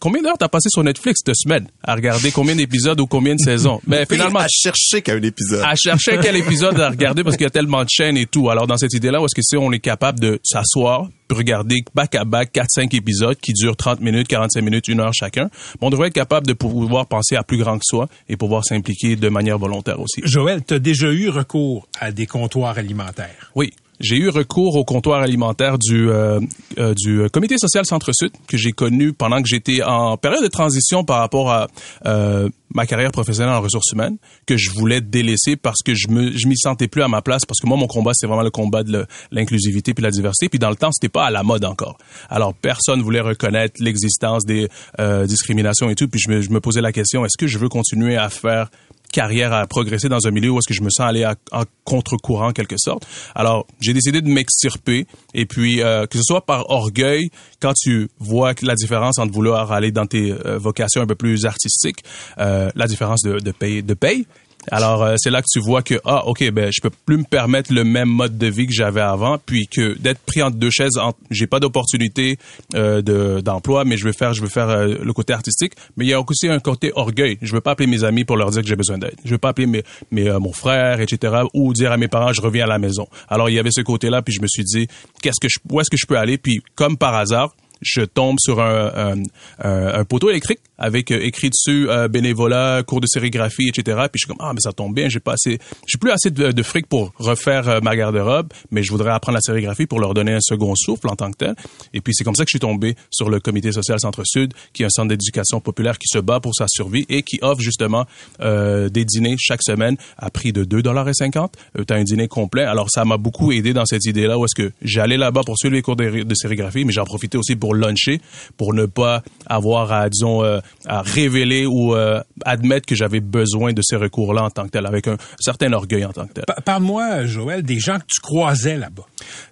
combien 0.00 0.22
d'heures 0.22 0.38
t'as 0.38 0.48
passé 0.48 0.68
sur 0.68 0.82
Netflix 0.84 1.20
cette 1.24 1.36
semaine 1.36 1.68
à 1.82 1.94
regarder 1.94 2.30
combien 2.30 2.54
d'épisodes 2.54 3.00
ou 3.00 3.06
combien 3.06 3.34
de 3.34 3.40
saisons? 3.40 3.80
Mais 3.86 4.04
finalement, 4.10 4.40
à 4.40 4.48
chercher 4.48 5.02
qu'un 5.02 5.20
épisode. 5.22 5.62
à 5.64 5.74
chercher 5.74 6.18
quel 6.22 6.36
épisode 6.36 6.78
à 6.80 6.90
regarder 6.90 7.24
parce 7.24 7.36
qu'il 7.36 7.44
y 7.44 7.48
a 7.48 7.50
tellement 7.50 7.82
de 7.82 7.88
chaînes 7.90 8.16
et 8.16 8.26
tout. 8.26 8.50
Alors 8.50 8.66
dans 8.66 8.76
cette 8.76 8.92
idée-là, 8.92 9.20
où 9.20 9.24
est-ce 9.24 9.34
que 9.34 9.42
c'est 9.42 9.56
on 9.56 9.72
est 9.72 9.80
capable 9.80 10.20
de 10.20 10.38
s'asseoir, 10.42 11.08
regarder 11.30 11.76
back 11.94 12.14
à 12.14 12.24
back 12.24 12.52
4 12.52 12.66
5 12.70 12.94
épisodes 12.94 13.36
qui 13.40 13.52
durent 13.52 13.76
30 13.76 14.00
minutes, 14.00 14.28
45 14.28 14.60
minutes, 14.62 14.88
une 14.88 15.00
heure 15.00 15.14
chacun. 15.14 15.48
On 15.80 15.90
devrait 15.90 16.08
être 16.08 16.14
capable 16.14 16.46
de 16.46 16.52
pouvoir 16.52 17.06
penser 17.06 17.36
à 17.36 17.42
plus 17.42 17.58
grand 17.58 17.76
que 17.78 17.84
soi 17.84 18.08
et 18.28 18.36
pouvoir 18.36 18.64
s'impliquer 18.64 19.16
de 19.16 19.28
manière 19.28 19.58
volontaire 19.58 20.00
aussi. 20.00 20.20
Joël, 20.24 20.62
tu 20.66 20.74
as 20.74 20.78
déjà 20.78 21.08
eu 21.12 21.28
recours 21.28 21.88
à 22.00 22.12
des 22.12 22.26
comptoirs 22.26 22.78
alimentaires? 22.78 23.50
Oui. 23.54 23.72
J'ai 24.00 24.16
eu 24.16 24.28
recours 24.28 24.76
au 24.76 24.84
comptoir 24.84 25.22
alimentaire 25.22 25.78
du 25.78 26.10
euh, 26.10 26.40
euh, 26.78 26.94
du 26.94 27.28
comité 27.30 27.56
social 27.58 27.86
Centre-Sud 27.86 28.30
que 28.46 28.56
j'ai 28.56 28.72
connu 28.72 29.12
pendant 29.12 29.40
que 29.40 29.48
j'étais 29.48 29.82
en 29.82 30.16
période 30.16 30.42
de 30.42 30.48
transition 30.48 31.04
par 31.04 31.20
rapport 31.20 31.50
à 31.50 31.66
euh, 32.04 32.48
ma 32.74 32.86
carrière 32.86 33.10
professionnelle 33.10 33.54
en 33.54 33.60
ressources 33.60 33.90
humaines 33.92 34.18
que 34.46 34.56
je 34.56 34.70
voulais 34.70 35.00
délaisser 35.00 35.56
parce 35.56 35.82
que 35.82 35.94
je 35.94 36.08
me 36.08 36.36
je 36.36 36.46
m'y 36.46 36.56
sentais 36.58 36.88
plus 36.88 37.02
à 37.02 37.08
ma 37.08 37.22
place 37.22 37.46
parce 37.46 37.58
que 37.60 37.66
moi 37.66 37.78
mon 37.78 37.86
combat 37.86 38.12
c'est 38.14 38.26
vraiment 38.26 38.42
le 38.42 38.50
combat 38.50 38.82
de 38.82 39.06
l'inclusivité 39.30 39.94
puis 39.94 40.02
la 40.02 40.10
diversité 40.10 40.48
puis 40.48 40.58
dans 40.58 40.70
le 40.70 40.76
temps 40.76 40.90
c'était 40.92 41.08
pas 41.08 41.24
à 41.24 41.30
la 41.30 41.42
mode 41.42 41.64
encore. 41.64 41.96
Alors 42.28 42.52
personne 42.52 43.00
voulait 43.00 43.20
reconnaître 43.20 43.82
l'existence 43.82 44.44
des 44.44 44.68
euh, 45.00 45.26
discriminations 45.26 45.88
et 45.88 45.94
tout 45.94 46.08
puis 46.08 46.20
je 46.20 46.30
me, 46.30 46.40
je 46.42 46.50
me 46.50 46.60
posais 46.60 46.82
la 46.82 46.92
question 46.92 47.24
est-ce 47.24 47.38
que 47.38 47.46
je 47.46 47.58
veux 47.58 47.68
continuer 47.70 48.16
à 48.16 48.28
faire 48.28 48.70
carrière 49.16 49.54
à 49.54 49.66
progresser 49.66 50.10
dans 50.10 50.26
un 50.26 50.30
milieu 50.30 50.50
où 50.50 50.58
est-ce 50.58 50.68
que 50.68 50.74
je 50.74 50.82
me 50.82 50.90
sens 50.90 51.08
aller 51.08 51.24
en 51.24 51.62
contre-courant 51.84 52.48
en 52.48 52.52
quelque 52.52 52.76
sorte. 52.76 53.06
Alors, 53.34 53.66
j'ai 53.80 53.94
décidé 53.94 54.20
de 54.20 54.28
m'extirper 54.28 55.06
et 55.32 55.46
puis 55.46 55.80
euh, 55.80 56.06
que 56.06 56.18
ce 56.18 56.22
soit 56.22 56.44
par 56.44 56.68
orgueil 56.68 57.30
quand 57.58 57.72
tu 57.72 58.10
vois 58.18 58.52
la 58.60 58.74
différence 58.74 59.18
entre 59.18 59.32
vouloir 59.32 59.72
aller 59.72 59.90
dans 59.90 60.04
tes 60.04 60.32
euh, 60.32 60.58
vocations 60.58 61.00
un 61.00 61.06
peu 61.06 61.14
plus 61.14 61.46
artistiques, 61.46 62.04
euh, 62.38 62.68
la 62.74 62.86
différence 62.86 63.22
de, 63.22 63.38
de 63.38 63.52
paye 63.52 63.82
de 63.82 63.94
paye 63.94 64.26
alors 64.70 65.02
euh, 65.02 65.14
c'est 65.18 65.30
là 65.30 65.40
que 65.42 65.46
tu 65.52 65.60
vois 65.60 65.82
que 65.82 65.94
ah 66.04 66.26
ok 66.26 66.50
ben 66.50 66.70
je 66.74 66.80
peux 66.80 66.90
plus 67.04 67.18
me 67.18 67.24
permettre 67.24 67.72
le 67.72 67.84
même 67.84 68.08
mode 68.08 68.36
de 68.38 68.46
vie 68.46 68.66
que 68.66 68.72
j'avais 68.72 69.00
avant 69.00 69.38
puis 69.38 69.66
que 69.66 69.96
d'être 69.98 70.20
pris 70.20 70.42
entre 70.42 70.56
deux 70.56 70.70
chaises 70.70 70.96
entre- 70.98 71.18
j'ai 71.30 71.46
pas 71.46 71.60
d'opportunité 71.60 72.38
euh, 72.74 73.02
de 73.02 73.40
d'emploi 73.40 73.84
mais 73.84 73.96
je 73.96 74.04
veux 74.04 74.12
faire 74.12 74.32
je 74.34 74.42
veux 74.42 74.48
faire 74.48 74.68
euh, 74.68 74.94
le 75.02 75.12
côté 75.12 75.32
artistique. 75.32 75.72
Mais 75.96 76.04
il 76.04 76.08
y 76.08 76.12
a 76.12 76.20
aussi 76.20 76.48
un 76.48 76.58
côté 76.58 76.92
orgueil. 76.94 77.38
Je 77.42 77.52
veux 77.52 77.60
pas 77.60 77.72
appeler 77.72 77.86
mes 77.86 78.04
amis 78.04 78.24
pour 78.24 78.36
leur 78.36 78.50
dire 78.50 78.62
que 78.62 78.68
j'ai 78.68 78.76
besoin 78.76 78.98
d'aide. 78.98 79.14
Je 79.24 79.30
veux 79.30 79.38
pas 79.38 79.50
appeler 79.50 79.66
mes, 79.66 79.82
mes 80.10 80.28
euh, 80.28 80.38
mon 80.38 80.52
frère 80.52 81.00
etc 81.00 81.34
ou 81.54 81.72
dire 81.72 81.92
à 81.92 81.96
mes 81.96 82.08
parents 82.08 82.32
je 82.32 82.40
reviens 82.40 82.64
à 82.64 82.68
la 82.68 82.78
maison. 82.78 83.06
Alors 83.28 83.48
il 83.50 83.54
y 83.54 83.58
avait 83.58 83.70
ce 83.70 83.80
côté 83.82 84.10
là 84.10 84.22
puis 84.22 84.34
je 84.34 84.42
me 84.42 84.46
suis 84.48 84.64
dit 84.64 84.86
qu'est-ce 85.22 85.40
que 85.40 85.48
je, 85.48 85.58
où 85.70 85.80
est-ce 85.80 85.90
que 85.90 85.96
je 85.96 86.06
peux 86.06 86.18
aller? 86.18 86.38
Puis 86.38 86.60
comme 86.74 86.96
par 86.96 87.14
hasard 87.14 87.54
je 87.82 88.00
tombe 88.00 88.36
sur 88.40 88.62
un, 88.62 89.20
un- 89.62 89.94
un 90.00 90.04
poteau 90.04 90.30
électrique 90.30 90.60
avec 90.78 91.10
euh, 91.10 91.20
écrit 91.22 91.50
dessus 91.50 91.88
euh, 91.88 92.08
bénévolat, 92.08 92.82
cours 92.86 93.00
de 93.00 93.06
sérigraphie, 93.06 93.68
etc. 93.68 93.98
Puis 94.12 94.20
je 94.20 94.26
suis 94.26 94.28
comme 94.28 94.36
ah 94.40 94.52
mais 94.52 94.60
ça 94.60 94.72
tombe 94.72 94.94
bien, 94.94 95.08
j'ai 95.08 95.20
pas 95.20 95.32
assez, 95.32 95.58
j'ai 95.86 95.98
plus 95.98 96.10
assez 96.10 96.30
de, 96.30 96.62
fric 96.62 96.86
pour 96.86 97.12
refaire 97.18 97.68
euh, 97.68 97.80
ma 97.80 97.96
garde-robe, 97.96 98.48
mais 98.70 98.82
je 98.82 98.90
voudrais 98.90 99.12
apprendre 99.12 99.36
la 99.36 99.40
sérigraphie 99.40 99.86
pour 99.86 100.00
leur 100.00 100.14
donner 100.14 100.32
un 100.32 100.40
second 100.40 100.74
souffle 100.74 101.08
en 101.08 101.16
tant 101.16 101.30
que 101.30 101.36
tel. 101.36 101.54
Et 101.94 102.00
puis 102.00 102.14
c'est 102.14 102.24
comme 102.24 102.34
ça 102.34 102.44
que 102.44 102.48
je 102.48 102.54
suis 102.54 102.60
tombé 102.60 102.96
sur 103.10 103.30
le 103.30 103.40
Comité 103.40 103.72
social 103.72 103.98
Centre-Sud, 104.00 104.52
qui 104.72 104.82
est 104.82 104.86
un 104.86 104.90
centre 104.90 105.08
d'éducation 105.08 105.60
populaire 105.60 105.98
qui 105.98 106.08
se 106.08 106.18
bat 106.18 106.40
pour 106.40 106.54
sa 106.54 106.66
survie 106.68 107.06
et 107.08 107.22
qui 107.22 107.38
offre 107.42 107.60
justement 107.60 108.06
euh, 108.40 108.88
des 108.88 109.04
dîners 109.04 109.36
chaque 109.38 109.62
semaine 109.62 109.96
à 110.18 110.30
prix 110.30 110.52
de 110.52 110.64
2 110.64 110.82
dollars 110.82 111.08
et 111.08 111.14
50. 111.14 111.54
Euh, 111.78 111.84
t'as 111.84 111.96
un 111.96 112.04
dîner 112.04 112.28
complet. 112.28 112.64
Alors 112.64 112.90
ça 112.90 113.04
m'a 113.04 113.16
beaucoup 113.16 113.52
aidé 113.52 113.72
dans 113.72 113.86
cette 113.86 114.04
idée-là 114.04 114.38
où 114.38 114.44
est-ce 114.44 114.54
que 114.54 114.72
j'allais 114.82 115.16
là-bas 115.16 115.42
pour 115.44 115.56
suivre 115.58 115.74
les 115.74 115.82
cours 115.82 115.96
de, 115.96 116.34
sérigraphie, 116.34 116.84
mais 116.84 116.92
j'en 116.92 117.04
profitais 117.04 117.38
aussi 117.38 117.56
pour 117.56 117.74
luncher, 117.74 118.20
pour 118.56 118.74
ne 118.74 118.86
pas 118.86 119.22
avoir 119.46 119.92
à 119.92 120.08
disons 120.08 120.42
à 120.86 121.02
révéler 121.02 121.66
ou 121.66 121.94
euh, 121.94 122.20
admettre 122.44 122.86
que 122.86 122.94
j'avais 122.94 123.20
besoin 123.20 123.72
de 123.72 123.82
ces 123.82 123.96
recours-là 123.96 124.44
en 124.44 124.50
tant 124.50 124.64
que 124.64 124.70
tel, 124.70 124.86
avec 124.86 125.08
un 125.08 125.16
certain 125.40 125.72
orgueil 125.72 126.04
en 126.04 126.12
tant 126.12 126.26
que 126.26 126.32
tel. 126.34 126.44
Pa- 126.46 126.60
Parle-moi, 126.64 127.24
Joël, 127.26 127.62
des 127.62 127.78
gens 127.78 127.98
que 127.98 128.04
tu 128.08 128.20
croisais 128.20 128.76
là-bas. 128.76 129.04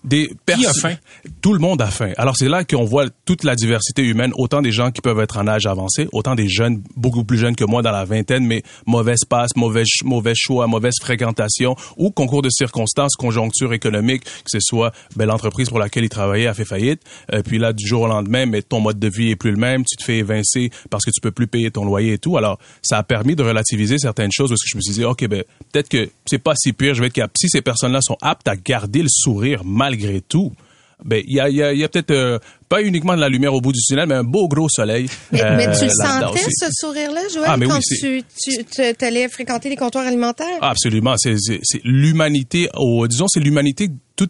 Des 0.04 0.30
Qui 0.46 0.66
a 0.66 0.72
faim? 0.80 0.94
Tout 1.40 1.52
le 1.52 1.58
monde 1.58 1.80
a 1.82 1.86
faim. 1.86 2.12
Alors 2.16 2.36
c'est 2.36 2.48
là 2.48 2.64
qu'on 2.64 2.84
voit 2.84 3.06
toute 3.24 3.44
la 3.44 3.54
diversité 3.56 4.02
humaine, 4.02 4.32
autant 4.36 4.62
des 4.62 4.72
gens 4.72 4.90
qui 4.90 5.00
peuvent 5.00 5.20
être 5.20 5.38
en 5.38 5.46
âge 5.48 5.66
avancé, 5.66 6.08
autant 6.12 6.34
des 6.34 6.48
jeunes 6.48 6.82
beaucoup 6.96 7.24
plus 7.24 7.38
jeunes 7.38 7.56
que 7.56 7.64
moi 7.64 7.82
dans 7.82 7.90
la 7.90 8.04
vingtaine, 8.04 8.46
mais 8.46 8.62
mauvaise 8.86 9.24
passe, 9.28 9.56
mauvais 9.56 9.84
mauvais 10.04 10.34
choix, 10.36 10.66
mauvaise 10.66 10.94
fréquentation 11.00 11.76
ou 11.96 12.10
concours 12.10 12.42
de 12.42 12.50
circonstances, 12.50 13.14
conjoncture 13.16 13.72
économique, 13.72 14.24
que 14.24 14.30
ce 14.48 14.58
soit 14.60 14.92
ben, 15.16 15.26
l'entreprise 15.26 15.68
pour 15.68 15.78
laquelle 15.78 16.04
ils 16.04 16.08
travaillaient 16.08 16.46
a 16.46 16.54
fait 16.54 16.64
faillite, 16.64 17.00
euh, 17.32 17.42
puis 17.42 17.58
là 17.58 17.72
du 17.72 17.86
jour 17.86 18.02
au 18.02 18.06
lendemain, 18.06 18.46
mais 18.46 18.62
ton 18.62 18.80
mode 18.80 18.98
de 18.98 19.08
vie 19.08 19.30
est 19.30 19.36
plus 19.36 19.50
le 19.50 19.56
même, 19.56 19.84
tu 19.84 19.96
te 19.96 20.04
fais 20.04 20.18
évincer 20.18 20.70
parce 20.90 21.03
que 21.04 21.10
tu 21.10 21.20
peux 21.20 21.30
plus 21.30 21.46
payer 21.46 21.70
ton 21.70 21.84
loyer 21.84 22.14
et 22.14 22.18
tout. 22.18 22.36
Alors 22.36 22.58
ça 22.82 22.98
a 22.98 23.02
permis 23.02 23.36
de 23.36 23.42
relativiser 23.42 23.98
certaines 23.98 24.32
choses 24.32 24.50
parce 24.50 24.62
que 24.62 24.68
je 24.70 24.76
me 24.76 24.82
suis 24.82 24.94
dit 24.94 25.04
ok 25.04 25.26
ben 25.28 25.42
peut-être 25.72 25.88
que 25.88 26.08
c'est 26.26 26.38
pas 26.38 26.54
si 26.56 26.72
pire, 26.72 26.94
je 26.94 27.00
vais 27.00 27.06
être 27.08 27.12
capable. 27.14 27.32
Si 27.38 27.48
ces 27.48 27.62
personnes-là 27.62 28.00
sont 28.02 28.16
aptes 28.22 28.48
à 28.48 28.56
garder 28.56 29.02
le 29.02 29.08
sourire 29.10 29.62
malgré 29.64 30.20
tout, 30.20 30.52
ben 31.04 31.22
il 31.26 31.34
y 31.36 31.40
a, 31.40 31.48
y 31.50 31.62
a, 31.62 31.72
y 31.74 31.82
a 31.84 31.88
peut-être 31.88 32.12
euh, 32.12 32.38
pas 32.68 32.80
uniquement 32.80 33.14
de 33.16 33.20
la 33.20 33.28
lumière 33.28 33.52
au 33.52 33.60
bout 33.60 33.72
du 33.72 33.80
tunnel, 33.80 34.06
mais 34.06 34.14
un 34.14 34.22
beau 34.24 34.46
gros 34.48 34.68
soleil. 34.68 35.08
Mais, 35.32 35.42
euh, 35.42 35.56
mais 35.56 35.64
tu 35.76 35.84
le 35.84 35.90
sentais, 35.90 36.40
ce 36.48 36.66
sourire-là, 36.70 37.20
Joël, 37.32 37.46
Ah, 37.48 37.56
mais 37.56 37.66
oui, 37.66 37.72
quand 37.72 37.80
c'est- 37.82 38.22
tu, 38.42 38.64
tu, 38.64 39.04
allais 39.04 39.28
fréquenter 39.28 39.68
les 39.68 39.76
comptoirs 39.76 40.06
alimentaires? 40.06 40.46
Ah, 40.60 40.70
Absolument, 40.70 41.16
c'est 41.18 41.34
l'humanité. 41.82 42.68
Disons, 43.08 43.26
c'est 43.28 43.40
l'humanité. 43.40 43.88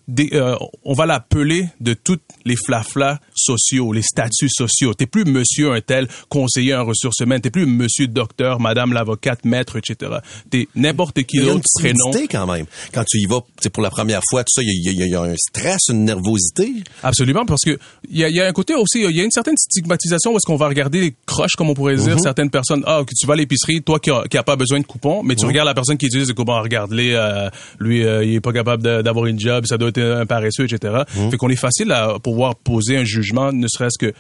Des, 0.09 0.31
euh, 0.33 0.57
on 0.85 0.95
va 0.95 1.05
l'appeler 1.05 1.69
de 1.81 1.93
toutes 1.93 2.23
les 2.47 2.57
flaflas 2.57 3.19
sociaux, 3.35 3.93
les 3.93 4.03
statuts 4.03 4.49
sociaux. 4.49 4.95
T'es 4.95 5.07
plus 5.07 5.25
Monsieur 5.25 5.73
un 5.73 5.81
tel 5.83 6.09
conseiller 6.31 6.75
en 6.75 6.87
ressources 6.87 7.21
humaines. 7.21 7.43
T'es 7.43 7.51
plus 7.51 7.67
Monsieur 7.67 8.07
docteur, 8.07 8.61
Madame 8.61 8.95
l'avocate, 8.95 9.45
maître, 9.45 9.77
etc. 9.77 10.13
T'es 10.49 10.69
n'importe 10.75 11.23
qui 11.25 11.39
d'autre 11.39 11.67
prénom. 11.79 12.13
quand 12.31 12.47
même. 12.47 12.67
Quand 12.93 13.05
tu 13.05 13.19
y 13.19 13.27
vas, 13.27 13.41
c'est 13.61 13.71
pour 13.71 13.83
la 13.83 13.91
première 13.91 14.23
fois, 14.31 14.43
tout 14.43 14.53
ça, 14.55 14.63
il 14.63 14.69
y, 14.69 14.91
y 14.91 15.09
y 15.09 15.15
a 15.15 15.21
un 15.21 15.37
stress, 15.37 15.89
une 15.91 16.05
nervosité. 16.05 16.73
Absolument, 17.03 17.45
parce 17.45 17.63
que 17.63 17.79
il 18.09 18.19
y 18.19 18.25
a, 18.25 18.29
il 18.29 18.37
y 18.37 18.41
a 18.41 18.47
un 18.47 18.53
côté 18.53 18.75
aussi, 18.75 19.03
il 19.03 19.17
y 19.17 19.21
a 19.21 19.25
une 19.25 19.31
certaine 19.31 19.57
stigmatisation 19.57 20.33
où 20.33 20.37
est-ce 20.37 20.47
qu'on 20.47 20.57
va 20.57 20.69
regarder 20.69 21.01
les 21.01 21.15
croches, 21.27 21.57
comme 21.57 21.71
on 21.71 21.75
pourrait 21.75 21.97
dire, 21.97 22.19
certaines 22.21 22.51
personnes. 22.51 22.83
Ah, 22.87 23.03
que 23.07 23.13
tu 23.15 23.27
vas 23.27 23.35
à 23.35 23.37
l'épicerie, 23.37 23.83
toi 23.83 23.99
qui 24.01 24.11
a 24.11 24.43
pas 24.43 24.57
besoin 24.57 24.81
de 24.81 24.85
coupons, 24.87 25.23
mais 25.23 25.37
tu 25.37 25.45
regardes 25.47 25.69
la 25.69 25.75
personne 25.75 25.99
qui 25.99 26.07
utilise 26.07 26.29
le 26.29 26.35
coupon, 26.35 26.61
regarde-les, 26.61 27.13
euh, 27.13 27.51
lui, 27.79 28.05
euh, 28.05 28.25
il 28.25 28.35
est 28.35 28.41
pas 28.41 28.53
capable 28.53 28.83
d'avoir 29.03 29.27
une 29.27 29.39
job, 29.39 29.67
ça 29.75 29.79
doit 29.79 29.89
être 29.89 29.99
un 29.99 30.27
paresseux, 30.27 30.65
etc. 30.65 31.03
Fait 31.31 31.37
qu'on 31.37 31.49
est 31.49 31.57
facile 31.57 31.91
à 31.91 32.19
pouvoir 32.21 32.55
poser 32.55 32.97
un 32.97 33.05
jugement, 33.05 33.53
ne 33.53 33.67
serait-ce 33.67 33.99
que 33.99 34.15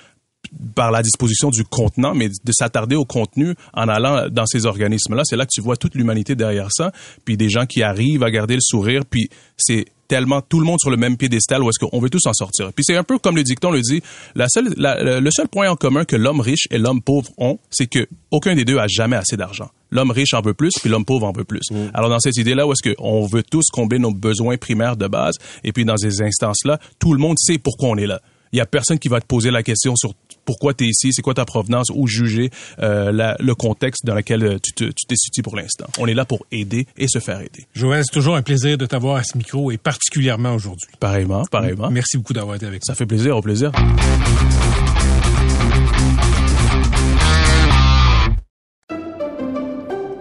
par 0.75 0.91
la 0.91 1.03
disposition 1.03 1.51
du 1.51 1.65
contenant, 1.65 2.15
mais 2.15 2.29
de 2.29 2.53
s'attarder 2.53 2.97
au 2.97 3.05
contenu 3.05 3.55
en 3.73 3.89
allant 3.89 4.29
dans 4.31 4.47
ces 4.47 4.67
organismes-là. 4.67 5.23
C'est 5.25 5.37
là 5.37 5.45
que 5.45 5.51
tu 5.53 5.61
vois 5.61 5.77
toute 5.77 5.95
l'humanité 5.95 6.35
derrière 6.35 6.69
ça, 6.73 6.93
puis 7.25 7.37
des 7.37 7.49
gens 7.49 7.67
qui 7.67 7.83
arrivent 7.83 8.23
à 8.23 8.31
garder 8.31 8.55
le 8.55 8.61
sourire, 8.63 9.03
puis 9.09 9.29
c'est 9.57 9.87
tellement 10.07 10.43
tout 10.43 10.61
le 10.61 10.67
monde 10.67 10.79
sur 10.81 10.91
le 10.91 10.99
même 10.99 11.17
piédestal 11.17 11.63
où 11.63 11.69
est-ce 11.71 11.79
qu'on 11.85 11.99
veut 11.99 12.11
tous 12.11 12.27
en 12.27 12.35
sortir. 12.35 12.71
Puis 12.75 12.85
c'est 12.87 12.95
un 12.97 13.05
peu 13.05 13.19
comme 13.19 13.37
le 13.37 13.43
dicton 13.43 13.71
le 13.71 13.81
dit, 13.81 14.03
la 14.35 14.47
seule, 14.51 14.75
la- 14.77 15.19
le 15.19 15.31
seul 15.31 15.49
point 15.49 15.69
en 15.71 15.77
commun 15.77 16.05
que 16.05 16.15
l'homme 16.15 16.41
riche 16.41 16.67
et 16.71 16.77
l'homme 16.79 17.01
pauvre 17.01 17.31
ont, 17.39 17.59
c'est 17.71 17.87
que 17.87 18.07
aucun 18.31 18.55
des 18.55 18.67
deux 18.67 18.77
a 18.77 18.87
jamais 18.87 19.17
assez 19.17 19.37
d'argent. 19.39 19.71
L'homme 19.91 20.11
riche 20.11 20.35
en 20.35 20.43
veut 20.43 20.53
plus, 20.53 20.73
puis 20.79 20.91
l'homme 20.91 21.07
pauvre 21.07 21.27
en 21.27 21.33
veut 21.33 21.45
plus. 21.45 21.63
Alors 21.95 22.11
dans 22.11 22.19
cette 22.21 22.37
idée-là, 22.37 22.67
où 22.67 22.73
est-ce 22.73 22.93
qu'on 22.95 23.27
veut 23.27 23.43
tous 23.43 23.65
combler 23.73 23.99
nos 23.99 24.13
besoins 24.13 24.59
primaires 24.59 24.97
de 24.99 25.07
base, 25.07 25.37
et 25.65 25.73
puis 25.73 25.87
dans 25.87 25.97
ces 25.97 26.21
instances-là, 26.21 26.79
tout 26.99 27.15
le 27.15 27.19
monde 27.19 27.37
sait 27.39 27.57
pourquoi 27.57 27.89
on 27.89 27.97
est 27.97 28.07
là. 28.07 28.21
Il 28.53 28.59
y 28.59 28.61
a 28.61 28.67
personne 28.67 28.99
qui 29.01 29.09
va 29.09 29.21
te 29.21 29.27
poser 29.27 29.51
la 29.51 29.63
question 29.65 29.97
sur 29.97 30.13
pourquoi 30.45 30.75
tu 30.75 30.85
es 30.85 30.89
ici, 30.89 31.13
c'est 31.13 31.23
quoi 31.23 31.35
ta 31.35 31.45
provenance, 31.45 31.89
ou 31.95 32.07
juger 32.07 32.51
euh, 32.81 33.13
la- 33.13 33.37
le 33.41 33.55
contexte 33.55 34.05
dans 34.05 34.15
lequel 34.15 34.43
euh, 34.45 34.59
tu 34.63 34.73
te- 34.73 34.85
tu 34.85 35.07
t'es 35.07 35.17
situé 35.17 35.43
pour 35.43 35.57
l'instant. 35.57 35.87
On 35.99 36.07
est 36.07 36.15
là 36.15 36.25
pour 36.25 36.45
aider 36.53 36.87
et 36.97 37.09
se 37.09 37.19
faire 37.19 37.41
aider. 37.41 37.67
Joël, 37.75 38.03
c'est 38.05 38.13
toujours 38.15 38.37
un 38.37 38.43
plaisir 38.43 38.79
de 38.79 38.87
t'avoir 38.87 39.17
à 39.17 39.25
ce 39.25 39.37
micro 39.37 39.71
et 39.71 39.77
particulièrement 39.79 40.55
aujourd'hui. 40.55 40.89
Pareillement, 41.01 41.45
pareillement. 41.51 41.91
Merci 41.91 42.17
beaucoup 42.17 42.33
d'avoir 42.33 42.57
été 42.57 42.67
avec 42.67 42.81
nous. 42.83 42.87
Ça 42.87 42.95
fait 42.95 43.07
plaisir, 43.07 43.37
au 43.37 43.43
plaisir. 43.43 43.73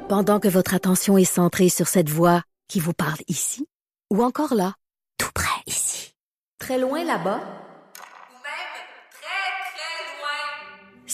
Pendant 0.10 0.40
que 0.40 0.48
votre 0.48 0.74
attention 0.76 1.18
est 1.18 1.26
centrée 1.26 1.70
sur 1.70 1.88
cette 1.88 2.10
voix 2.10 2.44
qui 2.68 2.80
vous 2.80 2.94
parle 2.94 3.20
ici, 3.28 3.66
ou 4.12 4.24
encore 4.24 4.54
là, 4.54 4.76
tout 5.18 5.32
près 5.34 5.50
ici, 5.66 6.14
très 6.60 6.78
loin 6.78 7.04
là-bas, 7.04 7.42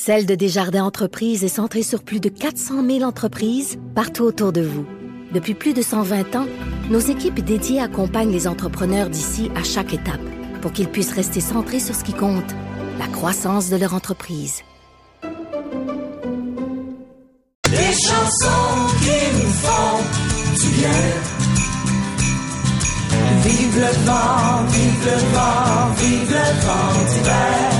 Celle 0.01 0.25
de 0.25 0.33
Desjardins 0.33 0.85
Entreprises 0.85 1.43
est 1.43 1.49
centrée 1.49 1.83
sur 1.83 2.03
plus 2.03 2.21
de 2.21 2.29
400 2.29 2.85
000 2.85 3.01
entreprises 3.01 3.77
partout 3.95 4.23
autour 4.23 4.53
de 4.53 4.61
vous. 4.61 4.85
Depuis 5.33 5.55
plus 5.55 5.73
de 5.73 5.81
120 5.81 6.37
ans, 6.37 6.47
nos 6.89 6.99
équipes 6.99 7.41
dédiées 7.41 7.81
accompagnent 7.81 8.31
les 8.31 8.47
entrepreneurs 8.47 9.09
d'ici 9.09 9.51
à 9.57 9.63
chaque 9.63 9.93
étape 9.93 10.21
pour 10.61 10.71
qu'ils 10.71 10.87
puissent 10.87 11.11
rester 11.11 11.41
centrés 11.41 11.81
sur 11.81 11.95
ce 11.95 12.05
qui 12.05 12.13
compte, 12.13 12.49
la 12.97 13.07
croissance 13.07 13.69
de 13.69 13.75
leur 13.75 13.93
entreprise. 13.93 14.63
Des 17.69 17.91
chansons 17.91 18.95
qui 19.03 19.19
nous 19.35 19.51
font 19.51 19.99
du 20.61 20.69
bien. 20.79 21.01
Vive 23.43 23.75
le 23.75 23.91
vive 24.71 25.05
le 25.05 25.17
vent, 25.35 25.91
vive 25.97 26.31
le 26.31 27.13
d'hiver. 27.13 27.78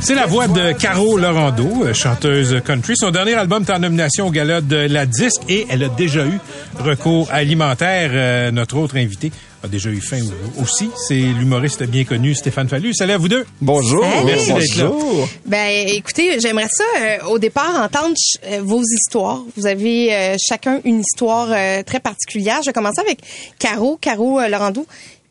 C'est 0.00 0.14
la 0.14 0.26
voix 0.26 0.46
de 0.46 0.72
Caro 0.72 1.18
Laurando, 1.18 1.84
euh, 1.84 1.92
chanteuse 1.92 2.60
country. 2.64 2.94
Son 2.96 3.10
dernier 3.10 3.34
album 3.34 3.64
est 3.66 3.72
en 3.72 3.80
nomination 3.80 4.28
au 4.28 4.30
gala 4.30 4.60
de 4.60 4.76
la 4.76 5.04
disque 5.04 5.42
et 5.48 5.66
elle 5.68 5.82
a 5.82 5.88
déjà 5.88 6.24
eu 6.24 6.38
recours 6.78 7.28
alimentaire. 7.32 8.10
Euh, 8.12 8.50
notre 8.52 8.76
autre 8.76 8.96
invité 8.96 9.32
a 9.64 9.68
déjà 9.68 9.90
eu 9.90 10.00
faim 10.00 10.22
aussi. 10.62 10.90
C'est 11.08 11.14
l'humoriste 11.14 11.82
bien 11.82 12.04
connu 12.04 12.34
Stéphane 12.36 12.68
Fallu. 12.68 12.94
Salut 12.94 13.12
à 13.12 13.18
vous 13.18 13.28
deux. 13.28 13.44
Bonjour. 13.60 14.06
Merci 14.24 14.52
d'être 14.52 14.76
là. 14.76 14.84
Bonjour. 14.88 15.28
Ben, 15.44 15.88
écoutez, 15.88 16.38
j'aimerais 16.40 16.68
ça, 16.70 16.84
euh, 17.00 17.16
au 17.30 17.38
départ, 17.40 17.82
entendre 17.82 18.14
euh, 18.46 18.60
vos 18.62 18.82
histoires. 18.82 19.42
Vous 19.56 19.66
avez 19.66 20.14
euh, 20.14 20.36
chacun 20.48 20.80
une 20.84 21.00
histoire 21.00 21.48
euh, 21.50 21.82
très 21.82 21.98
particulière. 21.98 22.60
Je 22.62 22.70
vais 22.70 22.72
commencer 22.74 23.00
avec 23.00 23.18
Caro, 23.58 23.98
Caro 24.00 24.38
euh, 24.38 24.48
Laurando, 24.48 24.86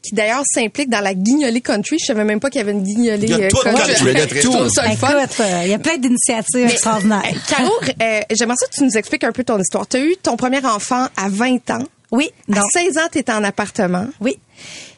qui 0.07 0.15
d'ailleurs 0.15 0.43
s'implique 0.45 0.89
dans 0.89 1.01
la 1.01 1.13
guignolée 1.13 1.61
country. 1.61 1.97
Je 1.99 2.05
savais 2.05 2.23
même 2.23 2.39
pas 2.39 2.49
qu'il 2.49 2.59
y 2.59 2.63
avait 2.63 2.71
une 2.71 2.83
guignolée 2.83 3.27
Il 3.27 3.29
y 3.29 3.33
a 3.33 3.45
euh, 3.45 3.49
tout 3.49 3.57
country. 3.57 3.83
il 4.01 4.07
y 4.07 4.21
a 4.21 4.23
euh, 4.23 5.61
il 5.65 5.69
y 5.69 5.73
a 5.73 5.79
plein 5.79 5.97
d'initiatives 5.97 6.65
extraordinaires. 6.69 7.23
Euh, 7.25 7.37
Caro, 7.55 7.71
euh, 8.01 8.19
j'aimerais 8.31 8.55
ça 8.59 8.67
que 8.67 8.75
tu 8.75 8.83
nous 8.83 8.97
expliques 8.97 9.23
un 9.23 9.31
peu 9.31 9.43
ton 9.43 9.59
histoire. 9.59 9.87
Tu 9.87 9.97
as 9.97 10.01
eu 10.01 10.15
ton 10.21 10.37
premier 10.37 10.65
enfant 10.65 11.07
à 11.15 11.29
20 11.29 11.69
ans. 11.71 11.83
Oui, 12.11 12.31
À 12.51 12.55
non. 12.59 12.61
16 12.71 12.97
ans, 12.97 13.07
tu 13.11 13.19
étais 13.19 13.33
en 13.33 13.43
appartement. 13.43 14.07
Oui. 14.21 14.37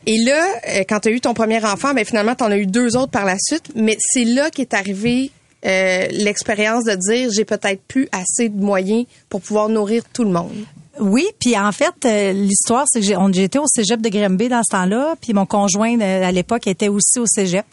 Et 0.06 0.18
là, 0.20 0.46
euh, 0.70 0.84
quand 0.88 1.02
tu 1.02 1.10
as 1.10 1.12
eu 1.12 1.20
ton 1.22 1.34
premier 1.34 1.64
enfant, 1.66 1.94
ben 1.94 2.06
finalement, 2.06 2.36
tu 2.36 2.44
en 2.44 2.52
as 2.52 2.58
eu 2.58 2.66
deux 2.68 2.96
autres 2.96 3.12
par 3.12 3.26
la 3.26 3.36
suite. 3.40 3.64
Mais 3.76 3.98
c'est 4.00 4.26
là 4.26 4.50
qu'est 4.50 4.74
arrivé 4.74 5.32
euh, 5.66 6.08
l'expérience 6.12 6.86
de 6.86 6.96
dire 6.96 7.32
j'ai 7.36 7.46
peut-être 7.46 7.82
plus 7.88 8.08
assez 8.12 8.50
de 8.50 8.64
moyens 8.64 9.06
pour 9.28 9.42
pouvoir 9.42 9.70
nourrir 9.70 10.04
tout 10.14 10.24
le 10.24 10.32
monde. 10.32 10.66
Oui, 11.00 11.26
puis 11.40 11.58
en 11.58 11.72
fait, 11.72 11.94
euh, 12.06 12.32
l'histoire, 12.34 12.86
c'est 12.88 13.00
que 13.02 13.06
j'étais 13.34 13.60
au 13.60 13.66
cégep 13.68 14.02
de 14.02 14.10
Grimby 14.10 14.50
dans 14.50 14.62
ce 14.64 14.72
temps-là, 14.72 15.16
puis 15.22 15.34
mon 15.34 15.46
conjoint 15.46 16.00
euh, 16.00 16.24
à 16.28 16.32
l'époque 16.32 16.68
était 16.68 16.88
aussi 16.90 17.20
au 17.20 17.26
cégep. 17.26 17.66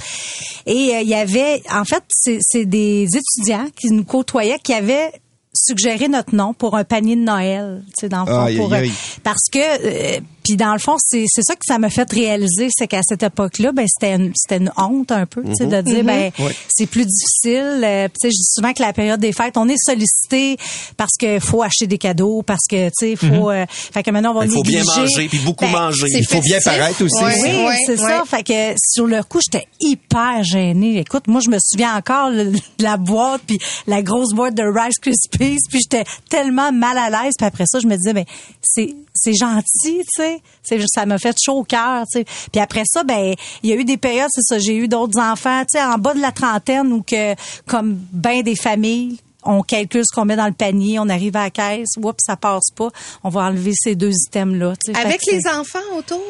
Et 0.66 0.94
euh, 0.94 1.00
il 1.02 1.08
y 1.08 1.14
avait, 1.14 1.62
en 1.72 1.84
fait, 1.84 2.02
c'est 2.08 2.64
des 2.64 3.06
étudiants 3.06 3.66
qui 3.76 3.88
nous 3.90 4.04
côtoyaient 4.04 4.58
qui 4.62 4.72
avaient 4.72 5.12
suggéré 5.54 6.08
notre 6.08 6.34
nom 6.34 6.52
pour 6.52 6.76
un 6.76 6.84
panier 6.84 7.16
de 7.16 7.22
Noël, 7.22 7.82
tu 7.88 7.92
sais, 8.00 8.08
dans 8.08 8.20
le 8.20 8.26
fond, 8.26 8.40
Aïe, 8.42 8.56
pour, 8.56 8.72
aïe, 8.72 8.84
aïe. 8.84 8.92
parce 9.22 9.48
que 9.50 9.58
euh, 9.58 10.20
puis 10.46 10.56
dans 10.56 10.72
le 10.72 10.78
fond 10.78 10.94
c'est 10.98 11.24
c'est 11.28 11.42
ça 11.42 11.54
que 11.54 11.62
ça 11.66 11.78
m'a 11.78 11.90
fait 11.90 12.08
réaliser 12.12 12.68
c'est 12.70 12.86
qu'à 12.86 13.00
cette 13.02 13.24
époque-là 13.24 13.72
ben 13.72 13.84
c'était 13.88 14.14
une, 14.14 14.30
c'était 14.36 14.58
une 14.62 14.70
honte 14.76 15.10
un 15.10 15.26
peu 15.26 15.42
tu 15.42 15.54
sais 15.56 15.66
de 15.66 15.80
dire 15.80 16.04
ben 16.04 16.30
Ouais. 16.38 16.54
c'est 16.68 16.86
plus 16.86 17.04
difficile 17.04 17.80
euh, 17.82 18.06
tu 18.08 18.14
sais 18.20 18.28
je 18.30 18.36
dis 18.36 18.44
souvent 18.54 18.72
que 18.72 18.82
la 18.82 18.92
période 18.92 19.18
des 19.18 19.32
fêtes 19.32 19.56
on 19.56 19.68
est 19.68 19.76
sollicité 19.78 20.56
parce 20.96 21.12
que 21.18 21.40
faut 21.40 21.62
acheter 21.62 21.86
des 21.88 21.98
cadeaux 21.98 22.42
parce 22.42 22.66
que 22.70 22.86
tu 22.88 22.92
sais 22.94 23.16
faut 23.16 23.50
euh, 23.50 23.66
fait 23.68 24.02
que 24.04 24.10
maintenant 24.12 24.30
on 24.30 24.38
va 24.38 24.44
Il 24.44 24.52
faut 24.52 24.62
bien 24.62 24.84
manger, 24.84 25.28
puis 25.28 25.38
beaucoup 25.40 25.64
Ben, 25.64 25.72
manger. 25.72 26.06
Il 26.10 26.26
faut 26.26 26.40
bien 26.40 26.58
paraître 26.64 27.02
aussi. 27.04 27.22
Ouais. 27.24 27.34
oui, 27.42 27.64
Ouais, 27.66 27.76
c'est 27.86 27.92
ouais. 27.92 27.96
ça. 27.96 28.22
Fait 28.26 28.42
que 28.44 28.74
sur 28.80 29.06
le 29.06 29.22
coup, 29.24 29.40
j'étais 29.44 29.66
hyper 29.80 30.42
gênée. 30.44 30.98
Écoute, 31.00 31.26
moi, 31.26 31.40
je 31.44 31.50
me 31.50 31.58
souviens 31.60 31.96
encore 31.96 32.30
le- 32.30 32.52
de 32.52 32.58
la 32.82 32.96
boîte, 32.96 33.42
puis 33.46 33.58
la 33.86 34.02
grosse 34.02 34.32
boîte 34.34 34.54
de 34.54 34.62
Rice 34.62 34.98
Krispies, 35.00 35.58
puis 35.70 35.80
j'étais 35.82 36.04
tellement 36.28 36.70
mal 36.72 36.96
à 36.98 37.10
l'aise. 37.10 37.34
Puis 37.36 37.46
après 37.46 37.64
ça, 37.66 37.78
je 37.80 37.86
me 37.86 37.96
disais, 37.96 38.12
ben 38.12 38.24
c'est 38.62 38.94
c'est 39.14 39.32
gentil, 39.34 39.64
tu 39.98 40.04
sais. 40.22 40.35
C'est- 40.62 40.78
Ça 40.94 41.06
m'a 41.06 41.18
fait 41.18 41.36
chaud 41.42 41.58
au 41.58 41.64
cœur, 41.64 42.04
tu 42.12 42.20
sais. 42.20 42.24
Puis 42.52 42.60
après 42.60 42.82
ça, 42.86 43.02
ben 43.04 43.34
il 43.62 43.70
y 43.70 43.72
a 43.72 43.76
eu 43.76 43.84
des 43.84 43.96
périodes, 43.96 44.28
c'est 44.30 44.42
ça. 44.42 44.58
J'ai 44.58 44.76
eu 44.76 44.88
d'autres 44.88 45.18
enfants, 45.20 45.62
tu 45.62 45.78
sais, 45.78 45.84
en 45.84 45.98
bas 45.98 46.14
de 46.14 46.20
la 46.20 46.32
trentaine, 46.32 46.92
où 46.92 47.02
que 47.02 47.34
comme 47.66 47.98
ben 48.12 48.42
des 48.42 48.56
familles 48.56 49.18
on 49.48 49.62
calcule 49.62 50.02
ce 50.04 50.12
qu'on 50.12 50.24
met 50.24 50.34
dans 50.34 50.46
le 50.48 50.52
panier, 50.52 50.98
on 50.98 51.08
arrive 51.08 51.36
à 51.36 51.44
la 51.44 51.50
caisse, 51.50 51.90
oups, 52.02 52.16
ça 52.18 52.34
passe 52.34 52.66
pas, 52.74 52.88
on 53.22 53.28
va 53.28 53.42
enlever 53.42 53.72
ces 53.76 53.94
deux 53.94 54.10
items-là. 54.26 54.74
Avec 55.06 55.20
les 55.30 55.46
enfants 55.46 55.78
autour? 55.96 56.20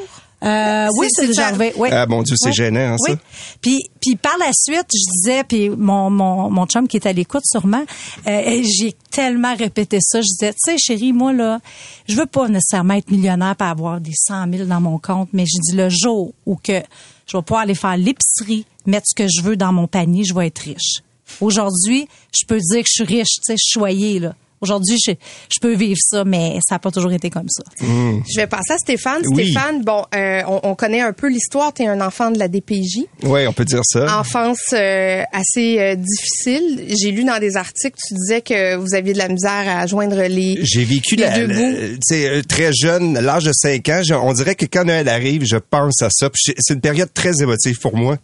Euh, 0.45 0.89
oui, 0.99 1.07
C'est- 1.11 1.39
arrivé. 1.41 1.73
Oui. 1.77 1.89
Ah, 1.93 2.07
mon 2.07 2.23
Dieu, 2.23 2.37
c'est 2.39 2.49
Oui. 2.51 2.55
gênant, 2.55 2.95
hein, 2.95 2.97
ça? 2.99 3.13
Oui. 3.13 3.19
Puis, 3.61 3.85
puis 4.01 4.17
par 4.17 4.37
la 4.39 4.51
suite, 4.53 4.87
je 4.93 5.11
disais, 5.13 5.45
puis 5.45 5.71
mon, 5.71 6.11
mon, 6.11 6.51
mon 6.51 6.67
chum 6.67 6.87
qui 6.87 6.99
est 6.99 7.07
à 7.07 7.13
l'écoute 7.13 7.43
sûrement, 7.47 7.85
euh, 8.27 8.63
j'ai 8.79 8.95
tellement 9.11 9.55
répété 9.57 9.99
ça. 10.01 10.21
Je 10.21 10.27
disais, 10.27 10.53
tu 10.53 10.59
sais, 10.73 10.77
chérie, 10.79 11.13
moi, 11.13 11.33
là, 11.33 11.61
je 12.09 12.17
veux 12.17 12.27
pas 12.27 12.49
nécessairement 12.49 12.95
être 12.95 13.11
millionnaire 13.11 13.57
pour 13.57 13.67
avoir 13.67 14.01
des 14.01 14.13
100 14.15 14.51
000 14.53 14.65
dans 14.67 14.81
mon 14.81 14.99
compte, 14.99 15.31
mais 15.33 15.45
je 15.47 15.59
dis 15.71 15.77
le 15.77 15.89
jour 15.89 16.33
où 16.45 16.57
que 16.57 16.83
je 17.27 17.37
vais 17.37 17.43
pouvoir 17.43 17.63
aller 17.63 17.75
faire 17.75 17.97
l'épicerie, 17.97 18.67
mettre 18.85 19.07
ce 19.09 19.15
que 19.15 19.27
je 19.29 19.43
veux 19.43 19.57
dans 19.57 19.73
mon 19.73 19.87
panier, 19.89 20.23
je 20.25 20.35
vais 20.35 20.47
être 20.49 20.59
riche. 20.61 21.01
Aujourd'hui, 21.41 22.07
je 22.33 22.47
peux 22.47 22.59
dire 22.61 22.83
que 22.83 22.89
je 22.89 23.05
suis 23.05 23.17
riche, 23.17 23.35
tu 23.37 23.41
sais, 23.43 23.53
je 23.55 23.65
suis 23.65 23.81
choyée, 23.81 24.19
là. 24.21 24.35
Aujourd'hui, 24.67 24.97
je, 25.07 25.13
je 25.13 25.61
peux 25.61 25.75
vivre 25.75 25.99
ça, 26.01 26.25
mais 26.25 26.59
ça 26.67 26.75
n'a 26.75 26.79
pas 26.81 26.91
toujours 26.91 27.13
été 27.13 27.31
comme 27.31 27.49
ça. 27.49 27.63
Je 27.81 28.37
vais 28.37 28.49
passer 28.49 28.73
à 28.73 28.79
Stéphane. 28.79 29.23
Oui. 29.27 29.53
Stéphane, 29.53 29.83
bon, 29.85 30.05
euh, 30.15 30.43
on, 30.49 30.61
on 30.65 30.75
connaît 30.75 31.01
un 31.01 31.13
peu 31.13 31.29
l'histoire. 31.29 31.73
Tu 31.73 31.83
es 31.85 31.87
un 31.87 32.01
enfant 32.01 32.31
de 32.33 32.39
la 32.39 32.49
DPJ. 32.49 32.99
Oui, 33.23 33.47
on 33.47 33.53
peut 33.53 33.65
dire 33.65 33.83
ça. 33.85 34.19
Enfance 34.19 34.59
euh, 34.73 35.23
assez 35.33 35.79
euh, 35.79 35.95
difficile. 35.95 36.85
J'ai 37.01 37.13
lu 37.13 37.23
dans 37.25 37.39
des 37.39 37.57
articles, 37.57 37.97
tu 38.09 38.15
disais 38.15 38.41
que 38.41 38.75
vous 38.77 38.95
aviez 38.95 39.13
de 39.13 39.19
la 39.19 39.29
misère 39.29 39.65
à 39.69 39.87
joindre 39.87 40.21
les, 40.23 40.59
J'ai 40.63 40.85
vécu 40.85 41.15
les 41.17 41.23
la, 41.25 41.39
deux 41.39 41.47
la- 41.47 41.55
bouts. 41.55 41.77
tu 41.95 41.99
sais, 42.03 42.43
très 42.49 42.73
jeune, 42.73 43.17
à 43.17 43.21
l'âge 43.21 43.45
de 43.45 43.53
5 43.55 43.89
ans. 43.89 44.01
je- 44.05 44.15
on 44.15 44.33
dirait 44.33 44.57
que 44.57 44.67
quand 44.67 44.85
Noël 44.85 45.09
arrive, 45.09 45.45
je 45.45 45.57
pense 45.57 46.03
à 46.03 46.09
ça. 46.11 46.29
C'est- 46.35 46.55
C'est 46.59 46.75
une 46.75 46.81
période 46.81 47.13
très 47.15 47.41
émotive 47.41 47.79
pour 47.79 47.97
moi. 47.97 48.17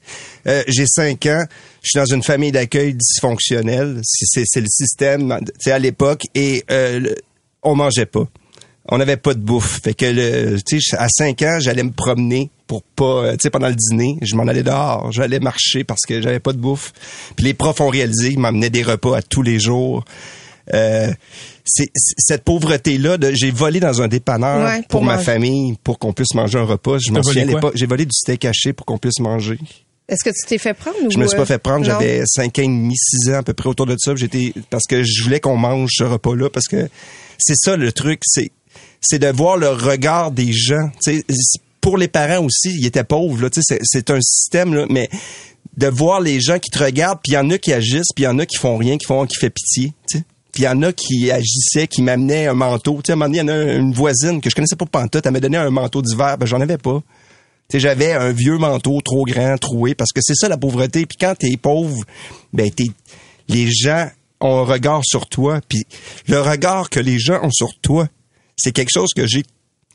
Euh, 0.48 0.62
J'ai 0.66 0.86
5 0.86 1.26
ans. 1.26 1.44
Je 1.82 1.88
suis 1.90 1.98
dans 1.98 2.14
une 2.14 2.22
famille 2.22 2.52
d'accueil 2.52 2.94
dysfonctionnelle. 2.94 4.00
C'est- 4.04 4.26
C'est 4.28 4.44
c'est 4.46 4.60
le 4.60 4.68
système, 4.68 5.38
tu 5.44 5.52
sais, 5.58 5.72
à 5.72 5.78
l'époque. 5.78 6.22
Et 6.34 6.64
euh, 6.70 7.00
le- 7.00 7.16
on 7.62 7.74
mangeait 7.74 8.06
pas. 8.06 8.26
On 8.88 8.98
n'avait 8.98 9.16
pas 9.16 9.34
de 9.34 9.40
bouffe. 9.40 9.80
Fait 9.82 9.94
que, 9.94 10.04
le, 10.06 10.60
tu 10.62 10.80
sais, 10.80 10.96
à 10.96 11.08
5 11.08 11.40
ans, 11.42 11.58
j'allais 11.60 11.84
me 11.84 11.92
promener 11.92 12.50
pour 12.66 12.82
pas, 12.82 13.04
euh, 13.04 13.32
tu 13.32 13.38
sais, 13.42 13.50
pendant 13.50 13.68
le 13.68 13.74
dîner, 13.76 14.16
je 14.22 14.34
m'en 14.34 14.46
allais 14.48 14.62
dehors. 14.64 15.10
J'allais 15.12 15.38
marcher 15.40 15.84
parce 15.84 16.02
que 16.02 16.20
j'avais 16.20 16.40
pas 16.40 16.52
de 16.52 16.58
bouffe. 16.58 16.92
Puis 17.36 17.44
les 17.46 17.54
profs 17.54 17.80
ont 17.80 17.88
réalisé, 17.88 18.30
ils 18.32 18.38
m'amenaient 18.40 18.70
des 18.70 18.82
repas 18.82 19.16
à 19.18 19.22
tous 19.22 19.42
les 19.42 19.58
jours. 19.60 20.04
Euh, 20.74 21.12
c'est 21.64 21.90
c'est- 21.94 22.14
cette 22.18 22.44
pauvreté 22.44 22.96
là 22.96 23.16
j'ai 23.32 23.50
volé 23.50 23.80
dans 23.80 24.00
un 24.00 24.06
dépanneur 24.06 24.64
Ouais, 24.64 24.78
pour, 24.82 24.88
pour 24.88 25.02
ma 25.04 25.18
famille 25.24 25.74
pour 25.82 25.98
qu'on 25.98 26.12
puisse 26.12 26.34
manger 26.34 26.56
un 26.58 26.62
repas 26.64 26.98
je 26.98 27.10
m'en 27.10 27.18
souviens 27.32 27.46
j'ai 27.74 27.86
volé 27.86 28.04
du 28.04 28.12
steak 28.14 28.44
haché 28.44 28.72
pour 28.72 28.86
qu'on 28.86 28.96
puisse 28.96 29.18
manger 29.18 29.58
Est-ce 30.12 30.24
que 30.24 30.30
tu 30.30 30.46
t'es 30.46 30.58
fait 30.58 30.74
prendre? 30.74 30.96
je 31.10 31.16
ou, 31.16 31.20
me 31.20 31.26
suis 31.26 31.34
euh, 31.36 31.40
pas 31.40 31.46
fait 31.46 31.58
prendre 31.58 31.84
j'avais 31.84 32.22
cinq 32.26 32.58
ans 32.58 32.62
et 32.62 32.66
demi 32.66 32.94
six 32.96 33.30
ans 33.30 33.38
à 33.38 33.42
peu 33.42 33.54
près 33.54 33.68
autour 33.68 33.86
de 33.86 33.96
ça 33.98 34.14
j'étais 34.14 34.52
parce 34.70 34.84
que 34.86 35.02
je 35.02 35.22
voulais 35.24 35.40
qu'on 35.40 35.56
mange 35.56 35.90
ce 35.94 36.04
repas 36.04 36.34
là 36.34 36.50
parce 36.50 36.68
que 36.68 36.88
c'est 37.38 37.56
ça 37.56 37.76
le 37.76 37.90
truc 37.92 38.20
c'est 38.24 38.52
c'est 39.00 39.18
de 39.18 39.28
voir 39.28 39.56
le 39.56 39.70
regard 39.70 40.30
des 40.30 40.52
gens 40.52 40.90
pour 41.80 41.96
les 41.96 42.08
parents 42.08 42.44
aussi 42.44 42.76
ils 42.78 42.86
étaient 42.86 43.04
pauvres 43.04 43.42
là 43.42 43.50
tu 43.50 43.60
sais 43.62 43.78
c'est- 43.82 44.10
un 44.10 44.20
système 44.20 44.74
là 44.74 44.84
mais 44.90 45.08
de 45.78 45.86
voir 45.86 46.20
les 46.20 46.38
gens 46.40 46.58
qui 46.58 46.68
te 46.68 46.78
regardent, 46.84 47.20
puis 47.22 47.32
il 47.32 47.34
y 47.36 47.38
en 47.38 47.48
a 47.48 47.56
qui 47.56 47.72
agissent, 47.72 48.12
puis 48.14 48.24
il 48.24 48.26
y 48.26 48.28
en 48.28 48.38
a 48.38 48.44
qui 48.44 48.58
font 48.58 48.76
rien, 48.76 48.98
qui 48.98 49.06
font 49.06 49.24
qui 49.24 49.36
fait 49.40 49.48
pitié. 49.48 49.94
Puis 50.06 50.20
il 50.58 50.62
y 50.64 50.68
en 50.68 50.82
a 50.82 50.92
qui 50.92 51.30
agissaient, 51.30 51.86
qui 51.88 52.02
m'amenaient 52.02 52.46
un 52.46 52.52
manteau. 52.52 52.96
Tu 52.96 53.04
sais, 53.06 53.12
à 53.12 53.14
un 53.14 53.16
moment 53.16 53.30
donné, 53.30 53.38
il 53.38 53.40
y 53.40 53.50
en 53.50 53.68
a 53.68 53.72
une 53.76 53.94
voisine 53.94 54.42
que 54.42 54.50
je 54.50 54.54
connaissais 54.54 54.76
pas 54.76 54.84
pantoute, 54.84 55.24
elle 55.24 55.32
m'a 55.32 55.40
donné 55.40 55.56
un 55.56 55.70
manteau 55.70 56.02
d'hiver, 56.02 56.36
ben 56.36 56.44
j'en 56.44 56.60
avais 56.60 56.76
pas. 56.76 57.02
J'avais 57.78 58.12
un 58.12 58.32
vieux 58.32 58.58
manteau 58.58 59.00
trop 59.00 59.24
grand, 59.24 59.56
troué, 59.58 59.94
parce 59.94 60.12
que 60.12 60.20
c'est 60.22 60.34
ça 60.34 60.48
la 60.48 60.56
pauvreté. 60.56 61.06
Puis 61.06 61.16
quand 61.18 61.34
t'es 61.38 61.56
pauvre, 61.56 62.04
ben 62.52 62.70
t'es, 62.70 62.90
les 63.48 63.70
gens 63.70 64.10
ont 64.40 64.58
un 64.60 64.64
regard 64.64 65.02
sur 65.04 65.28
toi, 65.28 65.60
puis 65.68 65.84
le 66.28 66.40
regard 66.40 66.90
que 66.90 67.00
les 67.00 67.18
gens 67.18 67.40
ont 67.42 67.50
sur 67.50 67.70
toi, 67.80 68.08
c'est 68.56 68.72
quelque 68.72 68.90
chose 68.92 69.10
que 69.14 69.26
j'ai 69.26 69.44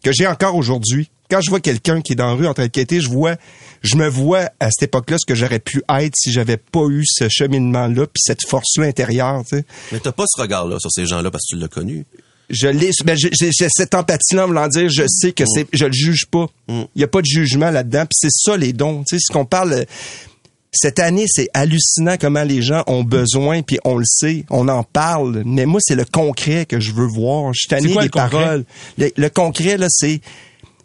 que 0.04 0.12
j'ai 0.12 0.28
encore 0.28 0.56
aujourd'hui. 0.56 1.10
Quand 1.30 1.42
je 1.42 1.50
vois 1.50 1.60
quelqu'un 1.60 2.02
qui 2.02 2.14
est 2.14 2.16
dans 2.16 2.28
la 2.28 2.34
rue 2.34 2.48
en 2.48 2.54
train 2.54 2.68
de 2.68 2.72
quêter, 2.72 3.02
je 3.02 3.10
vois, 3.10 3.36
je 3.82 3.98
me 3.98 4.08
vois 4.08 4.50
à 4.60 4.72
cette 4.72 4.84
époque-là 4.84 5.18
ce 5.20 5.26
que 5.26 5.36
j'aurais 5.36 5.60
pu 5.60 5.84
être 6.00 6.14
si 6.16 6.32
j'avais 6.32 6.56
pas 6.56 6.86
eu 6.88 7.04
ce 7.06 7.28
cheminement-là 7.28 8.06
puis 8.08 8.22
cette 8.24 8.48
force-là 8.48 8.86
intérieure, 8.86 9.42
tu 9.44 9.58
sais. 9.58 9.66
Mais 9.92 10.00
t'as 10.00 10.14
pas 10.14 10.24
ce 10.28 10.42
regard-là 10.42 10.80
sur 10.80 10.92
ces 10.92 11.06
gens-là 11.06 11.30
parce 11.30 11.44
que 11.46 11.56
tu 11.56 11.62
l'as 11.62 11.68
connu. 11.68 12.06
Je 12.50 12.68
l'ai, 12.68 12.92
ben 13.04 13.18
j'ai 13.18 13.52
cette 13.52 13.94
empathie-là, 13.94 14.46
en 14.46 14.48
voulant 14.48 14.68
dire, 14.68 14.90
je 14.90 15.04
sais 15.08 15.34
que 15.34 15.44
c'est, 15.46 15.68
je 15.74 15.86
le 15.86 15.92
juge 15.92 16.26
pas. 16.28 16.48
Il 16.70 16.88
y 16.96 17.04
a 17.04 17.08
pas 17.08 17.22
de 17.22 17.26
jugement 17.26 17.72
là-dedans, 17.72 18.06
puis 18.06 18.16
c'est 18.18 18.32
ça 18.32 18.56
les 18.56 18.72
dons. 18.72 19.04
Tu 19.06 19.18
sais, 19.18 19.26
ce 19.28 19.34
qu'on 19.34 19.46
parle, 19.46 19.86
cette 20.72 21.00
année, 21.00 21.26
c'est 21.28 21.50
hallucinant 21.54 22.16
comment 22.20 22.44
les 22.44 22.62
gens 22.62 22.84
ont 22.88 23.04
besoin, 23.04 23.64
puis 23.64 23.80
on 23.84 23.98
le 23.98 24.06
sait, 24.06 24.46
on 24.50 24.68
en 24.70 24.84
parle. 24.84 25.44
Mais 25.46 25.66
moi, 25.66 25.82
c'est 25.84 25.96
le 25.96 26.06
concret 26.06 26.66
que 26.66 26.80
je 26.80 26.94
veux 26.94 27.08
voir. 27.08 27.54
Je 27.54 27.60
suis 27.60 27.68
tanné 27.68 27.94
des 27.94 28.10
paroles. 28.10 28.64
Le, 28.98 29.12
le 29.16 29.30
concret, 29.30 29.78
là, 29.78 29.88
c'est 29.90 30.22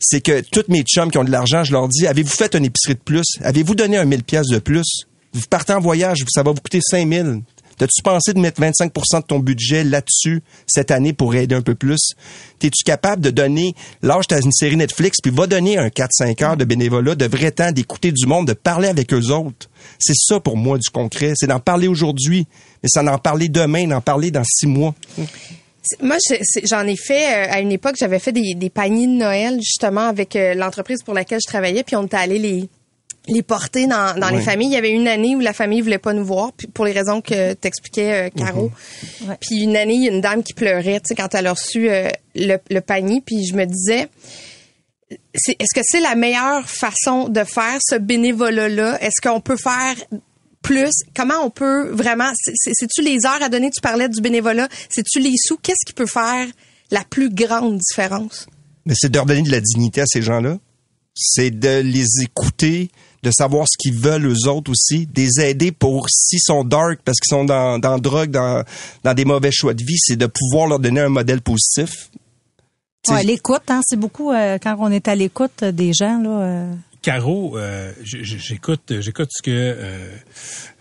c'est 0.04 0.20
que 0.20 0.40
tous 0.40 0.64
mes 0.68 0.82
chums 0.82 1.10
qui 1.10 1.18
ont 1.18 1.24
de 1.24 1.30
l'argent, 1.30 1.62
je 1.62 1.72
leur 1.72 1.88
dis, 1.88 2.06
avez-vous 2.06 2.30
fait 2.32 2.54
une 2.54 2.64
épicerie 2.64 2.94
de 2.94 3.00
plus? 3.00 3.38
Avez-vous 3.42 3.76
donné 3.76 3.96
un 3.96 4.04
1000 4.04 4.24
pièces 4.24 4.48
de 4.48 4.58
plus? 4.58 5.06
Vous 5.32 5.42
partez 5.48 5.72
en 5.72 5.80
voyage, 5.80 6.18
ça 6.28 6.42
va 6.42 6.50
vous 6.50 6.60
coûter 6.60 6.80
5000. 6.82 7.42
T'as-tu 7.78 8.02
pensé 8.02 8.32
de 8.32 8.38
mettre 8.38 8.60
25% 8.60 9.20
de 9.20 9.26
ton 9.26 9.38
budget 9.38 9.84
là-dessus 9.84 10.42
cette 10.66 10.90
année 10.90 11.12
pour 11.12 11.34
aider 11.34 11.54
un 11.54 11.62
peu 11.62 11.74
plus? 11.74 12.14
T'es-tu 12.58 12.84
capable 12.84 13.22
de 13.22 13.30
donner, 13.30 13.74
lâche 14.02 14.26
ta 14.28 14.38
une 14.38 14.52
série 14.52 14.76
Netflix, 14.76 15.18
puis 15.22 15.32
va 15.32 15.46
donner 15.46 15.78
un 15.78 15.88
4-5 15.88 16.44
heures 16.44 16.56
de 16.56 16.64
bénévolat, 16.64 17.14
de 17.14 17.26
vrai 17.26 17.50
temps, 17.50 17.72
d'écouter 17.72 18.12
du 18.12 18.26
monde, 18.26 18.46
de 18.46 18.52
parler 18.52 18.88
avec 18.88 19.12
eux 19.12 19.30
autres? 19.30 19.68
C'est 19.98 20.16
ça 20.16 20.40
pour 20.40 20.56
moi 20.56 20.78
du 20.78 20.90
concret. 20.90 21.32
C'est 21.36 21.46
d'en 21.46 21.60
parler 21.60 21.88
aujourd'hui, 21.88 22.46
mais 22.82 22.88
c'est 22.92 23.04
d'en 23.04 23.18
parler 23.18 23.48
demain, 23.48 23.86
d'en 23.86 24.00
parler 24.00 24.30
dans 24.30 24.44
six 24.44 24.66
mois. 24.66 24.94
Moi, 26.00 26.16
j'en 26.64 26.86
ai 26.86 26.96
fait 26.96 27.48
euh, 27.48 27.52
à 27.52 27.60
une 27.60 27.72
époque. 27.72 27.96
J'avais 27.98 28.20
fait 28.20 28.32
des, 28.32 28.54
des 28.54 28.70
paniers 28.70 29.08
de 29.08 29.12
Noël 29.12 29.58
justement 29.60 30.06
avec 30.06 30.36
euh, 30.36 30.54
l'entreprise 30.54 31.02
pour 31.02 31.14
laquelle 31.14 31.40
je 31.44 31.48
travaillais, 31.48 31.82
puis 31.82 31.96
on 31.96 32.04
était 32.04 32.16
allé 32.16 32.38
les 32.38 32.68
les 33.28 33.42
porter 33.42 33.86
dans, 33.86 34.18
dans 34.18 34.28
les 34.30 34.40
familles. 34.40 34.68
Il 34.68 34.72
y 34.72 34.76
avait 34.76 34.90
une 34.90 35.06
année 35.06 35.36
où 35.36 35.40
la 35.40 35.52
famille 35.52 35.80
voulait 35.80 35.98
pas 35.98 36.12
nous 36.12 36.24
voir, 36.24 36.52
puis 36.52 36.66
pour 36.66 36.84
les 36.84 36.92
raisons 36.92 37.20
que 37.20 37.52
t'expliquais, 37.54 38.26
euh, 38.26 38.30
Caro. 38.30 38.70
Ouais. 39.26 39.36
Puis 39.40 39.62
une 39.62 39.76
année, 39.76 39.94
il 39.94 40.04
y 40.04 40.08
a 40.08 40.12
une 40.12 40.20
dame 40.20 40.42
qui 40.42 40.54
pleurait, 40.54 40.98
tu 41.00 41.08
sais, 41.08 41.14
quand 41.14 41.34
elle 41.34 41.46
a 41.46 41.52
reçu 41.52 41.88
euh, 41.88 42.08
le, 42.34 42.56
le 42.70 42.80
panier, 42.80 43.22
puis 43.24 43.46
je 43.46 43.54
me 43.54 43.64
disais, 43.64 44.08
c'est- 45.34 45.56
est-ce 45.58 45.74
que 45.74 45.82
c'est 45.84 46.00
la 46.00 46.14
meilleure 46.14 46.68
façon 46.68 47.28
de 47.28 47.44
faire 47.44 47.78
ce 47.80 47.96
bénévolat-là? 47.96 49.00
Est-ce 49.02 49.20
qu'on 49.26 49.40
peut 49.40 49.56
faire 49.56 49.94
plus? 50.62 50.92
Comment 51.14 51.44
on 51.44 51.50
peut 51.50 51.90
vraiment, 51.90 52.30
c'est- 52.34 52.52
c'est- 52.56 52.72
c'est-tu 52.74 53.02
les 53.02 53.24
heures 53.26 53.42
à 53.42 53.48
donner? 53.48 53.70
Tu 53.70 53.80
parlais 53.80 54.08
du 54.08 54.20
bénévolat. 54.20 54.68
C'est-tu 54.88 55.20
les 55.20 55.34
sous? 55.36 55.56
Qu'est-ce 55.58 55.84
qui 55.86 55.92
peut 55.92 56.06
faire 56.06 56.46
la 56.90 57.04
plus 57.04 57.30
grande 57.30 57.78
différence? 57.78 58.46
Mais 58.84 58.94
c'est 58.96 59.10
de 59.10 59.16
leur 59.16 59.26
donner 59.26 59.42
de 59.42 59.50
la 59.50 59.60
dignité 59.60 60.00
à 60.00 60.06
ces 60.06 60.22
gens-là. 60.22 60.58
C'est 61.14 61.50
de 61.50 61.80
les 61.80 62.06
écouter, 62.22 62.90
de 63.22 63.30
savoir 63.30 63.66
ce 63.68 63.76
qu'ils 63.78 63.98
veulent 63.98 64.26
eux 64.26 64.48
autres 64.48 64.70
aussi, 64.70 65.06
des 65.06 65.40
aider 65.40 65.70
pour 65.72 66.08
s'ils 66.10 66.40
sont 66.40 66.64
dark 66.64 67.00
parce 67.04 67.18
qu'ils 67.20 67.30
sont 67.30 67.44
dans 67.44 67.78
dans 67.78 67.98
drogue, 67.98 68.30
dans 68.30 68.64
dans 69.04 69.14
des 69.14 69.24
mauvais 69.24 69.52
choix 69.52 69.74
de 69.74 69.84
vie, 69.84 69.98
c'est 69.98 70.16
de 70.16 70.26
pouvoir 70.26 70.66
leur 70.68 70.78
donner 70.80 71.00
un 71.02 71.08
modèle 71.08 71.40
positif. 71.40 72.10
Ouais, 73.08 73.24
l'écoute, 73.24 73.62
hein, 73.68 73.80
c'est 73.84 73.98
beaucoup 73.98 74.30
euh, 74.32 74.58
quand 74.62 74.76
on 74.78 74.90
est 74.92 75.08
à 75.08 75.14
l'écoute 75.14 75.64
des 75.64 75.92
gens 75.92 76.20
là. 76.22 76.30
euh, 76.30 76.72
Caro, 77.00 77.58
euh, 77.58 77.92
j'écoute, 78.04 78.92
j'écoute 79.00 79.28
ce 79.32 79.42
que 79.42 79.50
euh, 79.50 80.08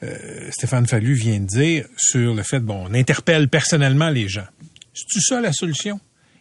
euh, 0.03 0.51
Stéphane 0.51 0.85
Fallu 0.85 1.15
vient 1.15 1.39
de 1.39 1.47
dire 1.47 1.85
sur 1.97 2.35
le 2.35 2.43
fait, 2.43 2.59
bon, 2.59 2.85
on 2.87 2.93
interpelle 2.93 3.49
personnellement 3.49 4.09
les 4.11 4.27
gens. 4.29 4.45
C'est-tu 4.93 5.19
ça 5.19 5.41
la 5.41 5.51
solution? 5.51 5.99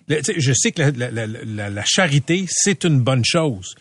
Le- 0.08 0.20
je 0.36 0.52
sais 0.52 0.72
que 0.72 0.82
la- 0.82 1.10
la- 1.10 1.26
la- 1.26 1.70
la 1.70 1.84
charité, 1.86 2.44
c'est 2.50 2.84
une 2.84 3.00
bonne 3.00 3.24
chose, 3.24 3.74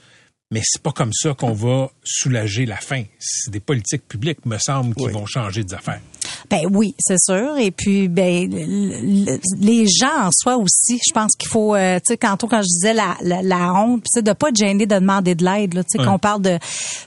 mais 0.52 0.62
c'est 0.64 0.82
pas 0.82 0.92
comme 0.92 1.12
ça 1.14 1.34
qu'on 1.36 1.54
va 1.54 1.92
soulager 2.04 2.66
la 2.66 2.78
faim. 2.78 3.04
C'est 3.20 3.52
des 3.52 3.60
politiques 3.60 4.08
publiques, 4.08 4.46
me 4.46 4.58
semble, 4.58 4.96
qui 4.96 5.06
Oui. 5.06 5.12
vont 5.12 5.26
changer 5.28 5.64
des 5.64 5.74
affaires. 5.76 6.02
Ben 6.50 6.62
oui, 6.72 6.96
c'est 6.98 7.20
sûr. 7.20 7.58
Et 7.60 7.70
puis, 7.70 8.08
ben 8.08 8.50
le- 8.50 9.26
le- 9.26 9.40
les 9.60 9.86
gens 9.88 10.26
en 10.28 10.30
soi 10.32 10.58
aussi, 10.58 11.00
je 11.08 11.14
pense 11.14 11.34
qu'il 11.38 11.50
faut, 11.50 11.76
euh, 11.76 11.98
tu 12.00 12.14
sais, 12.14 12.18
quand, 12.18 12.36
quand 12.38 12.62
je 12.62 12.68
disais 12.68 12.94
la, 12.96 13.16
la, 13.22 13.44
la 13.44 13.74
honte, 13.76 14.04
c'est 14.08 14.24
de 14.24 14.34
pas 14.34 14.50
être 14.50 14.56
gêné 14.58 14.88
de 14.88 14.96
demander 14.96 15.36
de 15.36 15.46
l'aide, 15.46 15.76
là, 15.76 15.84
tu 15.84 15.98
sais, 16.00 16.04
qu'on 16.04 16.18
parle 16.18 16.42
de, 16.42 16.58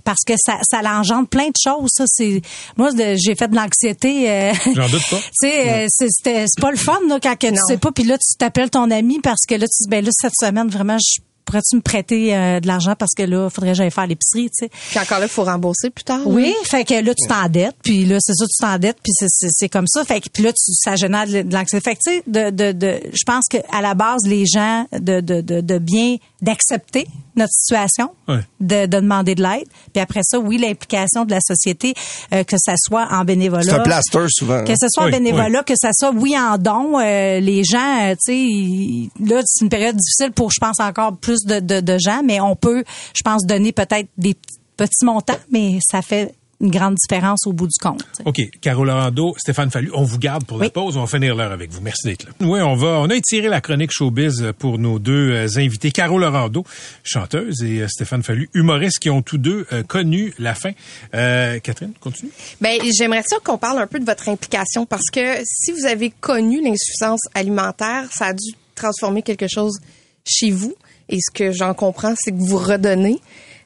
parce 0.05 0.21
que 0.25 0.35
ça, 0.37 0.59
ça 0.63 0.81
l'engendre 0.83 1.29
plein 1.29 1.47
de 1.49 1.55
choses. 1.61 1.91
Ça, 1.93 2.05
c'est, 2.07 2.43
moi, 2.77 2.91
j'ai 2.97 3.35
fait 3.35 3.49
de 3.49 3.57
l'anxiété. 3.57 4.31
euh, 4.31 4.53
J'en 4.75 4.89
doute 4.89 5.03
pas. 5.11 5.17
Tu 5.43 5.49
sais, 5.49 5.71
euh, 5.85 5.87
c'est 5.89 6.09
c'était- 6.11 6.45
c'est 6.47 6.61
pas 6.61 6.71
le 6.71 6.77
fun 6.77 6.99
là, 7.09 7.19
quand 7.21 7.37
que 7.37 7.49
tu 7.49 7.53
Non. 7.55 7.61
sais 7.67 7.79
pas, 7.79 7.91
puis 7.91 8.05
là 8.05 8.17
tu 8.19 8.37
t'appelles 8.39 8.71
ton 8.71 8.91
ami 8.93 9.19
parce 9.21 9.45
que 9.49 9.55
là 9.57 9.67
tu 9.67 9.83
dis 9.85 9.89
ben 9.89 10.05
là 10.05 10.11
cette 10.13 10.35
semaine 10.41 10.69
vraiment 10.69 10.99
je 10.99 11.21
pourrais-tu 11.45 11.77
me 11.77 11.81
prêter 11.81 12.35
euh, 12.37 12.61
de 12.61 12.67
l'argent 12.67 12.95
parce 12.99 13.13
que 13.17 13.23
là 13.23 13.49
faudrait 13.51 13.71
que 13.73 13.77
j'aille 13.77 13.91
faire 13.91 14.07
l'épicerie, 14.07 14.51
tu 14.51 14.67
sais? 14.67 14.71
Puis 14.91 14.99
encore 14.99 15.19
là, 15.19 15.27
il 15.27 15.29
faut 15.31 15.45
rembourser 15.45 15.91
plus 15.91 16.05
tard. 16.05 16.21
Oui, 16.27 16.55
fait 16.65 16.85
que 16.85 16.95
là 16.95 17.15
tu 17.15 17.27
t'endettes, 17.29 17.77
puis 17.83 18.05
là 18.05 18.19
c'est 18.21 18.35
ça 18.35 18.45
tu 18.47 18.57
t'endettes, 18.61 18.99
puis 19.03 19.13
c'est- 19.15 19.27
c'est 19.31 19.49
c'est 19.51 19.69
comme 19.69 19.87
ça, 19.87 20.05
fait 20.05 20.21
que 20.21 20.29
puis 20.29 20.43
là 20.43 20.53
tu 20.53 20.73
ça 20.75 20.97
génère 20.97 21.27
de 21.27 21.53
l'anxiété. 21.53 21.81
Fait 21.91 21.97
que 21.97 22.01
tu 22.05 22.15
sais 22.17 22.23
de 22.27 22.51
de 22.51 22.73
de 22.73 23.01
je 23.13 23.23
pense 23.27 23.45
que 23.51 23.59
à 23.77 23.81
la 23.83 23.95
base 23.95 24.23
les 24.27 24.45
gens 24.47 24.87
de 24.93 25.21
de 25.21 25.41
de, 25.41 25.61
de 25.61 25.79
bien 25.79 26.17
d'accepter 26.41 27.07
notre 27.37 27.53
situation, 27.53 28.11
Ouais. 28.29 28.41
de, 28.61 28.87
de 28.87 29.01
demander 29.01 29.35
de 29.35 29.43
l'aide, 29.43 29.67
puis 29.93 30.01
après 30.03 30.21
ça 30.23 30.39
oui 30.39 30.59
l'implication 30.59 31.25
de 31.25 31.31
la 31.31 31.41
société 31.41 31.95
euh, 32.35 32.45
que 32.45 32.57
ça 32.59 32.75
soit 32.77 33.09
en 33.11 33.25
bénévolat. 33.25 33.63
C'est 33.63 33.73
un 33.73 33.81
plaster 33.81 34.27
souvent. 34.29 34.65
Que 34.65 34.73
ce 34.79 34.87
soit 34.91 35.05
Oui, 35.07 35.11
en 35.15 35.17
bénévolat, 35.19 35.63
que 35.63 35.75
ça 35.77 35.91
soit 35.93 36.11
oui 36.13 36.37
en 36.39 36.59
don, 36.59 36.99
euh, 36.99 37.41
les 37.41 37.65
gens, 37.65 38.03
euh, 38.03 38.13
tu 38.13 38.19
sais, 38.21 38.37
ils- 38.39 39.11
là 39.21 39.41
c'est 39.45 39.65
une 39.65 39.71
période 39.71 39.97
difficile 39.97 40.33
pour, 40.33 40.51
je 40.51 40.61
pense, 40.61 40.79
encore 40.81 41.17
plus 41.17 41.45
de, 41.45 41.61
de, 41.61 41.81
de 41.81 41.99
gens, 41.99 42.23
mais 42.25 42.41
on 42.41 42.55
peut, 42.57 42.85
je 43.15 43.23
pense, 43.25 43.47
donner 43.47 43.73
peut-être 43.73 44.09
des 44.19 44.35
petits 44.77 45.05
montants, 45.05 45.37
mais 45.51 45.79
ça 45.91 46.03
fait 46.03 46.35
une 46.63 46.71
grande 46.71 46.95
différence 46.95 47.47
au 47.47 47.53
bout 47.53 47.67
du 47.67 47.79
compte. 47.81 48.05
OK. 48.25 48.41
Caro 48.61 48.85
Lorando, 48.85 49.35
Stéphane 49.37 49.71
Fallu, 49.71 49.91
on 49.95 50.05
vous 50.05 50.19
garde 50.19 50.45
pour 50.45 50.59
la 50.59 50.71
pause. 50.71 50.97
On 50.97 51.01
va 51.01 51.07
finir 51.07 51.35
l'heure 51.35 51.53
avec 51.53 51.71
vous. 51.71 51.81
Merci 51.81 52.07
d'être 52.07 52.25
là. 52.25 52.31
Oui, 52.41 52.61
on 52.61 52.75
va, 52.75 53.01
on 53.01 53.11
a 53.11 53.15
étiré 53.15 53.49
la 53.49 53.61
chronique 53.61 53.91
showbiz 53.93 54.53
pour 54.59 54.79
nos 54.79 54.99
deux 54.99 55.33
euh, 55.33 55.59
invités. 55.59 55.91
Caro 55.91 56.19
Lorando, 56.19 56.65
chanteuse, 57.05 57.63
et 57.63 57.81
euh, 57.81 57.89
Stéphane 57.89 58.23
Fallu, 58.23 58.49
humoriste, 58.55 59.01
qui 59.01 59.11
ont 59.11 59.23
tous 59.23 59.39
deux 59.39 59.67
euh, 59.73 59.83
connu 59.83 60.33
la 60.39 60.55
fin. 60.55 60.71
Euh, 61.15 61.59
Catherine, 61.59 61.93
continue. 62.01 62.31
Ben, 62.61 62.79
j'aimerais 62.97 63.23
ça 63.27 63.37
qu'on 63.43 63.59
parle 63.59 63.79
un 63.79 63.87
peu 63.87 63.99
de 63.99 64.05
votre 64.05 64.29
implication 64.29 64.87
parce 64.87 65.11
que 65.13 65.43
si 65.45 65.73
vous 65.73 65.87
avez 65.87 66.11
connu 66.11 66.63
l'insuffisance 66.63 67.23
alimentaire, 67.35 68.09
ça 68.13 68.27
a 68.27 68.33
dû 68.33 68.53
transformer 68.75 69.23
quelque 69.23 69.49
chose 69.49 69.79
chez 70.25 70.51
vous. 70.51 70.75
Et 71.09 71.19
ce 71.21 71.31
que 71.33 71.53
j'en 71.53 71.75
comprends, 71.75 72.15
c'est 72.17 72.33
que 72.33 72.41
vous 72.41 72.57
redonnez. 72.57 73.21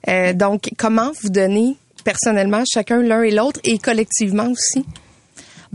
Euh, 0.08 0.32
donc, 0.32 0.70
comment 0.76 1.12
vous 1.22 1.28
donnez 1.28 1.76
personnellement, 2.06 2.62
chacun 2.72 3.02
l'un 3.02 3.24
et 3.24 3.32
l'autre, 3.32 3.60
et 3.64 3.78
collectivement 3.78 4.46
aussi? 4.48 4.86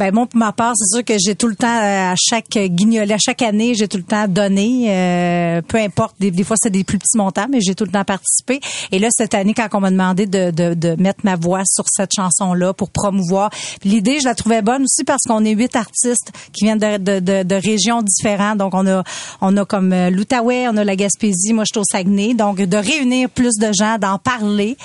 Ben 0.02 0.12
moi, 0.12 0.26
pour 0.26 0.39
ma 0.39 0.52
part, 0.52 0.74
c'est 0.76 0.95
sûr 0.95 1.06
que 1.06 1.14
j'ai 1.24 1.36
tout 1.36 1.45
le 1.45 1.56
temps, 1.56 1.68
euh, 1.68 2.14
à 2.14 2.16
chaque 2.18 2.58
guignolet, 2.58 3.14
à 3.14 3.20
chaque 3.20 3.43
année, 3.43 3.76
j'ai 3.76 3.88
tout 3.88 3.97
le 3.97 4.04
temps 4.04 4.28
donné. 4.28 4.88
euh, 4.89 5.62
peu 5.62 5.78
importe, 5.78 6.16
des, 6.20 6.32
des 6.32 6.43
fois 6.43 6.56
c'est 6.60 6.72
des 6.72 6.84
plus 6.84 6.97
petits 6.97 7.20
montants, 7.20 7.45
mais 7.52 7.60
j'ai 7.62 7.76
tout 7.76 7.84
le 7.86 7.91
temps 7.91 8.04
participé. 8.04 8.60
Et 8.91 8.97
là, 8.97 9.10
cette 9.12 9.36
année, 9.36 9.54
quand 9.54 9.68
on 9.74 9.80
m'a 9.80 9.91
demandé 9.91 10.26
de, 10.26 10.49
de, 10.49 10.74
de 10.74 10.95
mettre 10.99 11.20
ma 11.24 11.36
voix 11.36 11.62
sur 11.68 11.84
cette 11.88 12.10
chanson-là 12.16 12.74
pour 12.74 12.89
promouvoir, 12.89 13.52
l'idée, 13.84 14.18
je 14.20 14.26
la 14.26 14.34
trouvais 14.34 14.64
bonne 14.64 14.82
aussi 14.86 15.04
parce 15.04 15.22
qu'on 15.28 15.45
est 15.45 15.52
huit 15.52 15.76
artistes 15.76 16.32
qui 16.52 16.66
viennent 16.66 16.80
de, 16.80 16.97
de, 16.97 17.20
de, 17.20 17.43
de 17.43 17.56
régions 17.56 18.02
différentes. 18.02 18.58
Donc 18.58 18.74
on 18.74 18.88
a 18.88 19.04
on 19.39 19.56
a 19.56 19.66
comme 19.66 19.93
euh, 19.93 20.10
l'Outaouais, 20.10 20.68
on 20.68 20.78
a 20.78 20.84
la 20.84 20.95
Gaspésie, 20.95 21.54
moi 21.54 21.64
je 21.64 21.74
suis 21.76 21.80
au 21.80 21.84
Saguenay. 21.86 22.34
Donc 22.34 22.58
de 22.58 22.78
réunir 22.78 23.30
plus 23.30 23.54
de 23.60 23.72
gens, 23.72 23.99
d'en 23.99 24.18
parler. 24.18 24.78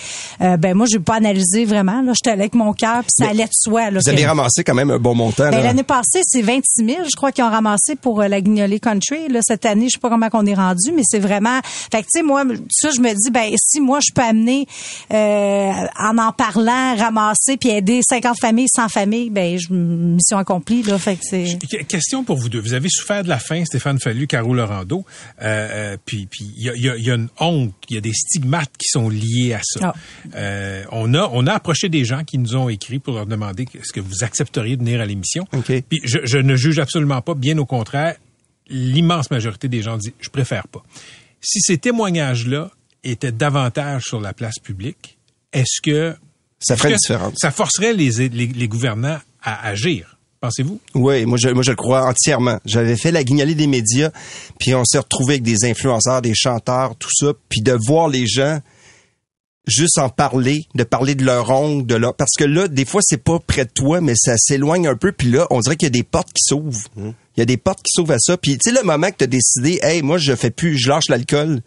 euh, 0.43 0.59
ben 0.59 0.75
moi, 0.75 0.85
j'ai 0.93 0.99
pas 0.99 1.15
analysé 1.15 1.65
vraiment. 1.65 2.03
Là, 2.03 2.13
j'étais 2.15 2.33
avec 2.33 2.55
mon 2.55 2.75
cœur, 2.75 3.01
puis 3.01 3.09
ça 3.17 3.25
Mais 3.25 3.31
allait 3.31 3.45
de 3.45 3.51
soi. 3.55 3.91
Là, 3.91 4.01
Vous 4.05 4.11
avez 4.11 4.27
ramassé 4.27 4.63
quand 4.63 4.75
même 4.75 4.91
un 4.91 5.06
bon 5.09 5.15
montant. 5.15 5.51
ben, 5.51 5.63
l'année 5.63 5.83
passée, 5.83 6.21
c'est 6.25 6.43
26 6.43 6.85
000, 6.85 6.99
je 7.05 7.17
crois, 7.17 7.33
qu'ils 7.33 7.45
ont 7.45 7.51
ramassé 7.51 7.97
pour 7.97 8.21
euh, 8.23 8.29
la 8.29 8.41
Guignolée 8.41 8.81
Country. 8.81 9.29
Là, 9.29 9.41
cette 9.43 9.65
année, 9.67 9.87
je 9.87 9.95
sais 9.95 9.99
pas 10.01 10.09
comment 10.11 10.29
qu'on 10.29 10.47
est 10.47 10.55
rendu, 10.55 10.93
mais 10.95 11.03
c'est 11.05 11.19
vraiment... 11.19 11.61
Fait 11.65 11.99
que, 12.03 12.07
tu 12.13 12.19
sais, 12.19 12.23
moi, 12.23 12.45
ça, 12.71 12.91
je 12.95 13.01
me 13.01 13.11
dis, 13.15 13.31
ben 13.31 13.53
si 13.57 13.81
moi, 13.81 13.99
je 14.07 14.13
peux 14.13 14.23
amener, 14.23 14.67
euh, 15.13 15.73
en 15.99 16.19
en 16.19 16.33
parlant, 16.33 16.97
ramasser, 16.97 17.57
puis 17.57 17.71
aider 17.71 18.01
50 18.03 18.39
familles, 18.41 18.69
100 18.75 18.89
familles, 18.89 19.31
ben 19.31 19.59
je, 19.59 19.73
mission 19.73 20.39
accomplie, 20.39 20.83
là. 20.83 20.99
Fait 20.99 21.17
que 21.17 21.23
c'est... 21.23 21.59
Qu- 21.69 21.85
Question 21.85 22.25
pour 22.25 22.37
vous 22.37 22.49
deux. 22.49 22.61
Vous 22.61 22.75
avez 22.75 22.89
souffert 22.89 23.23
de 23.23 23.29
la 23.29 23.39
faim, 23.39 23.65
Stéphane 23.65 23.99
Fallu, 24.01 24.27
Caro 24.27 24.55
Lorando. 24.55 25.05
Euh, 25.43 25.93
euh, 25.95 25.97
puis 26.05 26.27
puis 26.27 26.51
il 26.57 26.65
y 26.65 26.71
a, 26.71 26.75
il 26.75 26.83
y 26.83 26.89
a- 26.91 26.97
il 26.97 27.05
y 27.05 27.11
a 27.11 27.15
une 27.15 27.29
honte, 27.39 27.73
il 27.89 27.95
y 27.95 27.99
a 27.99 28.01
des 28.01 28.13
stigmates 28.13 28.71
qui 28.79 28.89
sont 28.89 29.09
liés 29.09 29.55
à 29.55 29.61
ça. 29.63 29.81
Ah. 29.83 29.95
Euh, 30.35 30.85
on 30.91 31.15
a 31.15 31.29
on 31.33 31.47
a 31.47 31.53
approché 31.53 31.89
des 31.89 32.05
gens 32.05 32.25
qui 32.25 32.39
nous 32.39 32.57
ont 32.57 32.69
écrit 32.69 32.99
pour 32.99 33.15
leur 33.15 33.27
demander 33.27 33.67
est-ce 33.75 33.93
que 33.93 34.01
vous 34.01 34.25
accepteriez 34.25 34.77
de 34.77 34.83
venir 34.83 34.96
à 35.01 35.07
l'émission. 35.07 35.47
Puis 35.65 36.01
je, 36.05 36.19
je 36.25 36.39
ne 36.39 36.57
juge 36.57 36.79
absolument 36.79 37.21
pas, 37.23 37.35
bien 37.35 37.57
au 37.59 37.67
contraire, 37.67 38.17
l'immense 38.69 39.31
majorité 39.31 39.69
des 39.69 39.83
gens 39.83 39.97
disent 39.97 40.13
je 40.21 40.31
préfère 40.31 40.67
pas. 40.69 40.83
Si 41.41 41.61
ces 41.61 41.79
témoignages-là 41.79 42.71
étaient 43.05 43.33
davantage 43.33 44.05
sur 44.05 44.21
la 44.21 44.33
place 44.33 44.59
publique, 44.63 45.19
est-ce 45.53 45.81
que 45.83 46.17
Ça 46.59 46.77
ferait 46.77 46.89
une 46.89 46.95
est-ce 46.95 47.09
que 47.09 47.13
différence. 47.13 47.35
Ça 47.37 47.51
forcerait 47.51 47.93
les, 47.93 48.11
les, 48.29 48.47
les 48.47 48.69
gouvernants 48.69 49.19
à 49.43 49.69
agir, 49.69 50.19
pensez-vous? 50.41 50.81
Oui, 50.95 51.25
moi 51.25 51.39
je, 51.39 51.51
moi 51.51 51.63
je 51.63 51.71
le 51.71 51.77
crois 51.77 52.05
entièrement. 52.05 52.59
J'avais 52.65 52.97
fait 52.97 53.13
la 53.13 53.23
guignolée 53.23 53.55
des 53.55 53.69
médias, 53.69 54.11
puis 54.59 54.75
on 54.75 54.85
s'est 54.85 54.99
retrouvé 54.99 55.35
avec 55.35 55.43
des 55.45 55.65
influenceurs, 55.65 56.21
des 56.23 56.35
chanteurs, 56.35 56.97
tout 56.97 57.11
ça, 57.13 57.33
puis 57.49 57.61
de 57.61 57.77
voir 57.87 58.09
les 58.09 58.27
gens 58.27 58.59
juste 59.67 59.99
en 59.99 60.09
parler, 60.09 60.67
de 60.75 60.85
parler 60.85 61.15
de 61.15 61.25
leur 61.25 61.51
ongle, 61.51 61.87
de 61.87 61.97
leur 61.97 62.15
parce 62.15 62.35
que 62.39 62.45
là 62.45 62.69
des 62.69 62.85
fois 62.85 63.01
c'est 63.05 63.23
pas 63.23 63.39
près 63.41 63.65
de 63.65 63.71
toi, 63.71 64.01
mais 64.01 64.15
ça 64.17 64.37
s'éloigne 64.37 64.87
un 64.87 64.97
peu, 64.97 65.13
puis 65.13 65.31
là 65.31 65.47
on 65.51 65.61
dirait 65.61 65.77
qu'il 65.77 65.87
y 65.87 65.91
a 65.91 65.91
des 65.91 66.05
portes 66.05 66.33
qui 66.33 66.45
s'ouvrent. 66.45 66.89
Il 66.97 67.41
y 67.41 67.43
a 67.43 67.47
des 67.47 67.57
portes 67.57 67.83
qui 67.83 67.93
s'ouvrent 67.93 68.15
à 68.15 68.19
ça, 68.19 68.37
puis 68.37 68.57
tu 68.59 68.71
sais 68.71 68.77
le 68.77 68.85
moment 68.85 69.11
que 69.11 69.17
tu 69.19 69.25
as 69.25 69.29
décidé, 69.29 69.81
hey 69.83 70.03
moi 70.03 70.19
je 70.19 70.35
fais 70.35 70.51
plus, 70.51 70.79
je 70.79 70.89
lâche 70.89 71.09
l'alcool, 71.09 71.61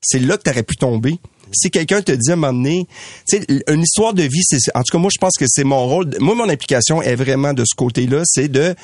c'est 0.00 0.20
là 0.20 0.36
que 0.36 0.44
tu 0.44 0.50
aurais 0.50 0.62
pu 0.62 0.76
tomber. 0.76 1.18
Si 1.52 1.70
quelqu'un 1.70 2.02
te 2.02 2.12
dit 2.12 2.30
à 2.30 2.34
un 2.34 2.36
moment 2.36 2.52
donné, 2.52 2.86
tu 3.28 3.38
sais, 3.38 3.46
une 3.68 3.82
histoire 3.82 4.14
de 4.14 4.22
vie, 4.22 4.42
c'est, 4.42 4.58
en 4.74 4.82
tout 4.82 4.92
cas, 4.92 4.98
moi, 4.98 5.10
je 5.12 5.18
pense 5.18 5.36
que 5.38 5.46
c'est 5.48 5.64
mon 5.64 5.86
rôle. 5.86 6.10
Moi, 6.20 6.34
mon 6.34 6.48
implication 6.48 7.02
est 7.02 7.14
vraiment 7.14 7.52
de 7.52 7.64
ce 7.64 7.74
côté-là, 7.74 8.22
c'est 8.24 8.48
de, 8.48 8.74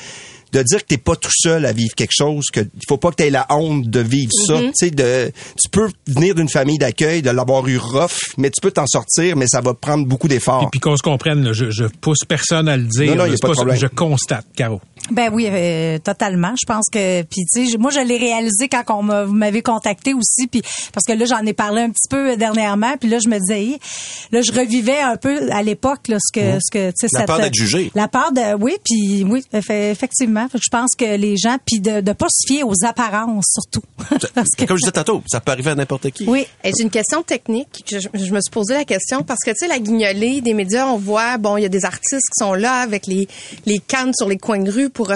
de 0.52 0.62
dire 0.62 0.78
que 0.78 0.86
t'es 0.86 0.96
pas 0.96 1.16
tout 1.16 1.30
seul 1.32 1.66
à 1.66 1.72
vivre 1.72 1.94
quelque 1.94 2.12
chose, 2.16 2.46
que 2.52 2.60
il 2.60 2.82
faut 2.88 2.96
pas 2.96 3.10
que 3.10 3.16
tu 3.16 3.24
aies 3.24 3.30
la 3.30 3.46
honte 3.50 3.88
de 3.88 4.00
vivre 4.00 4.32
ça. 4.46 4.60
Tu 4.60 4.70
sais, 4.74 4.90
de, 4.90 5.30
tu 5.60 5.68
peux 5.68 5.88
venir 6.06 6.34
d'une 6.34 6.48
famille 6.48 6.78
d'accueil, 6.78 7.20
de 7.22 7.30
l'avoir 7.30 7.66
eu 7.68 7.78
rough, 7.78 8.34
mais 8.38 8.50
tu 8.50 8.60
peux 8.60 8.70
t'en 8.70 8.86
sortir, 8.86 9.36
mais 9.36 9.46
ça 9.48 9.60
va 9.60 9.74
prendre 9.74 10.06
beaucoup 10.06 10.28
d'efforts. 10.28 10.60
Puis, 10.60 10.78
puis 10.78 10.80
qu'on 10.80 10.96
se 10.96 11.02
comprenne, 11.02 11.42
là, 11.44 11.52
je, 11.52 11.70
je 11.70 11.84
pousse 11.84 12.24
personne 12.26 12.68
à 12.68 12.76
le 12.76 12.84
dire. 12.84 13.06
Non, 13.06 13.16
non, 13.16 13.24
là, 13.24 13.28
y 13.28 13.34
a 13.34 13.36
pas 13.40 13.48
de 13.48 13.54
ça, 13.54 13.60
problème. 13.60 13.78
je 13.78 13.86
constate, 13.86 14.46
Caro. 14.56 14.80
Ben 15.10 15.30
oui, 15.32 15.46
euh, 15.48 15.98
totalement. 15.98 16.54
Je 16.60 16.66
pense 16.66 16.86
que 16.92 17.22
puis 17.22 17.42
tu 17.52 17.66
sais, 17.68 17.78
moi 17.78 17.90
je 17.90 18.00
l'ai 18.00 18.16
réalisé 18.16 18.68
quand 18.68 18.82
on 18.98 19.02
m'a- 19.02 19.24
vous 19.24 19.32
m'avez 19.34 19.62
contacté 19.62 20.14
aussi, 20.14 20.46
puis 20.48 20.62
parce 20.92 21.04
que 21.06 21.12
là 21.12 21.24
j'en 21.26 21.44
ai 21.46 21.52
parlé 21.52 21.82
un 21.82 21.90
petit 21.90 22.08
peu 22.08 22.36
dernièrement, 22.36 22.96
puis 22.98 23.08
là 23.08 23.18
je 23.22 23.28
me 23.28 23.38
disais, 23.38 23.78
là 24.32 24.42
je 24.42 24.52
revivais 24.52 24.98
un 25.00 25.16
peu 25.16 25.50
à 25.52 25.62
l'époque 25.62 26.08
là, 26.08 26.16
ce 26.20 26.32
que 26.32 26.54
Mhm. 26.54 26.58
ce 26.60 26.70
que 26.72 26.90
tu 26.90 26.94
sais 26.96 27.06
La 27.12 27.18
cette- 27.20 27.26
peur 27.28 27.38
d'être 27.38 27.54
jugé. 27.54 27.90
La 27.94 28.08
peur 28.08 28.32
de 28.32 28.54
oui, 28.60 28.72
puis 28.84 29.24
oui, 29.24 29.44
effe- 29.52 29.90
effectivement. 29.90 30.48
Fait 30.48 30.58
que 30.58 30.64
Je 30.64 30.70
pense 30.70 30.90
que 30.98 31.16
les 31.16 31.36
gens 31.36 31.56
puis 31.64 31.80
de 31.80 32.00
de 32.00 32.12
pas 32.12 32.26
se 32.28 32.46
fier 32.46 32.64
aux 32.64 32.84
apparences 32.84 33.46
surtout. 33.52 33.82
Parce 34.34 34.50
que- 34.56 34.64
Comme 34.64 34.76
je 34.76 34.82
disais 34.82 34.92
tantôt, 34.92 35.22
ça 35.26 35.40
peut 35.40 35.52
arriver 35.52 35.70
à 35.70 35.74
n'importe 35.74 36.10
qui. 36.10 36.24
oui. 36.26 36.46
Et 36.64 36.72
j'ai 36.76 36.82
une 36.82 36.90
question 36.90 37.22
technique. 37.22 37.84
Je, 37.90 37.98
je 37.98 38.32
me 38.32 38.40
suis 38.40 38.50
posé 38.50 38.74
la 38.74 38.84
question 38.84 39.22
parce 39.22 39.40
que, 39.44 39.50
tu 39.50 39.56
sais, 39.60 39.68
la 39.68 39.78
guignolée 39.78 40.40
des 40.40 40.54
médias, 40.54 40.86
on 40.86 40.96
voit, 40.98 41.38
bon, 41.38 41.56
il 41.56 41.62
y 41.62 41.66
a 41.66 41.68
des 41.68 41.84
artistes 41.84 42.26
qui 42.34 42.38
sont 42.44 42.54
là 42.54 42.74
avec 42.80 43.06
les, 43.06 43.28
les 43.66 43.78
cannes 43.78 44.12
sur 44.14 44.28
les 44.28 44.36
coins 44.38 44.58
de 44.62 44.70
rue 44.70 44.90
pour... 44.96 45.12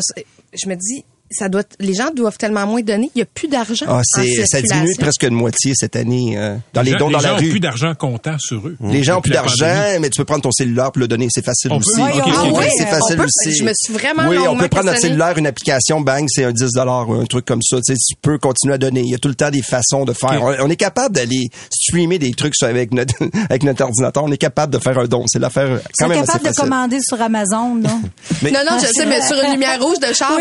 Je 0.52 0.68
me 0.68 0.76
dis, 0.76 1.04
ça 1.30 1.48
doit, 1.48 1.62
les 1.78 1.94
gens 1.94 2.10
doivent 2.14 2.36
tellement 2.38 2.66
moins 2.66 2.80
donner. 2.82 3.10
Il 3.14 3.18
n'y 3.18 3.22
a 3.22 3.26
plus 3.26 3.48
d'argent. 3.48 3.86
Ah, 3.88 3.98
en 3.98 4.02
c'est, 4.04 4.46
ça 4.46 4.60
diminue 4.60 4.94
presque 4.98 5.22
de 5.24 5.30
moitié 5.30 5.72
cette 5.76 5.94
année 5.96 6.36
euh, 6.36 6.56
dans 6.74 6.82
les, 6.82 6.92
gens- 6.92 6.98
dons 6.98 7.10
dans 7.10 7.18
les 7.18 7.24
la 7.24 7.30
gens 7.30 7.34
ont 7.36 7.38
rue. 7.38 7.50
plus 7.50 7.60
d'argent 7.60 7.94
comptant 7.94 8.36
sur 8.38 8.66
eux. 8.66 8.76
Les 8.80 9.02
gens 9.04 9.18
ont 9.18 9.20
plus 9.20 9.30
d'argent, 9.32 9.66
pandémie. 9.66 9.98
mais 10.00 10.10
tu 10.10 10.18
peux 10.18 10.24
prendre 10.24 10.42
ton 10.42 10.50
cellulaire 10.52 10.90
pour 10.92 11.00
le 11.00 11.08
donner. 11.08 11.28
C'est 11.30 11.44
facile 11.44 11.70
On 11.72 11.78
aussi. 11.78 11.96
peut? 11.96 12.02
Ah 12.02 12.16
ok, 12.26 12.58
oui, 12.58 12.64
c'est 12.76 12.86
facile 12.86 13.16
peut- 13.16 13.24
aussi. 13.24 13.56
je 13.56 13.64
me 13.64 13.72
suis 13.74 13.92
vraiment 13.92 14.28
Oui, 14.28 14.38
on 14.48 14.56
peut 14.56 14.68
prendre 14.68 14.86
notre 14.86 15.00
cellulaire, 15.00 15.38
une 15.38 15.46
application, 15.46 16.00
bang, 16.00 16.24
c'est 16.28 16.44
un 16.44 16.52
10 16.52 16.64
ou 16.76 17.12
un 17.14 17.24
truc 17.26 17.44
comme 17.46 17.62
ça. 17.62 17.76
Tu 17.76 17.94
sais, 17.94 17.94
tu 17.94 18.14
peux 18.20 18.38
continuer 18.38 18.74
à 18.74 18.78
donner. 18.78 19.00
Il 19.00 19.10
y 19.10 19.14
a 19.14 19.18
tout 19.18 19.28
le 19.28 19.34
temps 19.34 19.50
des 19.50 19.62
façons 19.62 20.04
de 20.04 20.12
faire. 20.12 20.42
On, 20.42 20.54
on 20.66 20.68
est 20.70 20.76
capable 20.76 21.14
d'aller 21.14 21.48
streamer 21.72 22.18
des 22.18 22.32
trucs 22.32 22.54
avec 22.62 22.92
notre 22.92 23.14
avec 23.48 23.62
notre 23.62 23.82
ordinateur. 23.84 24.24
On 24.24 24.32
est 24.32 24.36
capable 24.38 24.72
de 24.72 24.78
faire 24.78 24.98
un 24.98 25.04
don. 25.06 25.24
C'est 25.28 25.38
l'affaire 25.38 25.80
quand 25.98 26.08
même 26.08 26.18
assez 26.18 26.26
capables 26.26 26.42
de 26.42 26.48
facile. 26.48 26.62
commander 26.64 26.98
sur 27.00 27.20
Amazon, 27.22 27.74
non? 27.76 28.00
Mais, 28.42 28.50
Non, 28.50 28.60
non, 28.68 28.78
je 28.80 28.86
sais, 28.92 29.06
mais 29.06 29.22
sur 29.22 29.36
une 29.42 29.52
lumière 29.52 29.80
rouge 29.80 29.98
de 30.00 30.12
char, 30.12 30.32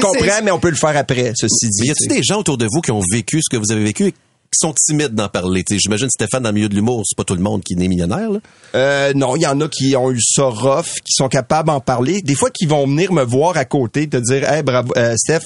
Comprends, 0.00 0.42
mais 0.42 0.50
on 0.50 0.58
peut 0.58 0.70
le 0.70 0.76
faire 0.76 0.96
après, 0.96 1.32
ceci 1.34 1.68
dit. 1.68 1.86
y 1.86 1.90
a-t-il 1.90 2.08
des 2.08 2.22
gens 2.22 2.38
autour 2.38 2.58
de 2.58 2.66
vous 2.70 2.80
qui 2.80 2.90
ont 2.90 3.02
vécu 3.12 3.40
ce 3.42 3.54
que 3.54 3.56
vous 3.56 3.72
avez 3.72 3.84
vécu 3.84 4.06
et 4.08 4.14
sont 4.58 4.74
timides 4.74 5.14
d'en 5.14 5.28
parler? 5.28 5.62
Tu 5.64 5.74
sais, 5.74 5.80
J'imagine 5.80 6.08
Stéphane, 6.10 6.42
dans 6.42 6.48
le 6.50 6.54
milieu 6.54 6.68
de 6.68 6.74
l'humour, 6.74 7.02
c'est 7.04 7.16
pas 7.16 7.24
tout 7.24 7.34
le 7.34 7.42
monde 7.42 7.62
qui 7.62 7.74
est 7.74 7.76
né 7.76 7.88
millionnaire. 7.88 8.30
Là. 8.30 8.38
Euh, 8.74 9.12
non, 9.14 9.36
il 9.36 9.42
y 9.42 9.46
en 9.46 9.60
a 9.60 9.68
qui 9.68 9.94
ont 9.96 10.10
eu 10.10 10.20
ça 10.20 10.44
rough, 10.44 10.94
qui 11.04 11.12
sont 11.12 11.28
capables 11.28 11.68
d'en 11.68 11.80
parler. 11.80 12.20
Des 12.22 12.34
fois, 12.34 12.50
qui 12.50 12.66
vont 12.66 12.86
venir 12.86 13.12
me 13.12 13.22
voir 13.22 13.56
à 13.56 13.64
côté, 13.64 14.08
te 14.08 14.16
dire, 14.16 14.48
hey, 14.50 14.62
bravo, 14.62 14.92
euh, 14.96 15.14
Steph, 15.16 15.40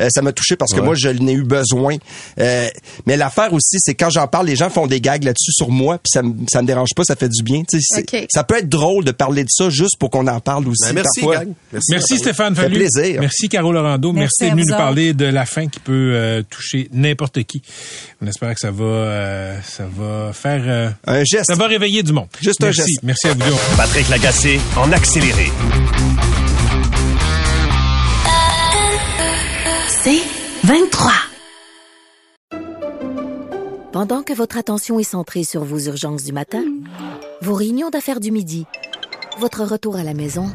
euh, 0.00 0.08
ça 0.10 0.22
m'a 0.22 0.32
touché 0.32 0.56
parce 0.56 0.72
que 0.72 0.80
Ouais. 0.80 0.84
moi, 0.86 0.94
je 0.96 1.08
n'ai 1.08 1.32
eu 1.32 1.44
besoin. 1.44 1.96
Euh, 2.40 2.68
mais 3.06 3.16
l'affaire 3.16 3.52
aussi, 3.52 3.76
c'est 3.80 3.94
quand 3.94 4.10
j'en 4.10 4.26
parle, 4.28 4.46
les 4.46 4.56
gens 4.56 4.70
font 4.70 4.86
des 4.86 5.00
gags 5.00 5.22
là-dessus 5.24 5.52
sur 5.52 5.70
moi, 5.70 5.98
puis 5.98 6.10
ça 6.12 6.22
me 6.22 6.34
ça 6.50 6.62
me 6.62 6.66
dérange 6.66 6.90
pas, 6.96 7.04
ça 7.04 7.16
fait 7.16 7.28
du 7.28 7.42
bien. 7.42 7.62
Tu 7.68 7.80
sais, 7.80 7.86
c'est- 8.06 8.14
Ok. 8.22 8.26
Ça 8.30 8.44
peut 8.44 8.56
être 8.58 8.68
drôle 8.68 9.04
de 9.04 9.10
parler 9.12 9.42
de 9.44 9.48
ça 9.50 9.70
juste 9.70 9.96
pour 9.98 10.10
qu'on 10.10 10.26
en 10.26 10.40
parle 10.40 10.66
aussi. 10.68 10.84
Ben, 10.88 10.94
merci, 10.94 11.20
parfois. 11.20 11.44
gang. 11.44 11.54
Merci 11.90 12.18
Stéphane 12.18 12.54
Ça 12.54 12.62
fait 12.62 12.68
Fallu. 12.68 12.78
plaisir. 12.88 13.20
Merci 13.20 13.48
Caro 13.48 13.72
Laurando. 13.72 14.12
Merci 14.12 14.36
Merci, 14.40 14.44
d'être 14.44 14.52
venu 14.52 14.70
nous 14.72 14.76
parler 14.76 15.14
de 15.14 15.24
la 15.26 15.46
fin 15.46 15.66
qui 15.68 15.80
peut 15.80 16.12
euh, 16.14 16.42
toucher 16.48 16.88
n'importe 16.92 17.42
qui. 17.44 17.62
On 18.22 18.26
espère 18.26 18.47
que 18.54 18.60
ça 18.60 18.70
va, 18.70 18.84
euh, 18.84 19.60
ça 19.62 19.84
va 19.90 20.32
faire, 20.32 20.62
euh, 20.66 20.90
Un 21.06 21.24
geste. 21.24 21.44
ça 21.46 21.54
va 21.54 21.66
réveiller 21.66 22.02
du 22.02 22.12
monde. 22.12 22.28
Juste 22.40 22.62
un 22.62 22.66
Merci. 22.66 22.80
geste. 22.82 23.02
Merci 23.02 23.28
à 23.28 23.32
vous 23.34 23.38
deux. 23.40 23.54
Patrick 23.76 24.08
Lagacé 24.08 24.60
en 24.76 24.90
accéléré. 24.92 25.50
C'est 29.88 30.20
23. 30.64 31.12
Pendant 33.92 34.22
que 34.22 34.32
votre 34.32 34.56
attention 34.58 34.98
est 35.00 35.04
centrée 35.04 35.44
sur 35.44 35.64
vos 35.64 35.78
urgences 35.78 36.22
du 36.24 36.32
matin, 36.32 36.62
vos 37.42 37.54
réunions 37.54 37.90
d'affaires 37.90 38.20
du 38.20 38.30
midi, 38.30 38.66
votre 39.40 39.64
retour 39.64 39.96
à 39.96 40.04
la 40.04 40.14
maison 40.14 40.46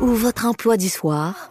ou 0.00 0.06
votre 0.08 0.46
emploi 0.46 0.76
du 0.76 0.88
soir, 0.88 1.50